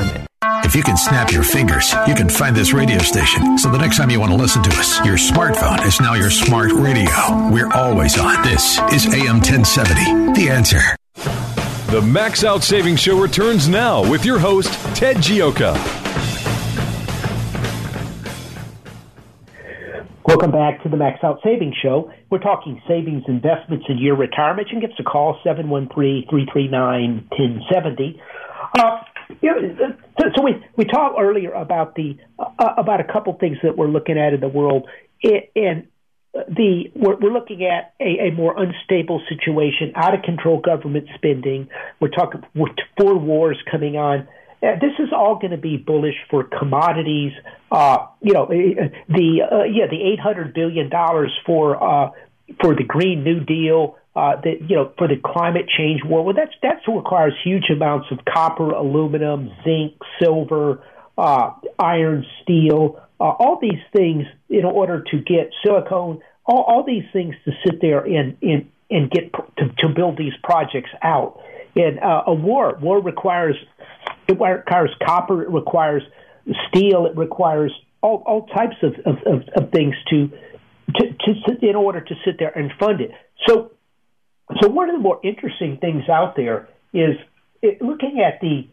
retirement. 0.00 0.26
If 0.64 0.74
you 0.76 0.82
can 0.82 0.96
snap 0.96 1.32
your 1.32 1.42
fingers, 1.42 1.92
you 2.06 2.14
can 2.14 2.28
find 2.28 2.54
this 2.54 2.72
radio 2.72 2.98
station. 2.98 3.58
So 3.58 3.70
the 3.70 3.78
next 3.78 3.96
time 3.96 4.10
you 4.10 4.20
want 4.20 4.30
to 4.32 4.38
listen 4.38 4.62
to 4.62 4.70
us, 4.70 5.04
your 5.04 5.16
smartphone 5.16 5.84
is 5.86 6.00
now 6.00 6.14
your 6.14 6.30
smart 6.30 6.72
radio. 6.72 7.10
We're 7.50 7.72
always 7.72 8.18
on. 8.18 8.42
This 8.42 8.78
is 8.92 9.06
AM 9.06 9.40
1070. 9.40 10.40
The 10.40 10.50
answer. 10.50 10.80
The 11.90 12.02
Max 12.02 12.44
Out 12.44 12.62
Savings 12.62 13.00
Show 13.00 13.20
returns 13.20 13.68
now 13.68 14.08
with 14.08 14.24
your 14.24 14.38
host, 14.38 14.72
Ted 14.94 15.16
Gioka. 15.16 15.74
Welcome 20.24 20.52
back 20.52 20.80
to 20.84 20.88
the 20.88 20.96
Max 20.96 21.18
Out 21.24 21.40
Savings 21.42 21.74
Show. 21.82 22.12
We're 22.30 22.38
talking 22.38 22.80
savings, 22.86 23.24
investments, 23.26 23.86
and 23.88 23.98
your 23.98 24.16
retirement. 24.16 24.68
You 24.68 24.74
can 24.78 24.88
give 24.88 24.92
us 24.92 25.00
a 25.00 25.02
call, 25.02 25.40
713-339-1070. 25.44 28.20
Uh, 28.78 29.00
you 29.40 29.50
know, 29.50 29.96
so 30.36 30.42
we, 30.42 30.64
we 30.76 30.84
talked 30.84 31.16
earlier 31.18 31.52
about 31.52 31.94
the 31.94 32.16
uh, 32.38 32.74
about 32.76 33.00
a 33.00 33.04
couple 33.04 33.32
things 33.34 33.58
that 33.62 33.76
we're 33.76 33.88
looking 33.88 34.18
at 34.18 34.34
in 34.34 34.40
the 34.40 34.48
world, 34.48 34.88
and 35.22 35.86
the 36.32 36.90
we're, 36.94 37.16
we're 37.16 37.32
looking 37.32 37.64
at 37.64 37.94
a, 38.00 38.28
a, 38.28 38.32
more 38.32 38.54
unstable 38.56 39.20
situation, 39.28 39.92
out 39.96 40.14
of 40.14 40.22
control 40.22 40.60
government 40.60 41.08
spending. 41.16 41.68
We're 42.00 42.08
talking 42.08 42.42
with 42.54 42.72
four 42.98 43.18
wars 43.18 43.58
coming 43.70 43.96
on. 43.96 44.28
Uh, 44.62 44.74
this 44.80 44.92
is 44.98 45.08
all 45.12 45.36
going 45.36 45.52
to 45.52 45.56
be 45.56 45.76
bullish 45.76 46.16
for 46.30 46.44
commodities. 46.44 47.32
Uh, 47.70 48.06
you 48.20 48.32
know, 48.32 48.44
uh, 48.44 48.48
the 49.08 49.40
uh, 49.50 49.64
yeah, 49.64 49.86
the 49.90 50.00
eight 50.02 50.20
hundred 50.20 50.54
billion 50.54 50.88
dollars 50.88 51.32
for 51.46 51.82
uh, 51.82 52.10
for 52.60 52.76
the 52.76 52.84
Green 52.84 53.24
New 53.24 53.40
Deal. 53.40 53.96
Uh, 54.16 54.40
that 54.42 54.68
you 54.68 54.74
know, 54.74 54.92
for 54.98 55.06
the 55.06 55.14
climate 55.24 55.66
change 55.78 56.00
war, 56.04 56.24
well, 56.24 56.34
that's 56.34 56.54
that 56.62 56.78
requires 56.92 57.32
huge 57.44 57.70
amounts 57.70 58.08
of 58.10 58.18
copper, 58.24 58.70
aluminum, 58.70 59.50
zinc, 59.62 59.94
silver, 60.20 60.82
uh, 61.16 61.52
iron, 61.78 62.26
steel, 62.42 63.00
uh, 63.20 63.24
all 63.24 63.58
these 63.62 63.80
things 63.94 64.24
in 64.48 64.64
order 64.64 65.04
to 65.12 65.18
get 65.18 65.52
silicone, 65.64 66.20
all, 66.44 66.62
all 66.62 66.84
these 66.84 67.04
things 67.12 67.36
to 67.44 67.52
sit 67.64 67.80
there 67.80 68.00
and 68.00 68.36
and 68.42 68.68
and 68.90 69.10
get 69.10 69.32
to, 69.32 69.68
to 69.78 69.88
build 69.94 70.18
these 70.18 70.32
projects 70.42 70.90
out. 71.02 71.40
And 71.76 72.00
uh, 72.00 72.24
a 72.26 72.34
war, 72.34 72.76
war 72.80 73.00
requires 73.00 73.54
it 74.26 74.32
requires 74.40 74.90
copper, 75.04 75.42
it 75.42 75.50
requires 75.50 76.02
steel, 76.68 77.06
it 77.06 77.16
requires 77.16 77.72
all 78.02 78.24
all 78.26 78.46
types 78.46 78.76
of 78.82 78.94
of, 79.06 79.18
of, 79.26 79.48
of 79.56 79.70
things 79.70 79.94
to, 80.08 80.28
to 80.96 81.04
to 81.04 81.68
in 81.68 81.76
order 81.76 82.00
to 82.00 82.14
sit 82.24 82.38
there 82.38 82.50
and 82.56 82.72
fund 82.80 83.00
it. 83.00 83.12
So 83.46 83.72
so 84.60 84.68
one 84.68 84.88
of 84.88 84.96
the 84.96 85.00
more 85.00 85.20
interesting 85.22 85.78
things 85.80 86.08
out 86.08 86.36
there 86.36 86.68
is 86.92 87.16
looking 87.80 88.20
at 88.20 88.40
the 88.40 88.68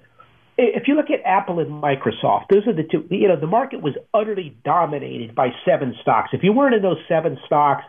if 0.59 0.87
you 0.87 0.95
look 0.95 1.11
at 1.11 1.21
Apple 1.23 1.59
and 1.59 1.69
Microsoft, 1.69 2.45
those 2.49 2.65
are 2.65 2.73
the 2.73 2.83
two. 2.83 3.05
You 3.11 3.27
know, 3.27 3.39
the 3.39 3.45
market 3.45 3.81
was 3.81 3.93
utterly 4.11 4.57
dominated 4.65 5.35
by 5.35 5.49
seven 5.63 5.95
stocks. 6.01 6.29
If 6.33 6.41
you 6.41 6.51
weren't 6.51 6.73
in 6.73 6.81
those 6.81 6.97
seven 7.07 7.37
stocks, 7.45 7.83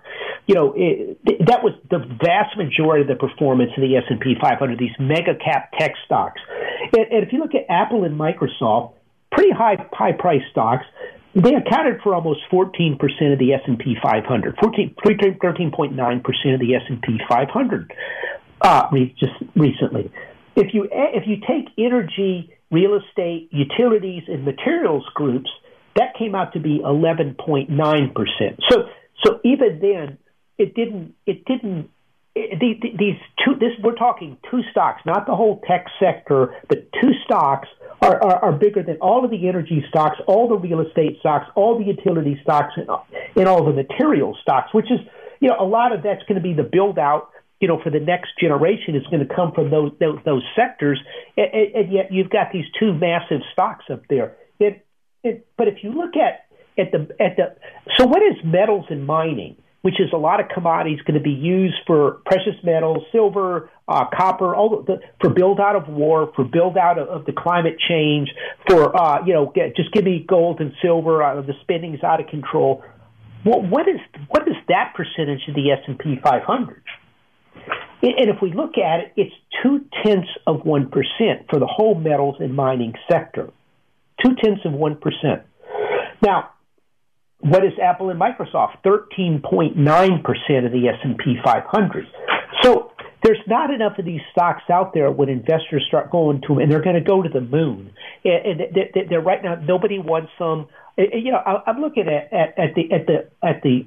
you 0.47 0.55
know 0.55 0.75
it, 0.77 1.19
that 1.47 1.65
was 1.65 1.73
the 1.91 1.99
vast 1.99 2.59
majority 2.59 3.03
of 3.03 3.09
the 3.09 3.15
performance 3.15 3.71
in 3.75 3.83
the 3.83 3.97
S 3.97 4.05
and 4.11 4.21
P 4.21 4.35
500. 4.39 4.79
These 4.79 4.91
mega 4.99 5.35
cap 5.35 5.73
tech 5.79 5.93
stocks, 6.05 6.41
and, 6.93 7.07
and 7.11 7.27
if 7.27 7.33
you 7.33 7.39
look 7.39 7.55
at 7.55 7.65
Apple 7.71 8.05
and 8.05 8.21
Microsoft, 8.21 8.93
pretty 9.33 9.51
high 9.51 9.77
high 9.93 10.13
price 10.13 10.43
stocks. 10.51 10.85
They 11.43 11.55
accounted 11.55 12.01
for 12.03 12.15
almost 12.15 12.41
14% 12.51 12.99
of 13.33 13.39
the 13.39 13.53
S&P 13.53 13.97
500, 14.03 14.57
14, 14.61 14.95
13.9% 15.05 16.55
of 16.55 16.61
the 16.61 16.75
S&P 16.75 17.19
500 17.29 17.93
uh, 18.61 18.91
just 19.19 19.33
recently. 19.55 20.11
If 20.57 20.75
you 20.75 20.89
if 20.91 21.29
you 21.29 21.37
take 21.47 21.69
energy 21.79 22.53
real 22.71 22.99
estate, 22.99 23.49
utilities, 23.53 24.25
and 24.27 24.45
materials 24.45 25.05
groups, 25.15 25.49
that 25.97 26.15
came 26.19 26.35
out 26.35 26.53
to 26.53 26.61
be 26.61 26.81
11.9%. 26.85 28.59
So, 28.69 28.77
so 29.25 29.41
even 29.45 29.79
then, 29.81 30.19
it 30.59 30.75
didn't, 30.75 31.15
it 31.27 31.45
didn't, 31.45 31.91
it, 32.35 32.59
these 32.99 33.17
two, 33.45 33.55
this, 33.59 33.71
we're 33.83 33.95
talking 33.95 34.37
two 34.51 34.61
stocks, 34.71 35.03
not 35.07 35.27
the 35.27 35.35
whole 35.35 35.61
tech 35.67 35.87
sector, 36.01 36.55
but 36.69 36.91
two 37.01 37.13
stocks 37.25 37.69
are, 38.01 38.23
are, 38.23 38.45
are 38.45 38.53
bigger 38.53 38.83
than 38.83 38.97
all 38.97 39.25
of 39.25 39.31
the 39.31 39.49
energy 39.49 39.85
stocks, 39.89 40.19
all 40.27 40.49
the 40.49 40.57
real 40.57 40.81
estate 40.81 41.19
stocks, 41.21 41.47
all 41.55 41.79
the 41.79 41.85
utility 41.85 42.39
stocks, 42.43 42.75
and, 42.77 42.89
and 43.37 43.49
all 43.49 43.65
the 43.65 43.73
material 43.73 44.37
stocks, 44.41 44.73
which 44.73 44.91
is, 44.91 45.01
you 45.41 45.49
know, 45.49 45.57
a 45.59 45.65
lot 45.65 45.93
of 45.93 46.03
that's 46.03 46.23
going 46.29 46.37
to 46.37 46.43
be 46.43 46.55
the 46.55 46.63
build 46.63 46.99
out 46.99 47.31
you 47.61 47.67
know, 47.67 47.81
for 47.83 47.91
the 47.91 48.01
next 48.01 48.31
generation 48.41 48.95
is 48.95 49.05
going 49.11 49.27
to 49.27 49.35
come 49.35 49.53
from 49.53 49.71
those 49.71 49.93
those, 49.99 50.19
those 50.25 50.45
sectors, 50.55 51.01
and, 51.37 51.75
and, 51.75 51.93
yet 51.93 52.13
you've 52.13 52.31
got 52.31 52.53
these 52.53 52.67
two 52.79 52.95
massive 52.95 53.41
stocks 53.53 53.85
up 53.91 54.03
there. 54.09 54.37
It, 54.61 54.87
it, 55.25 55.47
but 55.57 55.67
if 55.67 55.83
you 55.83 55.91
look 55.91 56.15
at 56.17 56.47
at 56.79 56.93
the 56.93 57.09
at 57.21 57.37
the 57.37 57.57
so 57.97 58.07
what 58.07 58.23
is 58.23 58.37
metals 58.45 58.87
and 58.91 59.05
mining, 59.05 59.57
which 59.83 60.01
is 60.01 60.09
a 60.13 60.17
lot 60.17 60.41
of 60.41 60.49
commodities 60.49 60.99
going 61.03 61.15
to 61.15 61.23
be 61.23 61.31
used 61.31 61.77
for 61.87 62.21
precious 62.27 62.55
metals, 62.65 63.05
silver, 63.13 63.71
uh, 63.87 64.05
copper, 64.17 64.55
all 64.55 64.83
the, 64.83 65.01
for 65.21 65.31
build 65.31 65.61
out 65.61 65.77
of 65.77 65.89
war, 65.89 66.33
for 66.35 66.45
build 66.45 66.77
out 66.77 66.99
of, 66.99 67.09
of 67.09 67.25
the 67.27 67.33
climate 67.33 67.77
change, 67.89 68.29
for 68.69 68.95
uh, 68.97 69.25
you 69.25 69.33
know, 69.33 69.53
get, 69.55 69.77
just 69.77 69.93
give 69.93 70.05
me 70.05 70.25
gold 70.29 70.61
and 70.61 70.73
silver. 70.83 71.23
Uh, 71.23 71.41
the 71.43 71.55
is 71.95 72.03
out 72.03 72.21
of 72.21 72.27
control. 72.27 72.83
What, 73.45 73.63
what 73.65 73.89
is 73.89 74.01
what 74.29 74.47
is 74.49 74.57
that 74.69 74.95
percentage 74.97 75.47
of 75.49 75.55
the 75.55 75.71
S 75.71 75.79
and 75.87 75.99
P 75.99 76.17
500? 76.23 76.83
And 78.01 78.31
if 78.31 78.41
we 78.41 78.53
look 78.53 78.79
at 78.79 79.01
it, 79.01 79.13
it's 79.17 79.35
two 79.63 79.85
tenths 80.05 80.29
of 80.47 80.63
1% 80.63 80.91
for 81.51 81.59
the 81.59 81.67
whole 81.67 81.97
metals 81.97 82.37
and 82.39 82.55
mining 82.55 82.95
sector. 83.11 83.51
Two 84.25 84.37
tenths 84.43 84.65
of 84.65 84.73
1%. 84.73 85.43
Now, 86.23 86.51
what 87.41 87.65
is 87.65 87.73
Apple 87.83 88.11
and 88.11 88.21
Microsoft? 88.21 88.83
13.9% 88.85 89.77
of 90.67 90.73
the 90.73 90.89
S&P 90.89 91.37
500. 91.45 92.07
So 92.63 92.93
there's 93.23 93.39
not 93.47 93.71
enough 93.71 93.99
of 93.99 94.05
these 94.05 94.21
stocks 94.33 94.65
out 94.71 94.93
there 94.95 95.11
when 95.11 95.29
investors 95.29 95.85
start 95.89 96.11
going 96.11 96.41
to 96.43 96.49
them, 96.49 96.59
and 96.59 96.71
they're 96.71 96.83
going 96.83 96.97
to 96.97 97.01
go 97.01 97.23
to 97.23 97.29
the 97.29 97.41
moon. 97.41 97.93
And, 98.25 98.61
they're 99.09 99.21
right 99.21 99.43
now 99.43 99.57
nobody 99.57 99.99
wants 99.99 100.33
them. 100.39 100.67
You 100.97 101.33
know, 101.33 101.63
I'm 101.67 101.81
looking 101.81 102.09
at, 102.09 102.33
at, 102.33 102.59
at 102.59 102.75
the 102.75 102.93
at 102.93 103.07
the 103.07 103.31
at 103.47 103.63
the 103.63 103.87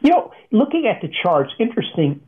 you 0.00 0.10
know 0.10 0.32
looking 0.50 0.86
at 0.86 1.02
the 1.02 1.12
charts. 1.22 1.52
Interesting 1.58 2.22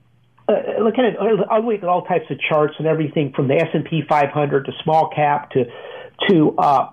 uh, 0.49 0.83
looking 0.83 1.05
at 1.05 1.21
I'll 1.51 1.65
look 1.65 1.83
at 1.83 1.89
all 1.89 2.05
types 2.05 2.27
of 2.31 2.39
charts 2.39 2.75
and 2.79 2.87
everything 2.87 3.33
from 3.35 3.49
the 3.49 3.55
S 3.55 3.69
and 3.73 3.85
P 3.85 4.03
500 4.07 4.67
to 4.67 4.73
small 4.83 5.11
cap 5.15 5.51
to 5.53 5.65
to 6.29 6.55
uh, 6.59 6.91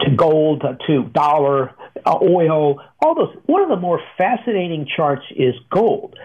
to 0.00 0.14
gold 0.16 0.62
uh, 0.64 0.74
to 0.86 1.04
dollar, 1.04 1.74
uh, 2.04 2.18
oil, 2.22 2.80
all 3.00 3.14
those. 3.14 3.34
One 3.46 3.62
of 3.62 3.68
the 3.68 3.76
more 3.76 4.00
fascinating 4.18 4.86
charts 4.96 5.24
is 5.34 5.54
gold. 5.70 6.18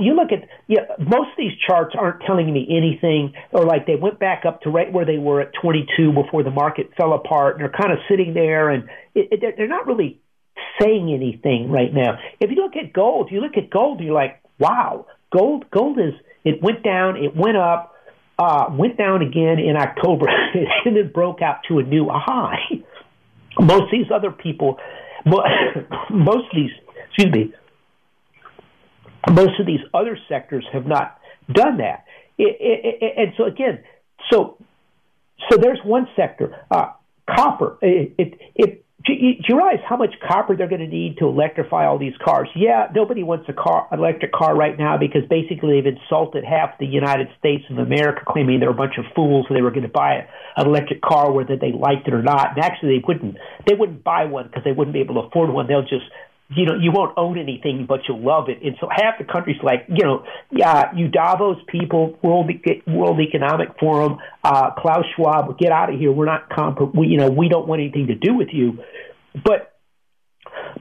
You 0.00 0.14
look 0.14 0.32
at 0.32 0.48
yeah, 0.66 0.80
most 0.98 1.30
of 1.30 1.38
these 1.38 1.52
charts 1.66 1.94
aren't 1.98 2.22
telling 2.22 2.52
me 2.52 2.66
anything, 2.70 3.34
or 3.52 3.64
like 3.64 3.86
they 3.86 3.96
went 3.96 4.18
back 4.18 4.44
up 4.46 4.62
to 4.62 4.70
right 4.70 4.92
where 4.92 5.04
they 5.04 5.18
were 5.18 5.40
at 5.40 5.52
22 5.60 6.12
before 6.12 6.42
the 6.42 6.50
market 6.50 6.90
fell 6.96 7.12
apart, 7.12 7.56
and 7.56 7.62
they're 7.62 7.80
kind 7.80 7.92
of 7.92 7.98
sitting 8.08 8.34
there, 8.34 8.70
and 8.70 8.84
it, 9.14 9.42
it, 9.42 9.54
they're 9.56 9.68
not 9.68 9.86
really 9.86 10.20
saying 10.80 11.12
anything 11.12 11.70
right 11.70 11.92
now. 11.92 12.18
If 12.40 12.50
you 12.50 12.56
look 12.56 12.76
at 12.76 12.92
gold, 12.92 13.30
you 13.30 13.40
look 13.40 13.56
at 13.56 13.70
gold, 13.70 14.00
you're 14.00 14.14
like, 14.14 14.40
wow, 14.58 15.06
gold 15.32 15.70
gold 15.70 15.98
is 15.98 16.14
it 16.44 16.62
went 16.62 16.82
down, 16.82 17.16
it 17.16 17.34
went 17.34 17.56
up, 17.56 17.94
uh, 18.38 18.66
went 18.70 18.96
down 18.96 19.22
again 19.22 19.58
in 19.58 19.76
October, 19.76 20.26
and 20.84 20.96
then 20.96 21.10
broke 21.12 21.42
out 21.42 21.60
to 21.68 21.78
a 21.78 21.82
new 21.82 22.08
high. 22.10 22.84
Most 23.58 23.84
these 23.90 24.06
other 24.14 24.30
people, 24.30 24.78
most 25.24 26.44
of 26.44 26.54
these, 26.54 26.70
excuse 27.08 27.32
me, 27.32 27.54
most 29.30 29.58
of 29.58 29.66
these 29.66 29.80
other 29.92 30.18
sectors 30.28 30.64
have 30.72 30.86
not 30.86 31.18
done 31.50 31.78
that. 31.78 32.04
And 32.38 33.32
so 33.36 33.44
again, 33.44 33.82
so 34.30 34.58
so 35.50 35.56
there's 35.58 35.80
one 35.84 36.06
sector. 36.16 36.64
Uh, 36.70 36.92
copper. 37.28 37.78
It, 37.82 38.38
it 38.54 38.84
do 39.06 39.12
you, 39.12 39.34
do 39.34 39.44
you 39.48 39.56
realize 39.56 39.78
how 39.88 39.96
much 39.96 40.14
copper 40.26 40.56
they're 40.56 40.68
going 40.68 40.80
to 40.80 40.88
need 40.88 41.18
to 41.18 41.26
electrify 41.26 41.86
all 41.86 41.98
these 41.98 42.14
cars? 42.24 42.48
Yeah, 42.56 42.88
nobody 42.94 43.22
wants 43.22 43.46
a 43.48 43.52
car, 43.52 43.86
electric 43.92 44.32
car 44.32 44.56
right 44.56 44.76
now 44.76 44.98
because 44.98 45.22
basically 45.30 45.80
they've 45.80 45.94
insulted 45.94 46.44
half 46.44 46.78
the 46.78 46.86
United 46.86 47.28
States 47.38 47.64
of 47.70 47.78
America, 47.78 48.22
claiming 48.26 48.58
they're 48.58 48.70
a 48.70 48.74
bunch 48.74 48.98
of 48.98 49.04
fools 49.14 49.46
they 49.48 49.62
were 49.62 49.70
going 49.70 49.86
to 49.86 49.88
buy 49.88 50.26
an 50.56 50.66
electric 50.66 51.00
car 51.02 51.30
whether 51.30 51.56
they 51.56 51.70
liked 51.70 52.08
it 52.08 52.14
or 52.14 52.22
not. 52.22 52.56
And 52.56 52.64
actually, 52.64 52.98
they 52.98 53.04
wouldn't. 53.06 53.36
They 53.66 53.74
wouldn't 53.74 54.02
buy 54.02 54.24
one 54.24 54.48
because 54.48 54.64
they 54.64 54.72
wouldn't 54.72 54.94
be 54.94 55.00
able 55.00 55.14
to 55.22 55.28
afford 55.28 55.50
one. 55.50 55.68
They'll 55.68 55.82
just 55.82 56.10
you 56.48 56.64
know, 56.64 56.74
you 56.80 56.92
won't 56.92 57.12
own 57.16 57.38
anything, 57.38 57.86
but 57.88 58.00
you'll 58.08 58.24
love 58.24 58.48
it. 58.48 58.62
And 58.62 58.76
so 58.80 58.88
half 58.90 59.18
the 59.18 59.24
country's 59.24 59.60
like, 59.62 59.86
you 59.88 60.04
know, 60.04 60.24
yeah, 60.50 60.94
you 60.94 61.08
Davos 61.08 61.58
people, 61.66 62.18
World 62.22 62.50
World 62.86 63.20
Economic 63.20 63.68
Forum, 63.80 64.18
uh, 64.44 64.70
Klaus 64.78 65.04
Schwab, 65.16 65.58
get 65.58 65.72
out 65.72 65.92
of 65.92 65.98
here. 65.98 66.12
We're 66.12 66.26
not 66.26 66.48
comp. 66.48 66.78
We, 66.94 67.08
you 67.08 67.18
know, 67.18 67.30
we 67.30 67.48
don't 67.48 67.66
want 67.66 67.80
anything 67.80 68.06
to 68.08 68.14
do 68.14 68.34
with 68.34 68.48
you. 68.52 68.78
But 69.34 69.72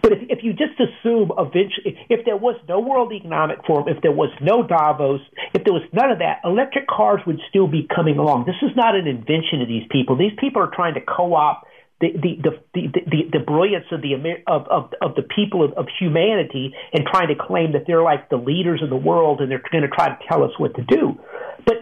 but 0.01 0.11
if, 0.11 0.20
if 0.30 0.39
you 0.43 0.53
just 0.53 0.80
assume 0.80 1.32
eventually, 1.38 1.97
if 2.09 2.26
there 2.26 2.38
was 2.38 2.55
no 2.70 2.80
World 2.80 3.11
Economic 3.11 3.66
Forum, 3.66 3.88
if 3.88 4.01
there 4.03 4.11
was 4.11 4.30
no 4.41 4.61
Davos, 4.61 5.22
if 5.53 5.63
there 5.63 5.74
was 5.74 5.84
none 5.91 6.11
of 6.11 6.20
that, 6.20 6.41
electric 6.43 6.86
cars 6.88 7.22
would 7.26 7.39
still 7.49 7.68
be 7.68 7.88
coming 7.93 8.18
along. 8.18 8.45
This 8.45 8.61
is 8.61 8.76
not 8.76 8.95
an 8.95 9.07
invention 9.07 9.61
of 9.61 9.68
these 9.68 9.84
people. 9.89 10.16
These 10.16 10.38
people 10.38 10.61
are 10.61 10.72
trying 10.74 10.93
to 10.93 11.01
co-opt 11.01 11.66
the 12.14 12.41
the 12.43 12.51
the 12.74 12.88
the, 13.06 13.39
the 13.39 13.39
brilliance 13.39 13.86
of 13.91 14.01
the 14.01 14.14
of 14.47 14.68
of, 14.68 14.93
of 15.01 15.16
the 15.16 15.24
people 15.24 15.64
of, 15.64 15.74
of 15.74 15.88
humanity 15.99 16.74
and 16.93 17.06
trying 17.06 17.30
to 17.30 17.36
claim 17.36 17.74
that 17.74 17.84
they're 17.88 18.03
like 18.03 18.30
the 18.30 18.38
leaders 18.38 18.82
of 18.84 18.89
the 18.89 18.95
world 18.95 19.41
and 19.41 19.49
they're 19.49 19.64
going 19.72 19.84
to 19.84 19.89
try 19.89 20.10
to 20.10 20.18
tell 20.28 20.43
us 20.43 20.51
what 20.58 20.76
to 20.76 20.84
do. 20.84 21.18
But 21.66 21.78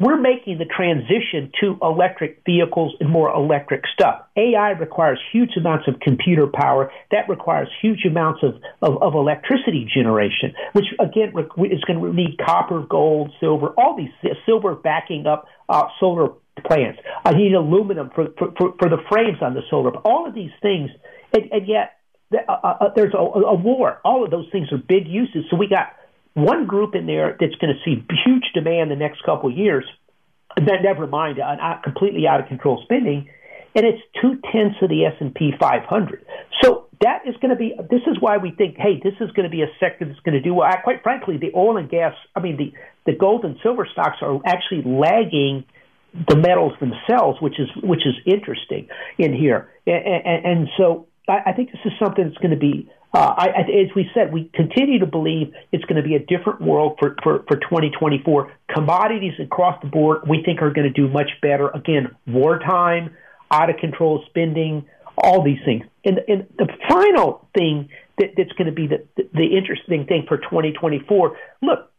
we're 0.00 0.18
making 0.18 0.58
the 0.58 0.64
transition 0.64 1.52
to 1.60 1.76
electric 1.82 2.42
vehicles 2.46 2.94
and 2.98 3.10
more 3.10 3.30
electric 3.30 3.82
stuff. 3.92 4.22
AI 4.36 4.70
requires 4.70 5.18
huge 5.32 5.50
amounts 5.56 5.86
of 5.86 6.00
computer 6.00 6.46
power. 6.46 6.90
That 7.10 7.28
requires 7.28 7.68
huge 7.82 8.04
amounts 8.06 8.42
of, 8.42 8.54
of, 8.80 9.02
of 9.02 9.14
electricity 9.14 9.86
generation, 9.92 10.54
which 10.72 10.86
again 10.98 11.32
is 11.70 11.84
going 11.84 12.00
to 12.00 12.12
need 12.12 12.38
copper, 12.44 12.80
gold, 12.88 13.32
silver, 13.38 13.74
all 13.76 13.96
these 13.96 14.32
silver 14.46 14.74
backing 14.74 15.26
up 15.26 15.46
uh, 15.68 15.84
solar 16.00 16.30
plants. 16.62 16.98
I 17.24 17.32
need 17.32 17.52
aluminum 17.54 18.10
for, 18.14 18.28
for, 18.38 18.52
for, 18.56 18.74
for 18.78 18.88
the 18.88 18.98
frames 19.08 19.38
on 19.42 19.54
the 19.54 19.62
solar. 19.70 19.90
All 19.98 20.26
of 20.26 20.34
these 20.34 20.52
things, 20.62 20.90
and, 21.32 21.50
and 21.52 21.68
yet 21.68 21.96
uh, 22.32 22.52
uh, 22.52 22.76
uh, 22.80 22.88
there's 22.94 23.14
a, 23.14 23.18
a 23.18 23.54
war. 23.54 24.00
All 24.04 24.24
of 24.24 24.30
those 24.30 24.46
things 24.50 24.68
are 24.72 24.78
big 24.78 25.06
uses. 25.06 25.44
So 25.50 25.56
we 25.56 25.68
got 25.68 25.94
one 26.34 26.66
group 26.66 26.94
in 26.94 27.06
there 27.06 27.36
that's 27.38 27.54
going 27.56 27.72
to 27.74 27.80
see 27.84 28.04
huge 28.24 28.44
demand 28.54 28.90
the 28.90 28.96
next 28.96 29.22
couple 29.24 29.50
of 29.50 29.56
years. 29.56 29.84
Then 30.56 30.82
never 30.82 31.06
mind, 31.06 31.38
uh, 31.38 31.56
completely 31.84 32.26
out 32.26 32.40
of 32.40 32.48
control 32.48 32.80
spending, 32.84 33.28
and 33.74 33.84
it's 33.84 34.02
two 34.22 34.40
tenths 34.52 34.76
of 34.80 34.88
the 34.88 35.04
S 35.04 35.14
and 35.20 35.34
P 35.34 35.52
500. 35.60 36.24
So 36.62 36.86
that 37.02 37.22
is 37.26 37.34
going 37.42 37.50
to 37.50 37.56
be. 37.56 37.74
This 37.90 38.00
is 38.06 38.16
why 38.20 38.38
we 38.38 38.50
think, 38.50 38.76
hey, 38.78 38.98
this 39.02 39.12
is 39.20 39.30
going 39.32 39.44
to 39.44 39.50
be 39.50 39.62
a 39.62 39.68
sector 39.78 40.06
that's 40.06 40.20
going 40.20 40.34
to 40.34 40.40
do 40.40 40.54
well. 40.54 40.70
Quite 40.82 41.02
frankly, 41.02 41.36
the 41.36 41.52
oil 41.54 41.76
and 41.76 41.90
gas, 41.90 42.14
I 42.34 42.40
mean, 42.40 42.56
the 42.56 42.72
the 43.04 43.16
gold 43.16 43.44
and 43.44 43.56
silver 43.62 43.86
stocks 43.92 44.16
are 44.22 44.40
actually 44.46 44.82
lagging 44.84 45.64
the 46.28 46.36
metals 46.36 46.72
themselves, 46.80 47.40
which 47.40 47.58
is 47.58 47.68
which 47.82 48.06
is 48.06 48.14
interesting 48.24 48.88
in 49.18 49.34
here. 49.34 49.70
And, 49.86 50.04
and, 50.24 50.46
and 50.46 50.68
so 50.76 51.08
I, 51.28 51.38
I 51.46 51.52
think 51.52 51.72
this 51.72 51.80
is 51.84 51.92
something 52.02 52.24
that's 52.24 52.38
going 52.38 52.52
to 52.52 52.56
be. 52.56 52.90
Uh, 53.14 53.34
I, 53.36 53.46
as 53.60 53.94
we 53.94 54.10
said, 54.12 54.32
we 54.32 54.50
continue 54.52 54.98
to 54.98 55.06
believe 55.06 55.52
it's 55.72 55.84
going 55.84 56.02
to 56.02 56.06
be 56.06 56.16
a 56.16 56.18
different 56.18 56.60
world 56.60 56.98
for, 56.98 57.16
for, 57.22 57.44
for 57.48 57.56
2024. 57.56 58.52
Commodities 58.74 59.32
across 59.40 59.80
the 59.80 59.88
board, 59.88 60.28
we 60.28 60.42
think, 60.44 60.60
are 60.60 60.70
going 60.70 60.86
to 60.86 60.92
do 60.92 61.08
much 61.08 61.30
better. 61.40 61.68
Again, 61.68 62.14
wartime, 62.26 63.16
out 63.50 63.70
of 63.70 63.76
control 63.76 64.22
spending, 64.28 64.86
all 65.16 65.42
these 65.42 65.60
things. 65.64 65.84
And, 66.04 66.20
and 66.28 66.46
the 66.58 66.68
final 66.88 67.48
thing 67.56 67.88
that, 68.18 68.30
that's 68.36 68.52
going 68.52 68.66
to 68.66 68.72
be 68.72 68.86
the, 68.86 69.06
the, 69.16 69.28
the 69.32 69.56
interesting 69.56 70.06
thing 70.06 70.24
for 70.28 70.36
2024 70.36 71.38
look, 71.62 71.90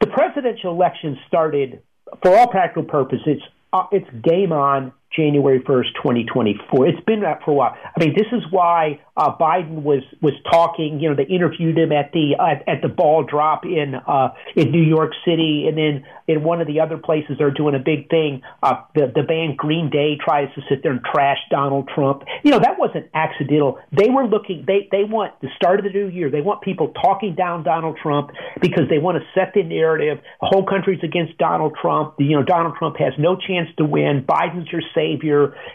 the 0.00 0.06
presidential 0.06 0.72
election 0.72 1.18
started 1.26 1.82
for 2.22 2.36
all 2.36 2.46
practical 2.48 2.84
purposes, 2.84 3.40
uh, 3.72 3.86
it's 3.92 4.08
game 4.22 4.52
on 4.52 4.92
January 5.14 5.60
1st, 5.60 5.94
2024. 6.02 6.88
It's 6.88 7.04
been 7.04 7.20
that 7.20 7.40
for 7.44 7.52
a 7.52 7.54
while. 7.54 7.76
I 7.76 8.04
mean, 8.04 8.14
this 8.16 8.26
is 8.32 8.42
why 8.50 9.00
uh, 9.16 9.36
Biden 9.36 9.82
was 9.82 10.02
was 10.20 10.34
talking. 10.50 10.98
You 10.98 11.10
know, 11.10 11.14
they 11.16 11.26
interviewed 11.32 11.78
him 11.78 11.92
at 11.92 12.10
the 12.12 12.34
uh, 12.38 12.68
at 12.68 12.82
the 12.82 12.88
ball 12.88 13.22
drop 13.22 13.64
in 13.64 13.94
uh, 13.94 14.34
in 14.56 14.72
New 14.72 14.82
York 14.82 15.12
City, 15.24 15.66
and 15.68 15.78
then 15.78 16.04
in 16.26 16.42
one 16.42 16.60
of 16.60 16.66
the 16.66 16.80
other 16.80 16.98
places 16.98 17.36
they're 17.38 17.52
doing 17.52 17.74
a 17.76 17.78
big 17.78 18.10
thing. 18.10 18.42
Uh, 18.62 18.82
the 18.94 19.12
the 19.14 19.22
band 19.22 19.56
Green 19.56 19.88
Day 19.88 20.18
tries 20.18 20.52
to 20.54 20.62
sit 20.68 20.82
there 20.82 20.92
and 20.92 21.00
trash 21.04 21.38
Donald 21.48 21.88
Trump. 21.94 22.24
You 22.42 22.50
know, 22.50 22.58
that 22.58 22.78
wasn't 22.78 23.06
accidental. 23.14 23.78
They 23.92 24.10
were 24.10 24.26
looking. 24.26 24.64
They 24.66 24.88
they 24.90 25.04
want 25.04 25.40
the 25.40 25.48
start 25.54 25.78
of 25.78 25.84
the 25.84 25.92
new 25.92 26.08
year. 26.08 26.28
They 26.30 26.40
want 26.40 26.62
people 26.62 26.92
talking 27.00 27.36
down 27.36 27.62
Donald 27.62 27.98
Trump 28.02 28.30
because 28.60 28.90
they 28.90 28.98
want 28.98 29.18
to 29.18 29.24
set 29.38 29.54
the 29.54 29.62
narrative. 29.62 30.18
The 30.40 30.48
whole 30.50 30.66
country's 30.66 31.02
against 31.04 31.38
Donald 31.38 31.76
Trump. 31.80 32.14
You 32.18 32.36
know, 32.36 32.42
Donald 32.42 32.74
Trump 32.78 32.96
has 32.98 33.12
no 33.16 33.36
chance 33.36 33.68
to 33.78 33.84
win. 33.84 34.26
Biden's 34.26 34.66
your 34.72 34.82
savior. 34.92 35.03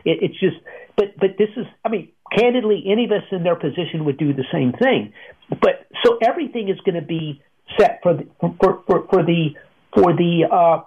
It, 0.06 0.20
it's 0.22 0.40
just. 0.40 0.58
But 0.96 1.18
but 1.20 1.38
this 1.38 1.50
is. 1.56 1.66
I 1.86 1.90
mean, 1.90 2.10
candidly, 2.38 2.84
any 2.88 3.06
of 3.06 3.12
us 3.12 3.24
in 3.32 3.44
their 3.44 3.56
position 3.56 4.06
would 4.06 4.18
do 4.18 4.34
the 4.34 4.46
same 4.52 4.74
thing. 4.74 5.14
But 5.50 5.88
so 6.04 6.18
everything 6.22 6.70
is 6.70 6.78
going 6.86 7.00
to 7.00 7.06
be 7.06 7.42
set 7.78 8.00
for 8.02 8.14
the, 8.16 8.28
for, 8.40 8.84
for, 8.86 9.08
for 9.10 9.24
the 9.24 9.56
for 9.94 10.14
the 10.16 10.44
uh, 10.52 10.84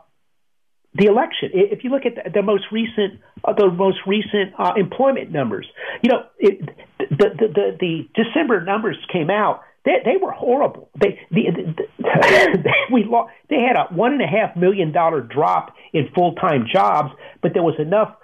the 0.95 1.07
election. 1.07 1.51
If 1.55 1.85
you 1.85 1.91
look 1.91 2.03
at 2.05 2.15
the, 2.17 2.31
the 2.31 2.43
most 2.43 2.65
recent 2.71 3.21
uh, 3.45 3.53
the 3.55 3.71
most 3.71 3.99
recent 4.07 4.55
uh, 4.59 4.75
employment 4.77 5.33
numbers, 5.33 5.67
you 6.03 6.11
know 6.11 6.25
it, 6.39 6.61
the, 6.99 7.07
the 7.17 7.49
the 7.49 7.77
the 7.81 8.09
December 8.15 8.65
numbers 8.65 8.97
came 9.13 9.31
out. 9.31 9.63
They, 9.85 9.99
they 10.05 10.17
were 10.23 10.31
horrible. 10.31 10.91
They 11.01 11.19
the, 11.31 11.75
the, 11.99 12.73
we 12.93 13.05
lost, 13.05 13.33
they 13.51 13.57
had 13.57 13.77
a 13.77 13.93
one 13.93 14.13
and 14.13 14.23
a 14.23 14.27
half 14.27 14.57
million 14.57 14.93
dollar 14.93 15.21
drop 15.21 15.75
in 15.93 16.09
full 16.15 16.35
time 16.35 16.67
jobs, 16.73 17.11
but 17.43 17.53
there 17.53 17.65
was 17.65 17.75
enough 17.81 18.15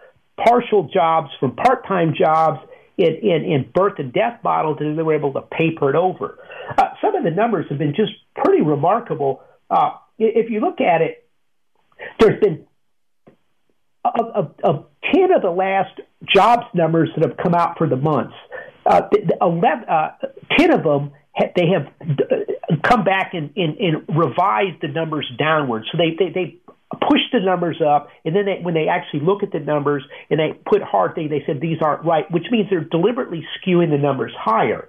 partial 0.45 0.89
jobs 0.93 1.30
from 1.41 1.55
part 1.57 1.86
time 1.86 2.14
jobs 2.16 2.61
in, 2.97 3.14
in, 3.22 3.45
in 3.45 3.70
birth 3.74 3.95
and 3.99 4.12
death 4.12 4.41
models 4.43 4.78
that 4.78 4.95
they 4.97 5.03
were 5.03 5.14
able 5.14 5.32
to 5.32 5.43
paper 5.43 5.91
it 5.91 5.97
over. 5.97 6.39
Uh, 6.76 6.89
some 7.01 7.14
of 7.14 7.24
the 7.24 7.30
numbers 7.30 7.66
have 7.68 7.78
been 7.78 7.95
just 7.95 8.12
pretty 8.34 8.62
remarkable. 8.62 9.43
Uh, 9.70 9.91
if 10.18 10.51
you 10.51 10.61
look 10.61 10.80
at 10.80 11.01
it, 11.01 11.28
there's 12.18 12.41
been 12.41 12.66
of, 14.05 14.55
of, 14.62 14.86
10 15.14 15.32
of 15.32 15.43
the 15.43 15.51
last 15.51 16.01
jobs 16.34 16.64
numbers 16.74 17.09
that 17.16 17.26
have 17.26 17.36
come 17.36 17.55
out 17.55 17.78
for 17.78 17.89
the 17.89 17.97
months, 17.97 18.34
uh, 18.86 19.03
the, 19.11 19.20
the 19.26 19.36
11, 19.41 19.89
uh, 19.89 20.11
10 20.59 20.72
of 20.72 20.82
them 20.82 21.12
they 21.55 21.66
have 21.68 21.86
uh, 22.01 22.76
come 22.82 23.05
back 23.05 23.32
and, 23.34 23.51
and, 23.57 23.76
and 23.78 24.09
revised 24.09 24.80
the 24.82 24.89
numbers 24.89 25.30
downward. 25.39 25.84
So 25.91 25.99
they, 25.99 26.16
they, 26.18 26.32
they 26.32 26.57
push 26.97 27.20
the 27.32 27.41
numbers 27.41 27.80
up, 27.86 28.09
and 28.24 28.34
then 28.34 28.47
they, 28.47 28.59
when 28.62 28.74
they 28.74 28.89
actually 28.89 29.20
look 29.20 29.43
at 29.43 29.53
the 29.53 29.61
numbers 29.61 30.03
and 30.30 30.41
they 30.41 30.59
put 30.66 30.82
hard 30.82 31.14
thing, 31.14 31.28
they 31.28 31.43
said 31.47 31.61
these 31.61 31.78
aren't 31.82 32.05
right, 32.05 32.24
which 32.30 32.45
means 32.51 32.68
they're 32.70 32.84
deliberately 32.84 33.45
skewing 33.61 33.91
the 33.91 33.99
numbers 33.99 34.32
higher. 34.39 34.89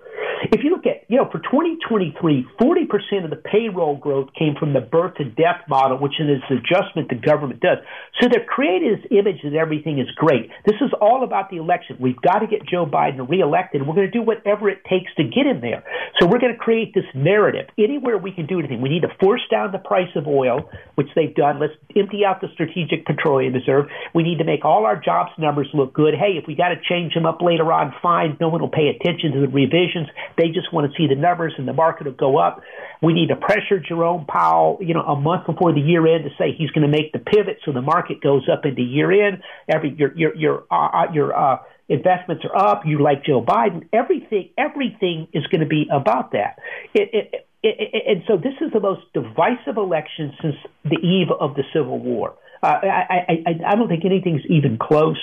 If 0.52 0.64
you 0.64 0.72
look 0.72 0.86
at, 0.86 1.04
you 1.10 1.18
know, 1.18 1.28
for 1.30 1.40
2023, 1.40 2.48
40% 2.62 3.24
of 3.24 3.30
the 3.30 3.36
payroll 3.36 3.98
growth 3.98 4.30
came 4.38 4.56
from 4.60 4.74
the 4.74 4.80
birth 4.80 5.16
to 5.16 5.26
death 5.26 5.68
model, 5.68 5.98
which 5.98 6.14
is 6.20 6.28
an 6.30 6.58
adjustment 6.58 7.10
the 7.10 7.16
government 7.16 7.60
does. 7.60 7.78
So 8.22 8.28
they're 8.32 8.46
creating 8.46 8.96
this 8.96 9.12
image 9.12 9.44
that 9.44 9.54
everything 9.54 10.00
is 10.00 10.08
great. 10.16 10.50
This 10.66 10.80
is 10.82 10.92
all 11.02 11.24
about 11.24 11.50
the 11.50 11.58
election. 11.58 11.98
We've 12.00 12.20
got 12.22 12.40
to 12.40 12.48
get 12.48 12.66
Joe 12.66 12.86
Biden 12.86 13.28
reelected, 13.28 13.86
we're 13.86 13.96
going 13.96 14.12
to 14.12 14.12
do 14.12 14.22
whatever 14.22 14.70
it 14.70 14.80
takes 14.90 15.14
to 15.18 15.24
get 15.24 15.46
him 15.46 15.62
there. 15.62 15.84
So 16.20 16.28
we're 16.28 16.40
going 16.40 16.54
to 16.54 16.60
create 16.60 16.94
this 16.94 17.08
narrative. 17.14 17.68
Anywhere 17.78 18.18
we 18.18 18.32
can 18.32 18.46
do 18.46 18.60
anything, 18.60 18.82
we 18.82 18.90
need 18.90 19.02
to 19.02 19.14
force 19.20 19.42
down 19.50 19.72
the 19.72 19.80
price 19.80 20.10
of 20.16 20.28
oil, 20.28 20.70
which 20.96 21.08
they've 21.16 21.34
done. 21.34 21.60
Let's 21.60 21.74
empty 21.96 22.26
out 22.26 22.42
the 22.42 22.48
Strategic 22.54 23.06
Petroleum 23.06 23.54
Reserve. 23.54 23.86
We 24.14 24.24
need 24.24 24.38
to 24.38 24.44
make 24.44 24.66
all 24.66 24.86
our 24.86 25.00
jobs 25.00 25.32
numbers 25.38 25.70
look 25.74 25.94
good. 25.94 26.14
Hey, 26.14 26.38
if 26.38 26.46
we 26.48 26.56
got 26.56 26.70
to 26.70 26.80
change 26.88 27.14
them 27.14 27.26
up 27.26 27.42
later 27.42 27.72
on, 27.72 27.94
fine. 28.02 28.38
No 28.40 28.50
one 28.50 28.62
will 28.62 28.70
pay 28.70 28.90
attention 28.90 29.32
to 29.34 29.42
the 29.42 29.48
revisions. 29.48 30.09
They 30.38 30.48
just 30.48 30.72
want 30.74 30.92
to 30.92 30.98
see 30.98 31.08
the 31.08 31.20
numbers 31.20 31.54
and 31.58 31.68
the 31.68 31.74
market 31.74 32.06
will 32.06 32.14
go 32.14 32.38
up. 32.38 32.62
We 33.02 33.14
need 33.14 33.28
to 33.30 33.36
pressure 33.36 33.80
Jerome 33.80 34.26
Powell, 34.26 34.78
you 34.82 34.94
know, 34.94 35.02
a 35.02 35.20
month 35.20 35.46
before 35.46 35.74
the 35.74 35.80
year 35.80 36.06
end 36.08 36.26
to 36.26 36.30
say 36.38 36.54
he's 36.58 36.70
going 36.72 36.90
to 36.90 36.92
make 36.92 37.12
the 37.14 37.20
pivot 37.20 37.60
so 37.66 37.72
the 37.72 37.82
market 37.82 38.22
goes 38.22 38.48
up 38.52 38.66
into 38.66 38.82
year 38.82 39.28
end. 39.28 39.42
Every 39.68 39.96
your 39.98 40.16
your 40.18 40.36
your 40.36 40.64
uh, 40.72 40.88
uh, 40.88 41.12
your 41.14 41.36
uh, 41.36 41.58
investments 41.88 42.44
are 42.46 42.72
up. 42.72 42.84
You 42.86 43.02
like 43.02 43.24
Joe 43.26 43.44
Biden. 43.44 43.88
Everything 43.94 44.50
everything 44.58 45.28
is 45.34 45.46
going 45.48 45.62
to 45.62 45.68
be 45.68 45.88
about 45.92 46.32
that. 46.34 46.60
It, 46.94 47.10
it, 47.14 47.48
it, 47.64 48.04
and 48.08 48.24
so 48.28 48.38
this 48.38 48.54
is 48.62 48.72
the 48.74 48.80
most 48.80 49.02
divisive 49.14 49.78
election 49.78 50.34
since 50.42 50.56
the 50.84 50.98
eve 50.98 51.28
of 51.40 51.56
the 51.56 51.64
Civil 51.74 52.00
War. 52.00 52.36
Uh, 52.62 52.68
I, 52.84 53.26
I, 53.48 53.72
I 53.72 53.76
don't 53.76 53.88
think 53.88 54.04
anything's 54.06 54.42
even 54.50 54.78
close. 54.78 55.18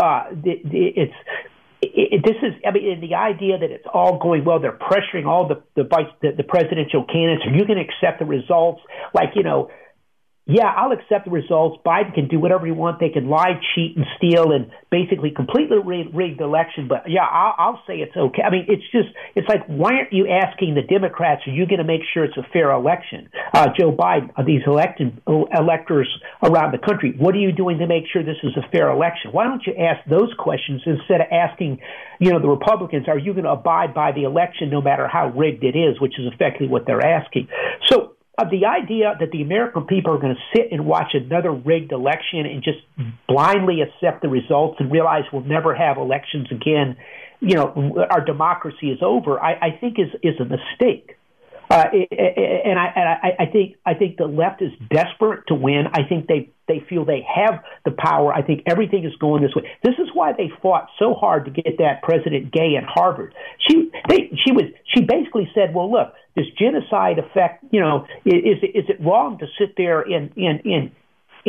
Uh, 0.00 0.24
it, 0.44 0.60
it's 0.64 1.14
it, 1.98 2.22
this 2.24 2.36
is, 2.42 2.54
I 2.66 2.70
mean, 2.70 3.00
the 3.00 3.14
idea 3.16 3.58
that 3.58 3.70
it's 3.70 3.86
all 3.92 4.18
going 4.18 4.44
well, 4.44 4.60
they're 4.60 4.78
pressuring 4.78 5.26
all 5.26 5.48
the 5.48 5.62
the, 5.74 5.82
vice, 5.82 6.06
the, 6.22 6.30
the 6.36 6.44
presidential 6.44 7.04
candidates. 7.04 7.44
Are 7.46 7.54
you 7.54 7.66
going 7.66 7.78
to 7.78 7.84
accept 7.84 8.20
the 8.20 8.24
results? 8.24 8.80
Like, 9.12 9.30
you 9.34 9.42
know, 9.42 9.70
yeah, 10.48 10.72
I'll 10.74 10.92
accept 10.92 11.26
the 11.26 11.30
results. 11.30 11.76
Biden 11.84 12.14
can 12.14 12.26
do 12.26 12.40
whatever 12.40 12.64
he 12.64 12.72
wants. 12.72 13.00
They 13.00 13.10
can 13.10 13.28
lie, 13.28 13.60
cheat, 13.74 13.98
and 13.98 14.06
steal, 14.16 14.50
and 14.52 14.70
basically 14.90 15.30
completely 15.30 15.76
rig, 15.84 16.38
the 16.38 16.44
election. 16.44 16.88
But 16.88 17.04
yeah, 17.06 17.28
I'll, 17.28 17.54
I'll 17.58 17.82
say 17.86 17.96
it's 17.96 18.16
okay. 18.16 18.40
I 18.40 18.50
mean, 18.50 18.64
it's 18.66 18.82
just, 18.90 19.08
it's 19.36 19.46
like, 19.46 19.66
why 19.66 19.92
aren't 20.00 20.12
you 20.14 20.26
asking 20.26 20.74
the 20.74 20.80
Democrats? 20.80 21.42
Are 21.46 21.52
you 21.52 21.66
going 21.66 21.80
to 21.80 21.84
make 21.84 22.00
sure 22.14 22.24
it's 22.24 22.38
a 22.38 22.48
fair 22.50 22.70
election? 22.70 23.28
Uh, 23.52 23.66
Joe 23.78 23.92
Biden, 23.92 24.30
uh, 24.38 24.42
these 24.42 24.62
elected 24.66 25.20
electors 25.28 26.08
around 26.42 26.72
the 26.72 26.78
country, 26.78 27.14
what 27.18 27.34
are 27.34 27.44
you 27.44 27.52
doing 27.52 27.76
to 27.80 27.86
make 27.86 28.04
sure 28.10 28.24
this 28.24 28.40
is 28.42 28.56
a 28.56 28.66
fair 28.70 28.88
election? 28.88 29.32
Why 29.32 29.44
don't 29.44 29.62
you 29.66 29.76
ask 29.76 30.00
those 30.08 30.32
questions 30.38 30.80
instead 30.86 31.20
of 31.20 31.26
asking, 31.30 31.80
you 32.20 32.32
know, 32.32 32.40
the 32.40 32.48
Republicans, 32.48 33.06
are 33.06 33.18
you 33.18 33.34
going 33.34 33.44
to 33.44 33.52
abide 33.52 33.92
by 33.92 34.12
the 34.12 34.24
election 34.24 34.70
no 34.70 34.80
matter 34.80 35.06
how 35.06 35.28
rigged 35.28 35.62
it 35.62 35.76
is, 35.76 36.00
which 36.00 36.18
is 36.18 36.24
effectively 36.32 36.68
what 36.68 36.86
they're 36.86 37.04
asking. 37.04 37.48
So 37.92 38.14
uh, 38.38 38.44
the 38.48 38.66
idea 38.66 39.16
that 39.18 39.32
the 39.32 39.42
American 39.42 39.84
people 39.84 40.14
are 40.14 40.18
going 40.18 40.34
to 40.34 40.56
sit 40.56 40.68
and 40.70 40.86
watch 40.86 41.12
another 41.14 41.50
rigged 41.50 41.90
election 41.90 42.46
and 42.46 42.62
just 42.62 42.78
blindly 43.26 43.80
accept 43.82 44.22
the 44.22 44.28
results 44.28 44.76
and 44.78 44.92
realize 44.92 45.24
we'll 45.32 45.42
never 45.42 45.74
have 45.74 45.96
elections 45.96 46.46
again, 46.52 46.96
you 47.40 47.56
know, 47.56 48.06
our 48.10 48.24
democracy 48.24 48.90
is 48.90 49.00
over, 49.02 49.40
I, 49.42 49.54
I 49.54 49.70
think 49.80 49.98
is 49.98 50.08
is 50.22 50.38
a 50.40 50.44
mistake. 50.44 51.17
Uh, 51.70 51.84
and 51.92 52.78
I, 52.78 52.86
and 52.96 53.08
I, 53.08 53.36
I 53.40 53.46
think 53.46 53.76
I 53.84 53.94
think 53.94 54.16
the 54.16 54.26
left 54.26 54.62
is 54.62 54.72
desperate 54.90 55.44
to 55.48 55.54
win. 55.54 55.84
I 55.92 56.02
think 56.08 56.26
they 56.26 56.50
they 56.66 56.84
feel 56.88 57.04
they 57.04 57.26
have 57.28 57.62
the 57.84 57.90
power. 57.90 58.32
I 58.32 58.42
think 58.42 58.62
everything 58.66 59.04
is 59.04 59.14
going 59.16 59.42
this 59.42 59.54
way. 59.54 59.70
This 59.82 59.94
is 59.98 60.08
why 60.14 60.32
they 60.32 60.50
fought 60.62 60.88
so 60.98 61.14
hard 61.14 61.44
to 61.44 61.50
get 61.50 61.78
that 61.78 62.02
President 62.02 62.52
Gay 62.52 62.76
at 62.76 62.84
Harvard. 62.84 63.34
She 63.68 63.90
they, 64.08 64.30
she 64.44 64.52
was 64.52 64.64
she 64.94 65.02
basically 65.02 65.50
said, 65.54 65.74
well, 65.74 65.90
look, 65.90 66.14
does 66.36 66.46
genocide 66.58 67.18
affect 67.18 67.64
you 67.70 67.80
know 67.80 68.06
is 68.24 68.62
is 68.62 68.84
it 68.88 69.00
wrong 69.00 69.38
to 69.38 69.46
sit 69.58 69.74
there 69.76 70.00
and 70.00 70.32
and 70.36 70.60
and 70.64 70.90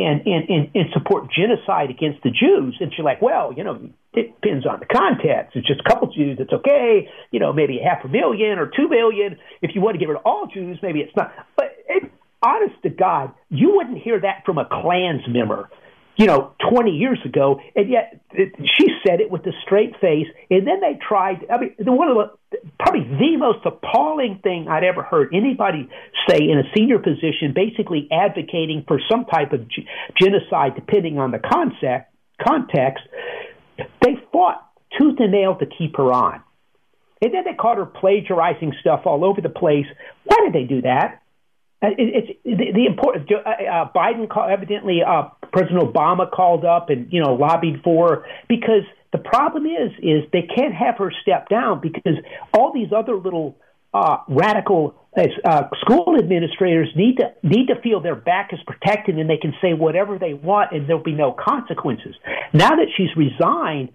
and, 0.03 0.25
and, 0.25 0.49
and, 0.49 0.71
and 0.75 0.85
support 0.93 1.31
genocide 1.31 1.89
against 1.89 2.23
the 2.23 2.29
Jews. 2.29 2.77
And 2.79 2.91
she's 2.93 3.03
like, 3.03 3.21
well, 3.21 3.53
you 3.55 3.63
know, 3.63 3.89
it 4.13 4.33
depends 4.41 4.65
on 4.65 4.79
the 4.79 4.85
context. 4.85 5.55
It's 5.55 5.67
just 5.67 5.81
a 5.85 5.89
couple 5.89 6.11
Jews, 6.13 6.37
it's 6.39 6.53
okay. 6.53 7.09
You 7.31 7.39
know, 7.39 7.53
maybe 7.53 7.79
half 7.83 8.03
a 8.03 8.07
million 8.07 8.59
or 8.59 8.67
two 8.67 8.87
million. 8.87 9.37
If 9.61 9.71
you 9.75 9.81
want 9.81 9.95
to 9.95 9.99
get 9.99 10.09
rid 10.09 10.17
of 10.17 10.25
all 10.25 10.47
Jews, 10.47 10.79
maybe 10.81 10.99
it's 10.99 11.15
not. 11.15 11.33
But 11.55 11.75
it, 11.87 12.11
honest 12.41 12.81
to 12.83 12.89
God, 12.89 13.33
you 13.49 13.73
wouldn't 13.75 13.97
hear 13.97 14.19
that 14.19 14.43
from 14.45 14.57
a 14.57 14.65
Klans 14.65 15.23
member 15.27 15.69
you 16.19 16.25
know, 16.25 16.51
20 16.69 16.91
years 16.91 17.17
ago, 17.23 17.61
and 17.77 17.89
yet 17.89 18.19
it, 18.33 18.51
she 18.77 18.87
said 19.07 19.21
it 19.21 19.31
with 19.31 19.45
a 19.45 19.53
straight 19.63 19.93
face. 20.01 20.27
And 20.49 20.67
then 20.67 20.81
they 20.81 20.99
tried. 20.99 21.45
I 21.49 21.57
mean, 21.57 21.75
the, 21.79 21.93
one 21.93 22.09
of 22.09 22.17
the 22.51 22.57
probably 22.77 23.05
the 23.05 23.37
most 23.37 23.65
appalling 23.65 24.41
thing 24.43 24.67
I'd 24.67 24.83
ever 24.83 25.01
heard 25.01 25.33
anybody 25.33 25.89
say 26.27 26.39
in 26.39 26.59
a 26.59 26.63
senior 26.75 26.99
position, 26.99 27.53
basically 27.55 28.09
advocating 28.11 28.83
for 28.85 28.99
some 29.09 29.23
type 29.25 29.53
of 29.53 29.69
g- 29.69 29.87
genocide, 30.21 30.75
depending 30.75 31.19
on 31.19 31.31
the 31.31 31.39
concept 31.39 32.11
context. 32.45 33.03
They 33.77 34.15
fought 34.33 34.67
tooth 34.99 35.19
and 35.19 35.31
nail 35.31 35.55
to 35.55 35.65
keep 35.65 35.95
her 35.95 36.11
on. 36.11 36.43
And 37.21 37.33
then 37.33 37.43
they 37.45 37.53
caught 37.53 37.77
her 37.77 37.85
plagiarizing 37.85 38.73
stuff 38.81 39.03
all 39.05 39.23
over 39.23 39.39
the 39.39 39.49
place. 39.49 39.85
Why 40.25 40.37
did 40.43 40.53
they 40.53 40.67
do 40.67 40.81
that? 40.81 41.21
Uh, 41.81 41.87
it's 41.97 42.27
the, 42.43 42.73
the 42.73 42.85
important. 42.85 43.29
Uh, 43.31 43.49
uh, 43.49 43.91
Biden 43.95 44.29
call, 44.29 44.49
evidently, 44.49 44.99
uh, 45.05 45.29
President 45.51 45.81
Obama 45.81 46.29
called 46.29 46.65
up 46.65 46.89
and 46.89 47.11
you 47.11 47.21
know 47.21 47.33
lobbied 47.33 47.81
for 47.83 48.25
because 48.47 48.83
the 49.11 49.17
problem 49.17 49.65
is 49.65 49.91
is 49.99 50.23
they 50.31 50.47
can't 50.55 50.73
have 50.73 50.97
her 50.97 51.11
step 51.21 51.49
down 51.49 51.81
because 51.81 52.17
all 52.53 52.71
these 52.73 52.89
other 52.95 53.15
little 53.15 53.57
uh, 53.93 54.17
radical 54.27 54.95
uh, 55.17 55.63
school 55.81 56.15
administrators 56.19 56.89
need 56.95 57.17
to 57.17 57.33
need 57.41 57.67
to 57.67 57.81
feel 57.81 57.99
their 57.99 58.15
back 58.15 58.51
is 58.53 58.59
protected 58.67 59.17
and 59.17 59.29
they 59.29 59.37
can 59.37 59.53
say 59.61 59.73
whatever 59.73 60.19
they 60.19 60.33
want 60.33 60.71
and 60.71 60.87
there'll 60.87 61.03
be 61.03 61.13
no 61.13 61.31
consequences. 61.31 62.15
Now 62.53 62.69
that 62.69 62.87
she's 62.95 63.09
resigned, 63.17 63.89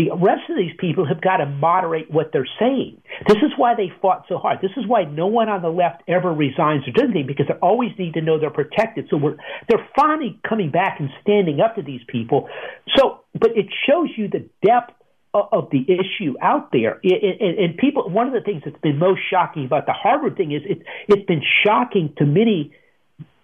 the 0.00 0.16
rest 0.16 0.48
of 0.48 0.56
these 0.56 0.72
people 0.78 1.06
have 1.06 1.20
got 1.20 1.38
to 1.38 1.46
moderate 1.46 2.10
what 2.10 2.30
they're 2.32 2.48
saying. 2.58 3.02
This 3.28 3.36
is 3.38 3.52
why 3.56 3.74
they 3.74 3.92
fought 4.00 4.24
so 4.28 4.38
hard. 4.38 4.58
This 4.62 4.70
is 4.76 4.86
why 4.86 5.04
no 5.04 5.26
one 5.26 5.48
on 5.48 5.60
the 5.60 5.68
left 5.68 6.02
ever 6.08 6.32
resigns 6.32 6.88
or 6.88 6.92
does 6.92 7.04
anything 7.04 7.26
because 7.26 7.46
they 7.48 7.54
always 7.54 7.90
need 7.98 8.14
to 8.14 8.22
know 8.22 8.38
they're 8.38 8.50
protected. 8.50 9.08
So 9.10 9.18
we're, 9.18 9.36
they're 9.68 9.86
finally 9.94 10.40
coming 10.48 10.70
back 10.70 11.00
and 11.00 11.10
standing 11.20 11.60
up 11.60 11.76
to 11.76 11.82
these 11.82 12.00
people. 12.08 12.48
So, 12.96 13.20
but 13.38 13.50
it 13.56 13.66
shows 13.86 14.08
you 14.16 14.28
the 14.28 14.48
depth 14.64 14.94
of 15.32 15.68
the 15.70 15.84
issue 15.86 16.34
out 16.42 16.72
there. 16.72 17.00
And 17.04 17.76
people, 17.76 18.08
one 18.08 18.26
of 18.26 18.32
the 18.32 18.40
things 18.40 18.62
that's 18.64 18.80
been 18.80 18.98
most 18.98 19.20
shocking 19.30 19.64
about 19.64 19.86
the 19.86 19.92
Harvard 19.92 20.36
thing 20.36 20.52
is 20.52 20.62
it, 20.64 20.82
it's 21.08 21.26
been 21.26 21.42
shocking 21.64 22.14
to 22.18 22.26
many 22.26 22.72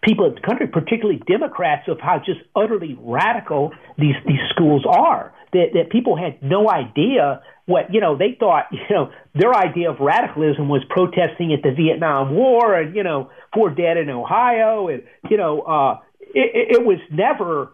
people 0.02 0.26
in 0.26 0.34
the 0.34 0.40
country, 0.40 0.66
particularly 0.66 1.20
Democrats, 1.28 1.88
of 1.88 2.00
how 2.00 2.18
just 2.18 2.40
utterly 2.54 2.96
radical 3.00 3.72
these 3.98 4.16
these 4.26 4.40
schools 4.50 4.84
are. 4.88 5.32
That 5.52 5.66
that 5.74 5.90
people 5.90 6.16
had 6.16 6.42
no 6.42 6.70
idea 6.70 7.42
what 7.66 7.92
you 7.92 8.00
know. 8.00 8.16
They 8.16 8.36
thought 8.38 8.66
you 8.72 8.80
know 8.90 9.10
their 9.34 9.54
idea 9.54 9.90
of 9.90 10.00
radicalism 10.00 10.68
was 10.68 10.82
protesting 10.88 11.52
at 11.52 11.62
the 11.62 11.72
Vietnam 11.74 12.34
War 12.34 12.74
and 12.78 12.94
you 12.94 13.02
know 13.02 13.30
four 13.54 13.70
dead 13.70 13.96
in 13.96 14.10
Ohio 14.10 14.88
and 14.88 15.02
you 15.30 15.36
know 15.36 15.60
uh, 15.62 16.00
it, 16.20 16.78
it 16.78 16.84
was 16.84 16.98
never 17.10 17.70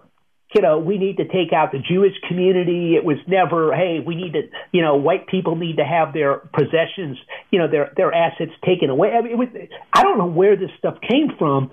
you 0.55 0.61
know, 0.61 0.79
we 0.79 0.99
need 0.99 1.17
to 1.17 1.25
take 1.25 1.53
out 1.55 1.73
the 1.73 1.79
Jewish 1.79 2.13
community. 2.29 2.95
It 2.95 3.05
was 3.05 3.17
never, 3.27 3.75
hey, 3.75 4.01
we 4.05 4.15
need 4.15 4.35
to, 4.35 4.43
you 4.71 4.83
know, 4.83 4.97
white 4.97 5.27
people 5.27 5.57
need 5.57 5.77
to 5.77 5.85
have 5.85 6.13
their 6.13 6.37
possessions, 6.53 7.17
you 7.51 7.59
know, 7.59 7.69
their 7.69 7.93
their 7.97 8.13
assets 8.13 8.53
taken 8.65 8.91
away. 8.91 9.13
I 9.13 9.23
mean, 9.23 9.33
it 9.33 9.39
was, 9.39 9.49
I 9.93 10.03
don't 10.03 10.19
know 10.19 10.27
where 10.27 10.57
this 10.57 10.71
stuff 10.79 10.99
came 11.09 11.29
from, 11.39 11.71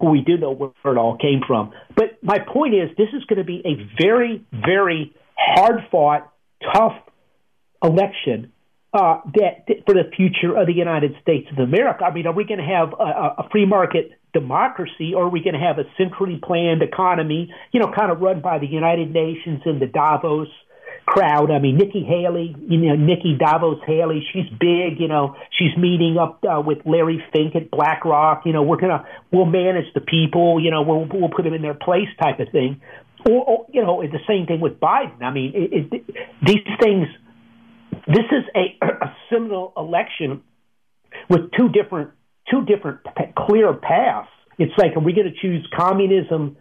we 0.00 0.20
do 0.20 0.38
know 0.38 0.52
where 0.52 0.70
it 0.70 0.98
all 0.98 1.16
came 1.16 1.40
from. 1.46 1.72
But 1.96 2.22
my 2.22 2.38
point 2.38 2.74
is, 2.74 2.90
this 2.96 3.08
is 3.12 3.24
going 3.24 3.38
to 3.38 3.44
be 3.44 3.62
a 3.64 3.74
very, 4.00 4.44
very 4.52 5.14
hard 5.36 5.86
fought, 5.90 6.32
tough 6.72 6.94
election 7.82 8.52
uh, 8.92 9.20
that, 9.34 9.64
that, 9.66 9.76
for 9.86 9.94
the 9.94 10.10
future 10.16 10.56
of 10.56 10.66
the 10.66 10.72
United 10.72 11.12
States 11.22 11.48
of 11.52 11.58
America. 11.58 12.04
I 12.04 12.12
mean, 12.12 12.26
are 12.26 12.32
we 12.32 12.44
going 12.44 12.58
to 12.58 12.64
have 12.64 12.92
a, 12.98 13.42
a 13.42 13.48
free 13.50 13.66
market 13.66 14.12
democracy, 14.32 15.14
or 15.14 15.24
are 15.24 15.30
we 15.30 15.42
going 15.42 15.54
to 15.54 15.60
have 15.60 15.78
a 15.78 15.84
centrally 15.96 16.40
planned 16.42 16.82
economy, 16.82 17.52
you 17.72 17.80
know, 17.80 17.92
kind 17.96 18.12
of 18.12 18.20
run 18.20 18.40
by 18.40 18.58
the 18.58 18.66
United 18.66 19.10
Nations 19.12 19.62
and 19.64 19.80
the 19.80 19.86
Davos 19.86 20.48
crowd? 21.06 21.50
I 21.50 21.58
mean, 21.58 21.76
Nikki 21.76 22.04
Haley, 22.04 22.54
you 22.58 22.78
know, 22.78 22.96
Nikki 22.96 23.36
Davos 23.38 23.78
Haley, 23.86 24.24
she's 24.32 24.48
big, 24.58 25.00
you 25.00 25.08
know, 25.08 25.36
she's 25.58 25.76
meeting 25.76 26.16
up 26.20 26.44
uh, 26.44 26.60
with 26.60 26.78
Larry 26.84 27.22
Fink 27.32 27.54
at 27.56 27.70
BlackRock. 27.70 28.42
You 28.44 28.52
know, 28.52 28.62
we're 28.62 28.80
gonna 28.80 29.04
we'll 29.32 29.46
manage 29.46 29.92
the 29.94 30.00
people, 30.00 30.62
you 30.62 30.70
know, 30.70 30.82
we'll 30.82 31.06
we'll 31.10 31.30
put 31.30 31.44
them 31.44 31.54
in 31.54 31.62
their 31.62 31.74
place, 31.74 32.08
type 32.22 32.40
of 32.40 32.48
thing. 32.50 32.80
Or, 33.28 33.44
or 33.44 33.66
you 33.72 33.82
know, 33.82 34.02
the 34.02 34.20
same 34.28 34.46
thing 34.46 34.60
with 34.60 34.78
Biden. 34.80 35.22
I 35.22 35.30
mean, 35.30 35.52
it, 35.54 35.92
it, 35.92 36.16
these 36.44 36.64
things. 36.80 37.08
This 38.06 38.24
is 38.30 38.44
a, 38.54 38.84
a 39.04 39.14
seminal 39.30 39.72
election 39.76 40.42
with 41.28 41.50
two 41.56 41.68
different 41.68 42.10
two 42.50 42.64
different 42.64 43.00
clear 43.36 43.74
paths. 43.74 44.28
It's 44.58 44.72
like, 44.76 44.96
are 44.96 45.00
we 45.00 45.12
going 45.12 45.32
to 45.32 45.40
choose 45.40 45.66
communism 45.76 46.56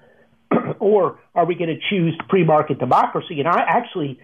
or 0.79 1.19
are 1.33 1.45
we 1.45 1.55
going 1.55 1.69
to 1.69 1.79
choose 1.89 2.15
free 2.29 2.43
market 2.43 2.79
democracy? 2.79 3.39
And 3.39 3.47
I 3.47 3.61
actually, 3.67 4.19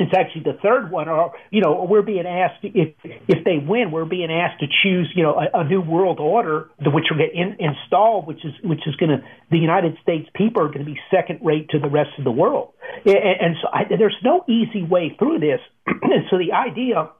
it's 0.00 0.12
actually 0.16 0.42
the 0.42 0.58
third 0.62 0.90
one. 0.90 1.08
Or 1.08 1.32
you 1.50 1.60
know, 1.60 1.86
we're 1.88 2.02
being 2.02 2.26
asked 2.26 2.64
if 2.64 2.94
if 3.04 3.44
they 3.44 3.58
win, 3.58 3.90
we're 3.90 4.04
being 4.04 4.30
asked 4.30 4.60
to 4.60 4.66
choose 4.82 5.12
you 5.14 5.22
know 5.22 5.34
a, 5.34 5.60
a 5.60 5.64
new 5.64 5.80
world 5.80 6.18
order, 6.18 6.70
which 6.80 7.04
will 7.10 7.18
get 7.18 7.34
in, 7.34 7.56
installed, 7.58 8.26
which 8.26 8.44
is 8.44 8.52
which 8.64 8.80
is 8.86 8.96
going 8.96 9.10
to 9.10 9.24
the 9.50 9.58
United 9.58 9.96
States 10.02 10.28
people 10.34 10.62
are 10.62 10.68
going 10.68 10.80
to 10.80 10.84
be 10.84 10.98
second 11.10 11.40
rate 11.44 11.68
to 11.70 11.78
the 11.78 11.88
rest 11.88 12.10
of 12.18 12.24
the 12.24 12.32
world. 12.32 12.72
And, 13.04 13.14
and 13.14 13.56
so 13.62 13.68
I, 13.72 13.84
there's 13.88 14.16
no 14.24 14.44
easy 14.48 14.82
way 14.82 15.14
through 15.18 15.40
this. 15.40 15.60
and 15.86 16.24
so 16.30 16.38
the 16.38 16.52
idea 16.52 17.10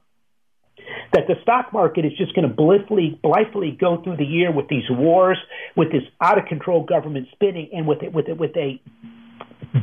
that 1.13 1.27
the 1.27 1.35
stock 1.43 1.71
market 1.73 2.05
is 2.05 2.11
just 2.17 2.33
going 2.33 2.47
to 2.47 2.53
blithely, 2.53 3.19
blithely 3.21 3.77
go 3.79 4.01
through 4.03 4.17
the 4.17 4.25
year 4.25 4.51
with 4.51 4.67
these 4.67 4.89
wars, 4.89 5.37
with 5.75 5.91
this 5.91 6.03
out 6.21 6.37
of 6.37 6.45
control 6.45 6.83
government 6.83 7.27
spending, 7.33 7.69
and 7.73 7.87
with 7.87 8.01
it, 8.01 8.11
with 8.11 8.27
it, 8.27 8.37
with 8.37 8.55
a 8.57 8.81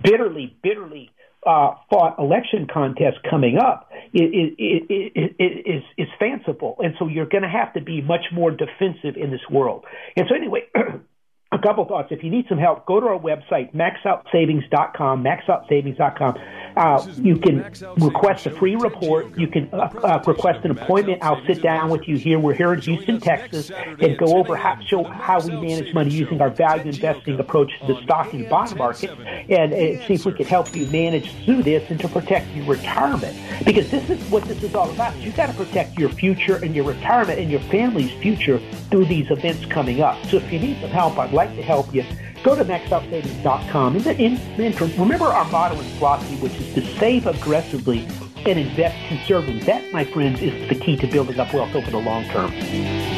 bitterly, 0.03 0.57
bitterly 0.63 1.11
uh, 1.47 1.75
fought 1.91 2.19
election 2.19 2.67
contest 2.73 3.19
coming 3.29 3.59
up 3.59 3.91
is, 4.13 4.53
is, 4.59 5.31
is, 5.39 5.83
is 5.97 6.09
fanciful. 6.19 6.77
And 6.79 6.95
so 6.99 7.07
you're 7.07 7.27
going 7.27 7.43
to 7.43 7.49
have 7.49 7.73
to 7.75 7.81
be 7.81 8.01
much 8.01 8.27
more 8.33 8.51
defensive 8.51 9.17
in 9.17 9.31
this 9.31 9.41
world. 9.51 9.85
And 10.17 10.27
so, 10.29 10.35
anyway, 10.35 10.63
a 11.51 11.59
couple 11.59 11.85
thoughts. 11.87 12.09
If 12.11 12.23
you 12.23 12.31
need 12.31 12.45
some 12.47 12.59
help, 12.59 12.85
go 12.85 13.01
to 13.01 13.07
our 13.07 13.19
website, 13.19 13.75
maxoutsavings.com, 13.75 15.25
maxoutsavings.com. 15.25 16.39
Uh, 16.77 17.07
you 17.17 17.39
can 17.39 17.73
request 17.97 18.47
a 18.47 18.51
free 18.51 18.77
report. 18.77 19.37
You 19.39 19.49
can 19.49 19.71
uh, 19.73 19.89
uh, 20.03 20.23
request 20.27 20.65
an 20.65 20.73
appointment. 20.73 21.23
I'll 21.23 21.43
sit 21.47 21.63
down 21.63 21.89
with 21.89 22.07
you 22.07 22.19
here. 22.19 22.39
We're 22.39 22.53
here 22.53 22.75
in 22.75 22.83
Houston, 22.83 23.19
Texas, 23.19 23.71
and 23.71 24.19
go 24.19 24.37
over 24.37 24.57
how, 24.57 24.79
show 24.81 25.05
how 25.05 25.41
we 25.41 25.53
manage 25.53 25.95
money 25.95 26.11
using 26.11 26.41
our 26.43 26.51
value 26.51 26.85
investing 26.91 27.41
approach 27.41 27.73
to 27.81 27.95
the 27.95 28.03
stock 28.03 28.33
and 28.35 28.47
bond 28.49 28.77
market, 28.77 29.11
and, 29.49 29.73
and 29.73 30.07
see 30.07 30.15
if 30.15 30.27
we 30.27 30.33
can 30.33 30.47
help 30.47 30.77
you 30.77 30.87
manage 30.89 31.33
through 31.45 31.63
this 31.63 31.89
and 31.91 31.99
to 32.01 32.09
protect 32.09 32.55
your 32.55 32.67
retirement. 32.67 33.37
Because 33.65 33.91
this 33.91 34.11
is 34.11 34.23
what 34.31 34.45
this 34.45 34.63
is 34.63 34.75
all 34.75 34.91
about. 34.91 35.17
You've 35.17 35.37
got 35.37 35.47
to 35.47 35.55
protect 35.55 35.99
your 35.99 36.11
future 36.11 36.57
and 36.57 36.77
your 36.77 36.85
retirement 36.85 37.39
and 37.39 37.51
your 37.51 37.61
family's 37.61 38.13
future 38.21 38.61
through 38.91 39.07
these 39.07 39.31
events 39.31 39.65
coming 39.67 40.03
up. 40.03 40.23
So 40.27 40.37
if 40.37 40.53
you 40.53 40.59
need 40.59 40.81
some 40.81 40.91
help, 40.91 41.19
I'd 41.19 41.33
like 41.39 41.55
to 41.55 41.63
help 41.63 41.95
you, 41.95 42.05
go 42.43 42.57
to 42.57 42.65
maxoutsavings.com. 42.65 43.97
And, 43.97 44.07
and 44.09 44.99
remember 44.99 45.27
our 45.27 45.49
motto 45.51 45.79
and 45.79 45.89
philosophy, 45.93 46.35
which 46.37 46.55
is 46.57 46.75
to 46.75 46.99
save 46.99 47.29
aggressively 47.29 48.09
and 48.45 48.59
invest 48.59 48.97
conservatively. 49.07 49.61
That, 49.61 49.93
my 49.93 50.05
friends, 50.05 50.43
is 50.43 50.69
the 50.69 50.75
key 50.75 50.97
to 50.97 51.07
building 51.07 51.39
up 51.39 51.55
wealth 51.55 51.77
over 51.77 51.91
the 51.91 51.99
long 51.99 52.25
term. 52.25 53.18